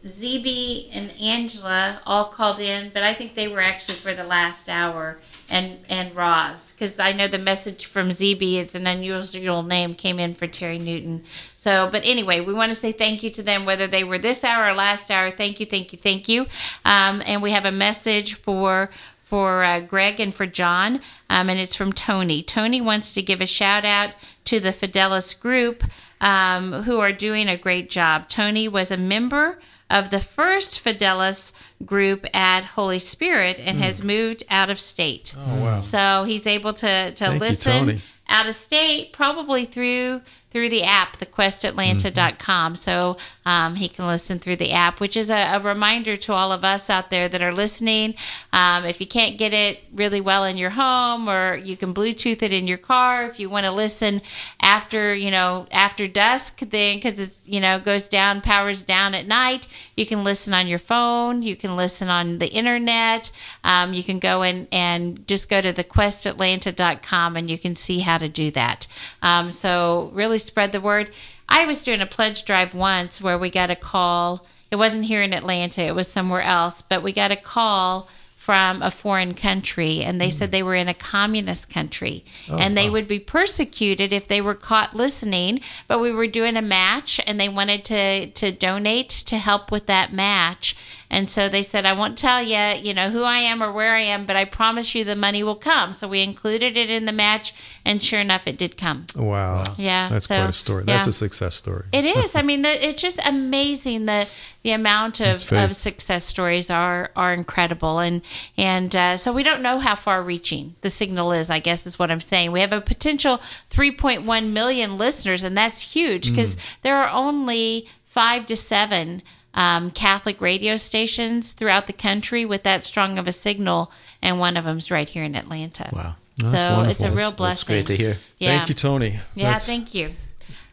ZB 0.06 0.88
and 0.92 1.10
Angela 1.12 2.00
all 2.06 2.26
called 2.26 2.60
in, 2.60 2.90
but 2.94 3.02
I 3.02 3.12
think 3.12 3.34
they 3.34 3.48
were 3.48 3.60
actually 3.60 3.96
for 3.96 4.14
the 4.14 4.24
last 4.24 4.68
hour, 4.68 5.18
and 5.48 5.78
and 5.88 6.14
Roz, 6.14 6.72
because 6.72 6.98
I 6.98 7.12
know 7.12 7.28
the 7.28 7.38
message 7.38 7.86
from 7.86 8.10
ZB, 8.10 8.56
it's 8.56 8.74
an 8.74 8.86
unusual 8.86 9.62
name, 9.62 9.94
came 9.94 10.18
in 10.18 10.34
for 10.34 10.46
Terry 10.46 10.78
Newton. 10.78 11.24
So, 11.56 11.88
but 11.90 12.02
anyway, 12.04 12.40
we 12.40 12.54
want 12.54 12.70
to 12.70 12.78
say 12.78 12.92
thank 12.92 13.22
you 13.22 13.30
to 13.30 13.42
them, 13.42 13.64
whether 13.64 13.86
they 13.86 14.04
were 14.04 14.18
this 14.18 14.44
hour 14.44 14.70
or 14.70 14.74
last 14.74 15.10
hour. 15.10 15.30
Thank 15.30 15.58
you, 15.60 15.66
thank 15.66 15.92
you, 15.92 15.98
thank 15.98 16.28
you. 16.28 16.46
Um, 16.84 17.22
and 17.26 17.42
we 17.42 17.50
have 17.50 17.64
a 17.64 17.72
message 17.72 18.34
for 18.34 18.90
for 19.24 19.64
uh, 19.64 19.80
Greg 19.80 20.20
and 20.20 20.32
for 20.32 20.46
John, 20.46 21.00
um, 21.28 21.50
and 21.50 21.58
it's 21.58 21.74
from 21.74 21.92
Tony. 21.92 22.44
Tony 22.44 22.80
wants 22.80 23.12
to 23.14 23.22
give 23.22 23.40
a 23.40 23.46
shout 23.46 23.84
out 23.84 24.14
to 24.44 24.60
the 24.60 24.70
Fideles 24.70 25.38
group 25.38 25.82
um, 26.20 26.84
who 26.84 27.00
are 27.00 27.12
doing 27.12 27.48
a 27.48 27.56
great 27.56 27.90
job. 27.90 28.28
Tony 28.28 28.68
was 28.68 28.92
a 28.92 28.96
member 28.96 29.58
of 29.88 30.10
the 30.10 30.20
first 30.20 30.82
Fideles 30.82 31.52
group 31.84 32.26
at 32.34 32.64
Holy 32.64 32.98
Spirit 32.98 33.60
and 33.60 33.78
mm. 33.78 33.82
has 33.82 34.02
moved 34.02 34.42
out 34.50 34.70
of 34.70 34.80
state. 34.80 35.34
Oh, 35.36 35.60
wow. 35.60 35.78
So 35.78 36.24
he's 36.24 36.46
able 36.46 36.72
to, 36.74 37.12
to 37.12 37.30
listen 37.30 37.88
you, 37.88 38.00
out 38.28 38.48
of 38.48 38.54
state, 38.54 39.12
probably 39.12 39.64
through 39.64 40.22
through 40.50 40.68
the 40.68 40.84
app, 40.84 41.18
thequestatlanta.com. 41.18 42.72
Mm-hmm. 42.72 42.76
So 42.76 43.16
um, 43.44 43.74
he 43.74 43.88
can 43.88 44.06
listen 44.06 44.38
through 44.38 44.56
the 44.56 44.72
app, 44.72 45.00
which 45.00 45.16
is 45.16 45.28
a, 45.28 45.56
a, 45.56 45.60
reminder 45.60 46.16
to 46.16 46.32
all 46.32 46.52
of 46.52 46.64
us 46.64 46.88
out 46.88 47.10
there 47.10 47.28
that 47.28 47.42
are 47.42 47.52
listening. 47.52 48.14
Um, 48.52 48.84
if 48.84 49.00
you 49.00 49.06
can't 49.06 49.36
get 49.36 49.52
it 49.52 49.80
really 49.92 50.20
well 50.20 50.44
in 50.44 50.56
your 50.56 50.70
home, 50.70 51.28
or 51.28 51.56
you 51.56 51.76
can 51.76 51.92
Bluetooth 51.92 52.42
it 52.42 52.52
in 52.52 52.66
your 52.66 52.78
car, 52.78 53.24
if 53.24 53.38
you 53.38 53.50
want 53.50 53.64
to 53.64 53.72
listen 53.72 54.22
after, 54.60 55.14
you 55.14 55.30
know, 55.30 55.66
after 55.70 56.06
dusk, 56.06 56.60
then 56.60 56.96
because 56.96 57.18
it, 57.18 57.36
you 57.44 57.60
know, 57.60 57.78
goes 57.78 58.08
down, 58.08 58.40
powers 58.40 58.82
down 58.82 59.14
at 59.14 59.26
night, 59.26 59.66
you 59.96 60.06
can 60.06 60.24
listen 60.24 60.54
on 60.54 60.66
your 60.68 60.78
phone, 60.78 61.42
you 61.42 61.56
can 61.56 61.76
listen 61.76 62.08
on 62.08 62.38
the 62.38 62.48
internet, 62.48 63.30
um, 63.64 63.92
you 63.92 64.02
can 64.02 64.18
go 64.18 64.42
in 64.42 64.68
and 64.72 65.26
just 65.26 65.48
go 65.48 65.60
to 65.60 65.72
thequestatlanta.com 65.72 67.36
and 67.36 67.50
you 67.50 67.58
can 67.58 67.74
see 67.74 67.98
how 67.98 68.16
to 68.16 68.28
do 68.28 68.50
that. 68.52 68.86
Um, 69.22 69.50
so 69.50 70.10
really 70.14 70.35
spread 70.38 70.72
the 70.72 70.80
word. 70.80 71.10
I 71.48 71.66
was 71.66 71.82
doing 71.82 72.00
a 72.00 72.06
pledge 72.06 72.44
drive 72.44 72.74
once 72.74 73.20
where 73.20 73.38
we 73.38 73.50
got 73.50 73.70
a 73.70 73.76
call. 73.76 74.46
It 74.70 74.76
wasn't 74.76 75.04
here 75.04 75.22
in 75.22 75.32
Atlanta, 75.32 75.82
it 75.82 75.94
was 75.94 76.08
somewhere 76.08 76.42
else, 76.42 76.82
but 76.82 77.02
we 77.02 77.12
got 77.12 77.30
a 77.30 77.36
call 77.36 78.08
from 78.46 78.80
a 78.80 78.92
foreign 78.92 79.34
country 79.34 80.04
and 80.04 80.20
they 80.20 80.28
mm. 80.28 80.32
said 80.32 80.52
they 80.52 80.62
were 80.62 80.76
in 80.76 80.86
a 80.86 80.94
communist 80.94 81.68
country 81.68 82.24
oh, 82.48 82.56
and 82.58 82.76
they 82.76 82.86
wow. 82.86 82.92
would 82.92 83.08
be 83.08 83.18
persecuted 83.18 84.12
if 84.12 84.28
they 84.28 84.40
were 84.40 84.54
caught 84.54 84.94
listening 84.94 85.60
but 85.88 86.00
we 86.00 86.12
were 86.12 86.28
doing 86.28 86.56
a 86.56 86.62
match 86.62 87.18
and 87.26 87.40
they 87.40 87.48
wanted 87.48 87.84
to 87.84 88.30
to 88.30 88.52
donate 88.52 89.08
to 89.08 89.36
help 89.36 89.72
with 89.72 89.86
that 89.86 90.12
match 90.12 90.76
and 91.10 91.30
so 91.30 91.48
they 91.48 91.62
said, 91.62 91.86
I 91.86 91.92
won't 91.92 92.18
tell 92.18 92.42
you, 92.42 92.58
you 92.82 92.92
know, 92.92 93.10
who 93.10 93.22
I 93.22 93.38
am 93.38 93.62
or 93.62 93.72
where 93.72 93.94
I 93.94 94.02
am, 94.02 94.26
but 94.26 94.36
I 94.36 94.44
promise 94.44 94.94
you 94.94 95.04
the 95.04 95.16
money 95.16 95.42
will 95.42 95.56
come. 95.56 95.92
So 95.92 96.08
we 96.08 96.22
included 96.22 96.76
it 96.76 96.90
in 96.90 97.04
the 97.04 97.12
match, 97.12 97.54
and 97.84 98.02
sure 98.02 98.20
enough, 98.20 98.46
it 98.46 98.58
did 98.58 98.76
come. 98.76 99.06
Wow. 99.14 99.62
Yeah. 99.76 100.08
That's 100.08 100.26
so, 100.26 100.36
quite 100.36 100.50
a 100.50 100.52
story. 100.52 100.84
Yeah. 100.86 100.94
That's 100.94 101.06
a 101.06 101.12
success 101.12 101.54
story. 101.54 101.84
It 101.92 102.04
is. 102.04 102.34
I 102.34 102.42
mean, 102.42 102.62
the, 102.62 102.88
it's 102.88 103.00
just 103.00 103.20
amazing 103.24 104.06
the 104.06 104.26
the 104.66 104.72
amount 104.72 105.20
of, 105.20 105.52
of 105.52 105.76
success 105.76 106.24
stories 106.24 106.70
are 106.70 107.12
are 107.14 107.32
incredible, 107.32 108.00
and 108.00 108.20
and 108.58 108.96
uh, 108.96 109.16
so 109.16 109.32
we 109.32 109.44
don't 109.44 109.62
know 109.62 109.78
how 109.78 109.94
far 109.94 110.20
reaching 110.20 110.74
the 110.80 110.90
signal 110.90 111.30
is. 111.30 111.50
I 111.50 111.60
guess 111.60 111.86
is 111.86 112.00
what 112.00 112.10
I'm 112.10 112.20
saying. 112.20 112.50
We 112.50 112.60
have 112.62 112.72
a 112.72 112.80
potential 112.80 113.40
3.1 113.70 114.50
million 114.50 114.98
listeners, 114.98 115.44
and 115.44 115.56
that's 115.56 115.80
huge 115.80 116.30
because 116.30 116.56
mm. 116.56 116.60
there 116.82 116.96
are 116.96 117.08
only 117.10 117.86
five 118.06 118.46
to 118.46 118.56
seven 118.56 119.22
um, 119.56 119.90
Catholic 119.90 120.40
radio 120.40 120.76
stations 120.76 121.52
throughout 121.52 121.86
the 121.88 121.92
country 121.92 122.44
with 122.44 122.62
that 122.62 122.84
strong 122.84 123.18
of 123.18 123.26
a 123.26 123.32
signal, 123.32 123.90
and 124.22 124.38
one 124.38 124.56
of 124.56 124.64
them's 124.64 124.90
right 124.90 125.08
here 125.08 125.24
in 125.24 125.34
Atlanta. 125.34 125.90
Wow. 125.92 126.14
That's 126.36 126.62
so 126.62 126.70
wonderful. 126.74 126.90
it's 126.90 127.02
a 127.02 127.06
real 127.08 127.30
That's- 127.30 127.34
blessing. 127.34 127.66
Great 127.74 127.86
to 127.86 127.96
hear. 127.96 128.18
Yeah. 128.38 128.58
Thank 128.58 128.68
you, 128.68 128.74
Tony. 128.74 129.18
Yeah, 129.34 129.44
That's- 129.46 129.66
thank 129.66 129.94
you. 129.94 130.12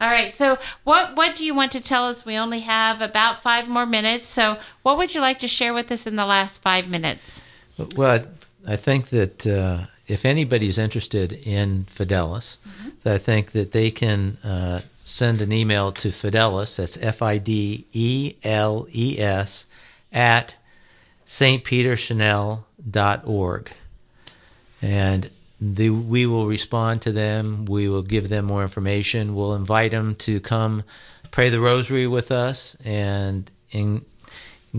All 0.02 0.10
right. 0.10 0.36
So, 0.36 0.58
what 0.84 1.16
what 1.16 1.34
do 1.36 1.46
you 1.46 1.56
want 1.56 1.72
to 1.72 1.80
tell 1.80 2.06
us? 2.08 2.26
We 2.26 2.36
only 2.36 2.60
have 2.60 3.00
about 3.00 3.42
five 3.42 3.70
more 3.70 3.86
minutes. 3.86 4.28
So, 4.28 4.58
what 4.82 4.98
would 4.98 5.16
you 5.16 5.22
like 5.22 5.40
to 5.40 5.48
share 5.48 5.74
with 5.74 5.90
us 5.92 6.06
in 6.06 6.18
the 6.18 6.26
last 6.26 6.62
five 6.62 6.90
minutes? 6.90 7.42
Well, 7.96 8.26
I, 8.68 8.74
I 8.74 8.76
think 8.76 9.10
that 9.10 9.48
uh, 9.48 9.86
if 10.08 10.26
anybody's 10.26 10.78
interested 10.78 11.32
in 11.32 11.86
Fideles, 11.86 12.58
I 13.06 13.18
think 13.18 13.52
that 13.54 13.72
they 13.72 13.92
can 13.92 14.38
uh, 14.44 14.82
send 15.04 15.42
an 15.42 15.52
email 15.52 15.92
to 15.92 16.08
Fideles. 16.10 16.78
That's 16.78 16.98
F 16.98 17.22
I 17.22 17.38
D 17.38 17.86
E 17.92 18.36
L 18.44 18.88
E 18.92 19.20
S 19.20 19.68
at 20.12 20.56
stpeterchanel.org. 21.28 23.72
And 24.82 25.30
the, 25.60 25.90
we 25.90 26.26
will 26.26 26.48
respond 26.48 27.04
to 27.04 27.12
them. 27.12 27.66
We 27.66 27.90
will 27.90 28.02
give 28.02 28.30
them 28.30 28.46
more 28.46 28.64
information. 28.64 29.36
We'll 29.36 29.54
invite 29.56 29.92
them 29.92 30.16
to 30.16 30.40
come 30.40 30.84
pray 31.32 31.50
the 31.50 31.60
rosary 31.60 32.08
with 32.08 32.32
us 32.32 32.78
and, 32.84 33.52
and 33.72 34.04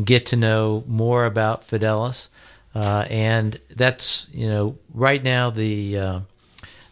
get 0.04 0.26
to 0.26 0.34
know 0.36 0.82
more 0.86 1.26
about 1.26 1.68
Fideles. 1.68 2.26
Uh, 2.74 3.06
and 3.08 3.60
that's, 3.70 4.26
you 4.32 4.48
know, 4.48 4.76
right 4.92 5.22
now 5.22 5.50
the, 5.50 5.96
uh, 5.98 6.20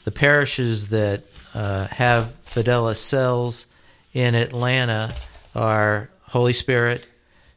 the 0.04 0.10
parishes 0.10 0.88
that 0.88 1.22
uh, 1.54 1.86
have 1.88 2.32
Fideles 2.46 2.96
cells 2.96 3.66
in 4.12 4.34
Atlanta 4.34 5.14
are 5.54 6.10
Holy 6.22 6.52
Spirit, 6.52 7.06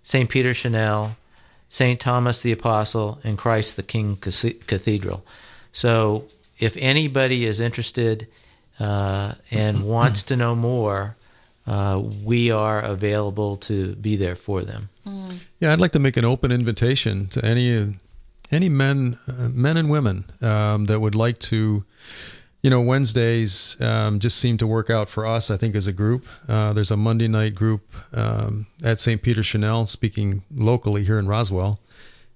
St. 0.04 0.30
Peter 0.30 0.54
Chanel, 0.54 1.16
St. 1.70 2.00
Thomas 2.00 2.42
the 2.42 2.52
Apostle, 2.52 3.20
and 3.24 3.38
Christ 3.38 3.76
the 3.76 3.84
King 3.84 4.18
Cathedral. 4.18 5.26
So 5.72 6.26
if 6.60 6.78
anybody 6.78 7.46
is 7.46 7.60
interested 7.60 8.28
uh, 8.80 9.34
and 9.52 9.84
wants 9.88 10.24
to 10.24 10.36
know 10.36 10.56
more, 10.56 11.16
uh, 11.68 12.02
we 12.24 12.52
are 12.52 12.80
available 12.82 13.58
to 13.58 13.96
be 13.96 14.16
there 14.16 14.36
for 14.36 14.62
them. 14.62 14.90
Yeah, 15.60 15.74
I'd 15.74 15.80
like 15.80 15.92
to 15.92 16.00
make 16.00 16.18
an 16.18 16.26
open 16.26 16.52
invitation 16.52 17.28
to 17.28 17.44
any 17.44 17.96
any 18.52 18.70
men, 18.70 19.18
uh, 19.28 19.50
men 19.50 19.78
and 19.78 19.90
women 19.90 20.26
um, 20.42 20.86
that 20.86 21.00
would 21.00 21.16
like 21.16 21.40
to. 21.40 21.84
You 22.66 22.72
know, 22.72 22.82
Wednesdays 22.82 23.80
um, 23.80 24.20
just 24.20 24.40
seem 24.40 24.58
to 24.58 24.66
work 24.66 24.90
out 24.90 25.08
for 25.08 25.24
us. 25.24 25.52
I 25.52 25.56
think 25.56 25.76
as 25.76 25.86
a 25.86 25.94
group, 25.94 26.26
uh, 26.50 26.74
there's 26.74 26.90
a 26.90 26.98
Monday 26.98 27.28
night 27.28 27.54
group 27.54 27.94
um, 28.12 28.66
at 28.84 29.00
St. 29.00 29.22
Peter 29.22 29.44
Chanel, 29.44 29.86
speaking 29.86 30.42
locally 30.52 31.06
here 31.06 31.20
in 31.20 31.28
Roswell. 31.28 31.80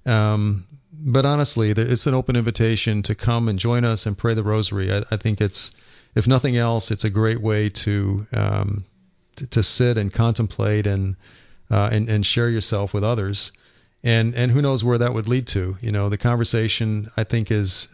Um, 0.06 0.68
but 0.94 1.26
honestly, 1.26 1.72
it's 1.72 2.06
an 2.06 2.14
open 2.14 2.36
invitation 2.36 3.02
to 3.02 3.16
come 3.16 3.50
and 3.50 3.58
join 3.58 3.84
us 3.84 4.06
and 4.06 4.16
pray 4.16 4.36
the 4.36 4.44
Rosary. 4.44 4.94
I, 4.94 5.02
I 5.10 5.18
think 5.18 5.42
it's, 5.42 5.72
if 6.14 6.28
nothing 6.28 6.56
else, 6.56 6.92
it's 6.92 7.04
a 7.04 7.10
great 7.10 7.42
way 7.42 7.68
to 7.70 8.28
um, 8.32 8.86
to, 9.38 9.48
to 9.48 9.64
sit 9.64 9.98
and 9.98 10.14
contemplate 10.14 10.86
and 10.86 11.16
uh, 11.72 11.90
and 11.92 12.08
and 12.08 12.24
share 12.24 12.50
yourself 12.50 12.94
with 12.94 13.04
others, 13.04 13.52
and 14.04 14.36
and 14.36 14.52
who 14.52 14.62
knows 14.62 14.84
where 14.84 15.00
that 15.00 15.16
would 15.16 15.28
lead 15.28 15.48
to. 15.48 15.80
You 15.82 15.92
know, 15.92 16.08
the 16.08 16.20
conversation 16.20 17.10
I 17.18 17.24
think 17.24 17.50
is. 17.50 17.88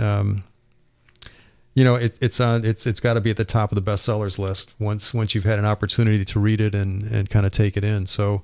You 1.76 1.84
know, 1.84 1.96
it, 1.96 2.18
it's 2.22 2.40
on. 2.40 2.66
It's 2.66 2.88
it's 2.88 3.00
got 3.00 3.14
to 3.14 3.22
be 3.22 3.30
at 3.30 3.38
the 3.38 3.46
top 3.46 3.72
of 3.72 3.76
the 3.76 3.92
bestsellers 3.92 4.40
list 4.40 4.74
once 4.80 5.14
once 5.14 5.36
you've 5.36 5.44
had 5.44 5.60
an 5.60 5.66
opportunity 5.66 6.26
to 6.26 6.40
read 6.40 6.62
it 6.62 6.74
and 6.74 7.04
and 7.04 7.30
kind 7.30 7.46
of 7.46 7.52
take 7.52 7.78
it 7.78 7.84
in. 7.84 8.08
So, 8.08 8.44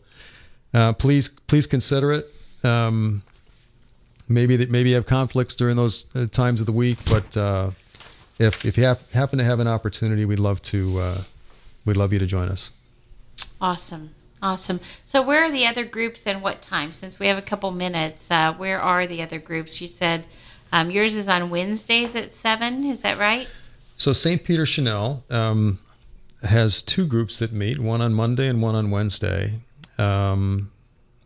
uh, 0.73 0.93
please 0.93 1.29
please 1.29 1.65
consider 1.65 2.11
it. 2.11 2.29
Um, 2.63 3.23
maybe 4.27 4.57
that 4.57 4.69
maybe 4.69 4.89
you 4.89 4.95
have 4.95 5.05
conflicts 5.05 5.55
during 5.55 5.75
those 5.77 6.05
uh, 6.13 6.27
times 6.27 6.59
of 6.59 6.65
the 6.65 6.71
week, 6.73 6.99
but 7.05 7.35
uh, 7.37 7.71
if 8.37 8.65
if 8.65 8.77
you 8.77 8.83
have, 8.83 8.99
happen 9.13 9.37
to 9.39 9.45
have 9.45 9.59
an 9.59 9.67
opportunity, 9.67 10.25
we'd 10.25 10.39
love 10.39 10.61
to 10.63 10.99
uh, 10.99 11.21
we'd 11.85 11.97
love 11.97 12.13
you 12.13 12.19
to 12.19 12.25
join 12.25 12.49
us. 12.49 12.71
Awesome. 13.59 14.11
Awesome. 14.43 14.79
So, 15.05 15.21
where 15.21 15.43
are 15.43 15.51
the 15.51 15.67
other 15.67 15.85
groups 15.85 16.25
and 16.25 16.41
what 16.41 16.63
time? 16.63 16.91
Since 16.91 17.19
we 17.19 17.27
have 17.27 17.37
a 17.37 17.43
couple 17.43 17.69
minutes, 17.69 18.31
uh, 18.31 18.53
where 18.53 18.81
are 18.81 19.05
the 19.05 19.21
other 19.21 19.37
groups? 19.37 19.79
You 19.79 19.87
said 19.87 20.25
um, 20.71 20.91
yours 20.91 21.15
is 21.15 21.27
on 21.27 21.49
Wednesdays 21.49 22.15
at 22.15 22.33
7. 22.33 22.85
Is 22.85 23.01
that 23.01 23.17
right? 23.17 23.47
So 23.97 24.13
St. 24.13 24.43
Peter 24.43 24.65
Chanel 24.65 25.23
um, 25.29 25.79
has 26.43 26.81
two 26.81 27.05
groups 27.05 27.39
that 27.39 27.51
meet, 27.51 27.79
one 27.79 28.01
on 28.01 28.13
Monday 28.13 28.47
and 28.47 28.61
one 28.61 28.75
on 28.75 28.89
Wednesday, 28.89 29.59
um, 29.97 30.71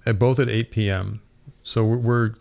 at 0.05 0.19
both 0.19 0.39
at 0.39 0.49
8 0.49 0.71
p.m. 0.71 1.21
So 1.63 1.85
we're, 1.85 2.33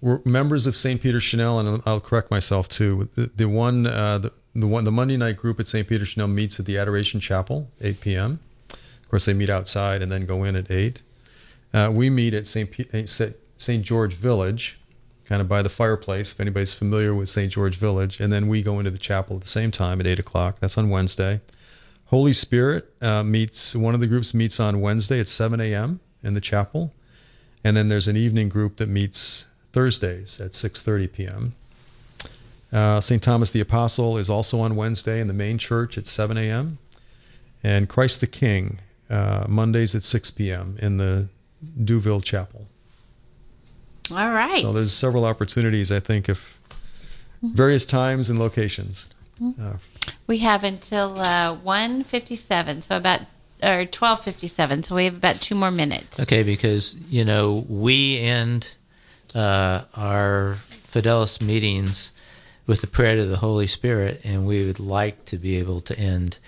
we're 0.00 0.20
members 0.24 0.66
of 0.66 0.76
St. 0.76 1.00
Peter 1.00 1.20
Chanel, 1.20 1.58
and 1.58 1.82
I'll 1.84 2.00
correct 2.00 2.30
myself 2.30 2.68
too. 2.68 3.08
The, 3.14 3.30
the 3.34 3.48
one 3.48 3.86
uh, 3.86 4.18
the, 4.18 4.32
the 4.54 4.66
one 4.66 4.84
the 4.84 4.92
Monday 4.92 5.16
night 5.16 5.36
group 5.36 5.58
at 5.58 5.66
St. 5.66 5.86
Peter 5.88 6.04
Chanel 6.04 6.28
meets 6.28 6.60
at 6.60 6.66
the 6.66 6.78
Adoration 6.78 7.20
Chapel, 7.20 7.70
8 7.80 8.00
p.m. 8.00 8.40
Of 8.70 9.08
course, 9.08 9.24
they 9.24 9.34
meet 9.34 9.50
outside 9.50 10.02
and 10.02 10.10
then 10.10 10.26
go 10.26 10.44
in 10.44 10.56
at 10.56 10.70
8. 10.70 11.02
Uh, 11.74 11.90
we 11.92 12.10
meet 12.10 12.34
at 12.34 12.46
St. 12.46 12.70
P- 12.70 13.06
St. 13.06 13.84
George 13.84 14.14
Village, 14.14 14.78
kind 15.32 15.40
of 15.40 15.48
by 15.48 15.62
the 15.62 15.70
fireplace, 15.70 16.30
if 16.30 16.40
anybody's 16.40 16.74
familiar 16.74 17.14
with 17.14 17.26
St. 17.26 17.50
George 17.50 17.76
Village. 17.76 18.20
And 18.20 18.30
then 18.30 18.48
we 18.48 18.62
go 18.62 18.78
into 18.78 18.90
the 18.90 18.98
chapel 18.98 19.36
at 19.36 19.40
the 19.40 19.48
same 19.48 19.70
time 19.70 19.98
at 19.98 20.06
8 20.06 20.18
o'clock. 20.18 20.58
That's 20.60 20.76
on 20.76 20.90
Wednesday. 20.90 21.40
Holy 22.08 22.34
Spirit 22.34 22.92
uh, 23.00 23.22
meets, 23.22 23.74
one 23.74 23.94
of 23.94 24.00
the 24.00 24.06
groups 24.06 24.34
meets 24.34 24.60
on 24.60 24.82
Wednesday 24.82 25.18
at 25.18 25.28
7 25.28 25.58
a.m. 25.58 26.00
in 26.22 26.34
the 26.34 26.40
chapel. 26.42 26.92
And 27.64 27.74
then 27.74 27.88
there's 27.88 28.08
an 28.08 28.16
evening 28.18 28.50
group 28.50 28.76
that 28.76 28.90
meets 28.90 29.46
Thursdays 29.72 30.38
at 30.38 30.50
6.30 30.50 31.10
p.m. 31.10 31.54
Uh, 32.70 33.00
St. 33.00 33.22
Thomas 33.22 33.52
the 33.52 33.60
Apostle 33.60 34.18
is 34.18 34.28
also 34.28 34.60
on 34.60 34.76
Wednesday 34.76 35.18
in 35.18 35.28
the 35.28 35.32
main 35.32 35.56
church 35.56 35.96
at 35.96 36.06
7 36.06 36.36
a.m. 36.36 36.76
And 37.64 37.88
Christ 37.88 38.20
the 38.20 38.26
King, 38.26 38.80
uh, 39.08 39.46
Mondays 39.48 39.94
at 39.94 40.02
6 40.02 40.30
p.m. 40.32 40.76
in 40.78 40.98
the 40.98 41.28
Duville 41.82 42.20
Chapel. 42.20 42.66
All 44.12 44.30
right. 44.30 44.62
So 44.62 44.72
there's 44.72 44.92
several 44.92 45.24
opportunities, 45.24 45.90
I 45.90 46.00
think, 46.00 46.28
if 46.28 46.58
various 47.42 47.86
times 47.86 48.30
and 48.30 48.38
locations. 48.38 49.08
Uh, 49.60 49.74
we 50.26 50.38
have 50.38 50.62
until 50.64 51.18
uh, 51.20 51.56
1.57, 51.56 52.84
so 52.84 52.96
about, 52.96 53.20
or 53.62 53.84
12.57, 53.84 54.84
so 54.84 54.94
we 54.94 55.04
have 55.04 55.16
about 55.16 55.40
two 55.40 55.54
more 55.54 55.70
minutes. 55.70 56.20
Okay, 56.20 56.42
because 56.42 56.94
you 57.08 57.24
know 57.24 57.64
we 57.68 58.18
end 58.20 58.68
uh, 59.34 59.82
our 59.94 60.58
Fideles 60.92 61.40
meetings 61.40 62.12
with 62.66 62.80
the 62.80 62.86
prayer 62.86 63.16
to 63.16 63.26
the 63.26 63.38
Holy 63.38 63.66
Spirit, 63.66 64.20
and 64.22 64.46
we 64.46 64.64
would 64.64 64.78
like 64.78 65.24
to 65.26 65.36
be 65.36 65.56
able 65.56 65.80
to 65.80 65.98
end 65.98 66.38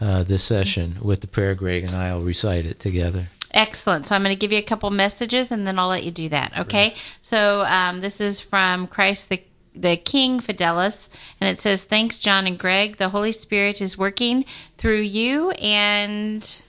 uh, 0.00 0.22
this 0.22 0.42
session 0.42 0.96
with 1.02 1.20
the 1.20 1.26
prayer. 1.26 1.54
Greg 1.54 1.84
and 1.84 1.94
I 1.94 2.14
will 2.14 2.22
recite 2.22 2.64
it 2.64 2.80
together. 2.80 3.28
Excellent. 3.58 4.06
So 4.06 4.14
I'm 4.14 4.22
going 4.22 4.34
to 4.34 4.38
give 4.38 4.52
you 4.52 4.58
a 4.58 4.62
couple 4.62 4.88
messages, 4.90 5.50
and 5.50 5.66
then 5.66 5.80
I'll 5.80 5.88
let 5.88 6.04
you 6.04 6.12
do 6.12 6.28
that. 6.28 6.56
Okay. 6.60 6.94
So 7.20 7.62
um, 7.62 8.00
this 8.00 8.20
is 8.20 8.40
from 8.40 8.86
Christ 8.86 9.28
the 9.28 9.42
the 9.74 9.96
King 9.96 10.38
Fideles, 10.38 11.08
and 11.40 11.50
it 11.50 11.60
says, 11.60 11.82
"Thanks, 11.82 12.20
John 12.20 12.46
and 12.46 12.56
Greg. 12.56 12.98
The 12.98 13.08
Holy 13.08 13.32
Spirit 13.32 13.82
is 13.82 13.98
working 13.98 14.44
through 14.76 15.00
you, 15.00 15.50
and 15.50 16.62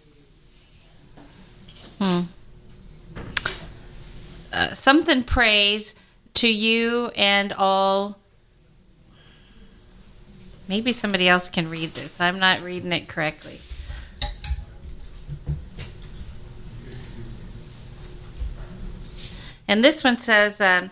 hmm, 2.00 2.22
uh, 4.52 4.74
something 4.74 5.24
prays 5.24 5.94
to 6.34 6.48
you 6.48 7.10
and 7.10 7.54
all." 7.54 8.18
Maybe 10.68 10.92
somebody 10.92 11.30
else 11.30 11.50
can 11.50 11.70
read 11.70 11.94
this. 11.94 12.20
I'm 12.20 12.40
not 12.40 12.64
reading 12.64 12.94
it 12.94 13.08
correctly. 13.08 13.60
And 19.70 19.84
this 19.84 20.04
one 20.04 20.18
says, 20.18 20.60
um, 20.60 20.90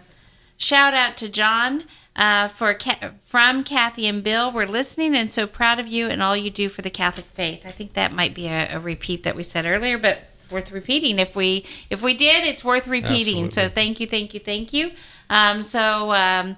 "Shout 0.55 0.93
out 0.93 1.17
to 1.17 1.27
John 1.27 1.85
uh, 2.15 2.47
for 2.47 2.75
Ca- 2.75 3.13
from 3.25 3.63
Kathy 3.63 4.05
and 4.05 4.23
Bill. 4.23 4.51
We're 4.51 4.67
listening 4.67 5.15
and 5.15 5.33
so 5.33 5.47
proud 5.47 5.79
of 5.79 5.87
you 5.87 6.07
and 6.07 6.21
all 6.21 6.37
you 6.37 6.51
do 6.51 6.69
for 6.69 6.83
the 6.83 6.91
Catholic 6.91 7.25
faith." 7.33 7.63
I 7.65 7.71
think 7.71 7.93
that 7.93 8.13
might 8.13 8.35
be 8.35 8.45
a, 8.45 8.75
a 8.75 8.79
repeat 8.79 9.23
that 9.23 9.35
we 9.35 9.41
said 9.41 9.65
earlier, 9.65 9.97
but 9.97 10.19
it's 10.39 10.51
worth 10.51 10.71
repeating. 10.71 11.17
If 11.17 11.35
we 11.35 11.65
if 11.89 12.03
we 12.03 12.13
did, 12.13 12.45
it's 12.45 12.63
worth 12.63 12.87
repeating. 12.87 13.45
Absolutely. 13.45 13.69
So 13.69 13.69
thank 13.69 13.99
you, 13.99 14.05
thank 14.05 14.35
you, 14.35 14.39
thank 14.39 14.71
you. 14.73 14.91
Um, 15.31 15.63
so 15.63 16.13
um, 16.13 16.55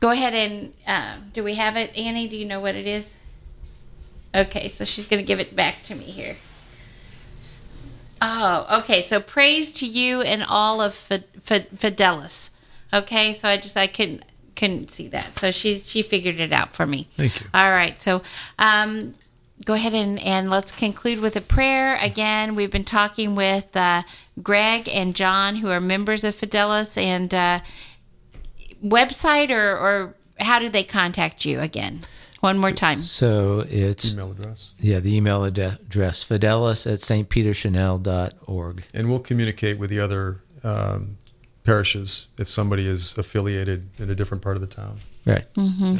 go 0.00 0.10
ahead 0.10 0.34
and 0.34 0.74
uh, 0.86 1.16
do 1.32 1.42
we 1.42 1.54
have 1.54 1.76
it, 1.78 1.96
Annie? 1.96 2.28
Do 2.28 2.36
you 2.36 2.44
know 2.44 2.60
what 2.60 2.74
it 2.74 2.86
is? 2.86 3.14
Okay, 4.34 4.68
so 4.68 4.84
she's 4.84 5.06
going 5.06 5.22
to 5.22 5.26
give 5.26 5.40
it 5.40 5.56
back 5.56 5.82
to 5.84 5.94
me 5.94 6.04
here. 6.04 6.36
Oh, 8.22 8.78
okay. 8.80 9.02
So 9.02 9.20
praise 9.20 9.72
to 9.74 9.86
you 9.86 10.20
and 10.20 10.42
all 10.44 10.80
of 10.80 10.94
Fi- 10.94 11.24
Fi- 11.40 11.66
Fideles. 11.74 12.50
Okay, 12.92 13.32
so 13.32 13.48
I 13.48 13.56
just 13.56 13.76
I 13.76 13.86
couldn't 13.86 14.24
couldn't 14.56 14.90
see 14.90 15.08
that. 15.08 15.38
So 15.38 15.50
she 15.50 15.78
she 15.78 16.02
figured 16.02 16.40
it 16.40 16.52
out 16.52 16.74
for 16.74 16.86
me. 16.86 17.08
Thank 17.16 17.40
you. 17.40 17.46
All 17.54 17.70
right. 17.70 18.00
So 18.00 18.22
um, 18.58 19.14
go 19.64 19.74
ahead 19.74 19.94
and, 19.94 20.18
and 20.20 20.50
let's 20.50 20.72
conclude 20.72 21.20
with 21.20 21.36
a 21.36 21.40
prayer. 21.40 21.96
Again, 21.96 22.54
we've 22.54 22.70
been 22.70 22.84
talking 22.84 23.34
with 23.34 23.74
uh, 23.76 24.02
Greg 24.42 24.88
and 24.88 25.14
John, 25.14 25.56
who 25.56 25.70
are 25.70 25.80
members 25.80 26.24
of 26.24 26.36
Fideles, 26.36 26.96
and 26.96 27.32
uh, 27.34 27.60
website 28.82 29.50
or, 29.50 29.76
or 29.76 30.14
how 30.38 30.58
do 30.58 30.68
they 30.68 30.84
contact 30.84 31.44
you 31.44 31.60
again? 31.60 32.00
One 32.40 32.58
more 32.58 32.72
time. 32.72 33.02
So 33.02 33.66
it's 33.68 34.12
Email 34.12 34.32
address. 34.32 34.72
yeah, 34.80 34.98
the 35.00 35.14
email 35.14 35.44
ad- 35.44 35.58
address 35.58 36.24
fideles 36.24 36.90
at 36.90 36.98
stpeterchanel.org. 37.00 38.84
And 38.94 39.10
we'll 39.10 39.18
communicate 39.20 39.78
with 39.78 39.90
the 39.90 40.00
other 40.00 40.40
um, 40.64 41.18
parishes 41.64 42.28
if 42.38 42.48
somebody 42.48 42.86
is 42.86 43.16
affiliated 43.18 43.90
in 43.98 44.10
a 44.10 44.14
different 44.14 44.42
part 44.42 44.56
of 44.56 44.60
the 44.62 44.66
town. 44.66 44.98
Right. 45.26 45.44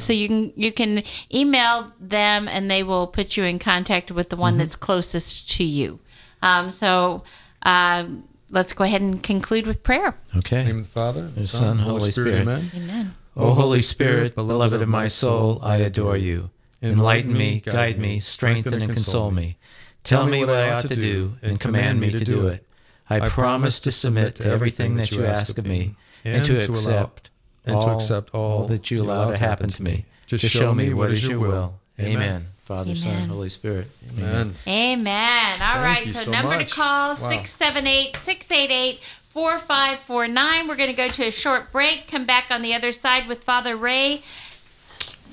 So 0.01 0.13
you 0.15 0.29
can 0.29 0.53
you 0.57 0.73
can 0.73 1.03
email 1.33 1.93
them 2.01 2.49
and 2.49 2.71
they 2.71 2.83
will 2.83 3.07
put 3.07 3.37
you 3.37 3.45
in 3.45 3.59
contact 3.59 4.11
with 4.11 4.31
the 4.31 4.37
one 4.37 4.57
that's 4.57 4.77
closest 4.77 5.51
to 5.51 5.65
you. 5.65 6.01
Um, 6.43 6.71
so 6.71 7.23
um, 7.63 8.25
let's 8.49 8.73
go 8.73 8.85
ahead 8.85 9.03
and 9.03 9.23
conclude 9.23 9.67
with 9.67 9.83
prayer. 9.83 10.15
Okay. 10.37 10.61
In 10.61 10.67
the 10.67 10.73
name 10.73 10.81
of 10.81 10.87
the 10.87 10.93
Father, 10.93 11.29
the 11.29 11.47
Son, 11.47 11.61
Son, 11.61 11.79
Holy 11.79 11.99
Holy 11.99 12.13
Spirit. 12.13 12.31
Spirit. 12.31 12.49
Amen. 12.49 12.71
Amen. 12.75 13.15
O 13.37 13.55
Holy 13.55 13.83
Spirit, 13.83 14.35
beloved 14.35 14.81
of 14.83 14.89
my 14.89 15.09
soul, 15.09 15.59
I 15.63 15.77
adore 15.77 16.17
you. 16.17 16.51
Enlighten 16.83 17.33
me, 17.33 17.61
guide 17.61 17.99
me, 17.99 18.21
strengthen 18.21 18.75
and 18.75 18.93
console 18.93 19.31
me. 19.31 19.57
Tell 20.03 20.27
me 20.27 20.41
what 20.41 20.51
I 20.51 20.73
ought 20.73 20.83
to 20.83 20.95
do, 20.95 21.37
and 21.43 21.61
command 21.61 22.01
me 22.01 22.11
to 22.11 22.25
do 22.25 22.47
it. 22.47 22.67
I 23.09 23.29
promise 23.29 23.81
to 23.81 23.93
submit 23.93 24.37
to 24.37 24.47
everything 24.47 24.97
that 24.97 25.11
you 25.11 25.25
ask 25.25 25.59
of 25.59 25.67
me, 25.67 25.97
and 26.25 26.45
to 26.47 26.59
accept 26.59 27.31
and 27.67 27.81
to 27.81 27.91
accept 27.91 28.35
all 28.35 28.67
that 28.67 28.91
you 28.91 29.03
allow 29.03 29.31
to 29.31 29.39
happen 29.39 29.69
to 29.69 29.83
me. 29.83 30.07
To 30.29 30.39
show 30.39 30.75
me 30.75 30.95
what 30.95 31.13
is 31.13 31.27
your 31.27 31.39
will. 31.39 31.75
Amen. 31.99 32.47
Father, 32.65 32.95
Son, 32.95 33.29
Holy 33.29 33.49
Spirit. 33.49 33.89
Amen. 34.17 34.55
Amen. 34.69 35.57
All 35.61 35.83
right. 35.83 36.07
you 36.07 36.13
So, 36.13 36.27
so 36.27 36.31
number 36.31 36.57
much. 36.57 36.69
to 36.69 36.75
call 36.77 37.09
Wow. 37.09 37.15
678 37.15 38.17
688 38.17 39.01
4549. 39.31 40.67
We're 40.67 40.77
going 40.77 40.91
to 40.91 40.97
go 40.97 41.09
to 41.09 41.27
a 41.29 41.31
short 41.31 41.71
break. 41.71 42.09
Come 42.09 42.25
back 42.25 42.47
on 42.51 42.63
the 42.63 42.75
other 42.75 42.91
side 42.91 43.29
with 43.29 43.45
Father 43.45 43.77
Ray 43.77 44.23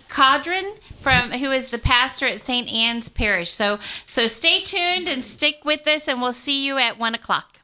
Cadron 0.08 0.76
from 1.02 1.32
who 1.32 1.52
is 1.52 1.70
the 1.70 1.78
pastor 1.78 2.28
at 2.28 2.40
St. 2.40 2.72
Anne's 2.72 3.10
Parish. 3.10 3.52
So 3.52 3.80
so 4.06 4.28
stay 4.28 4.62
tuned 4.62 5.08
and 5.08 5.26
stick 5.26 5.66
with 5.66 5.88
us 5.88 6.08
and 6.08 6.22
we'll 6.22 6.32
see 6.32 6.66
you 6.66 6.78
at 6.78 6.98
one 6.98 7.16
o'clock. 7.16 7.57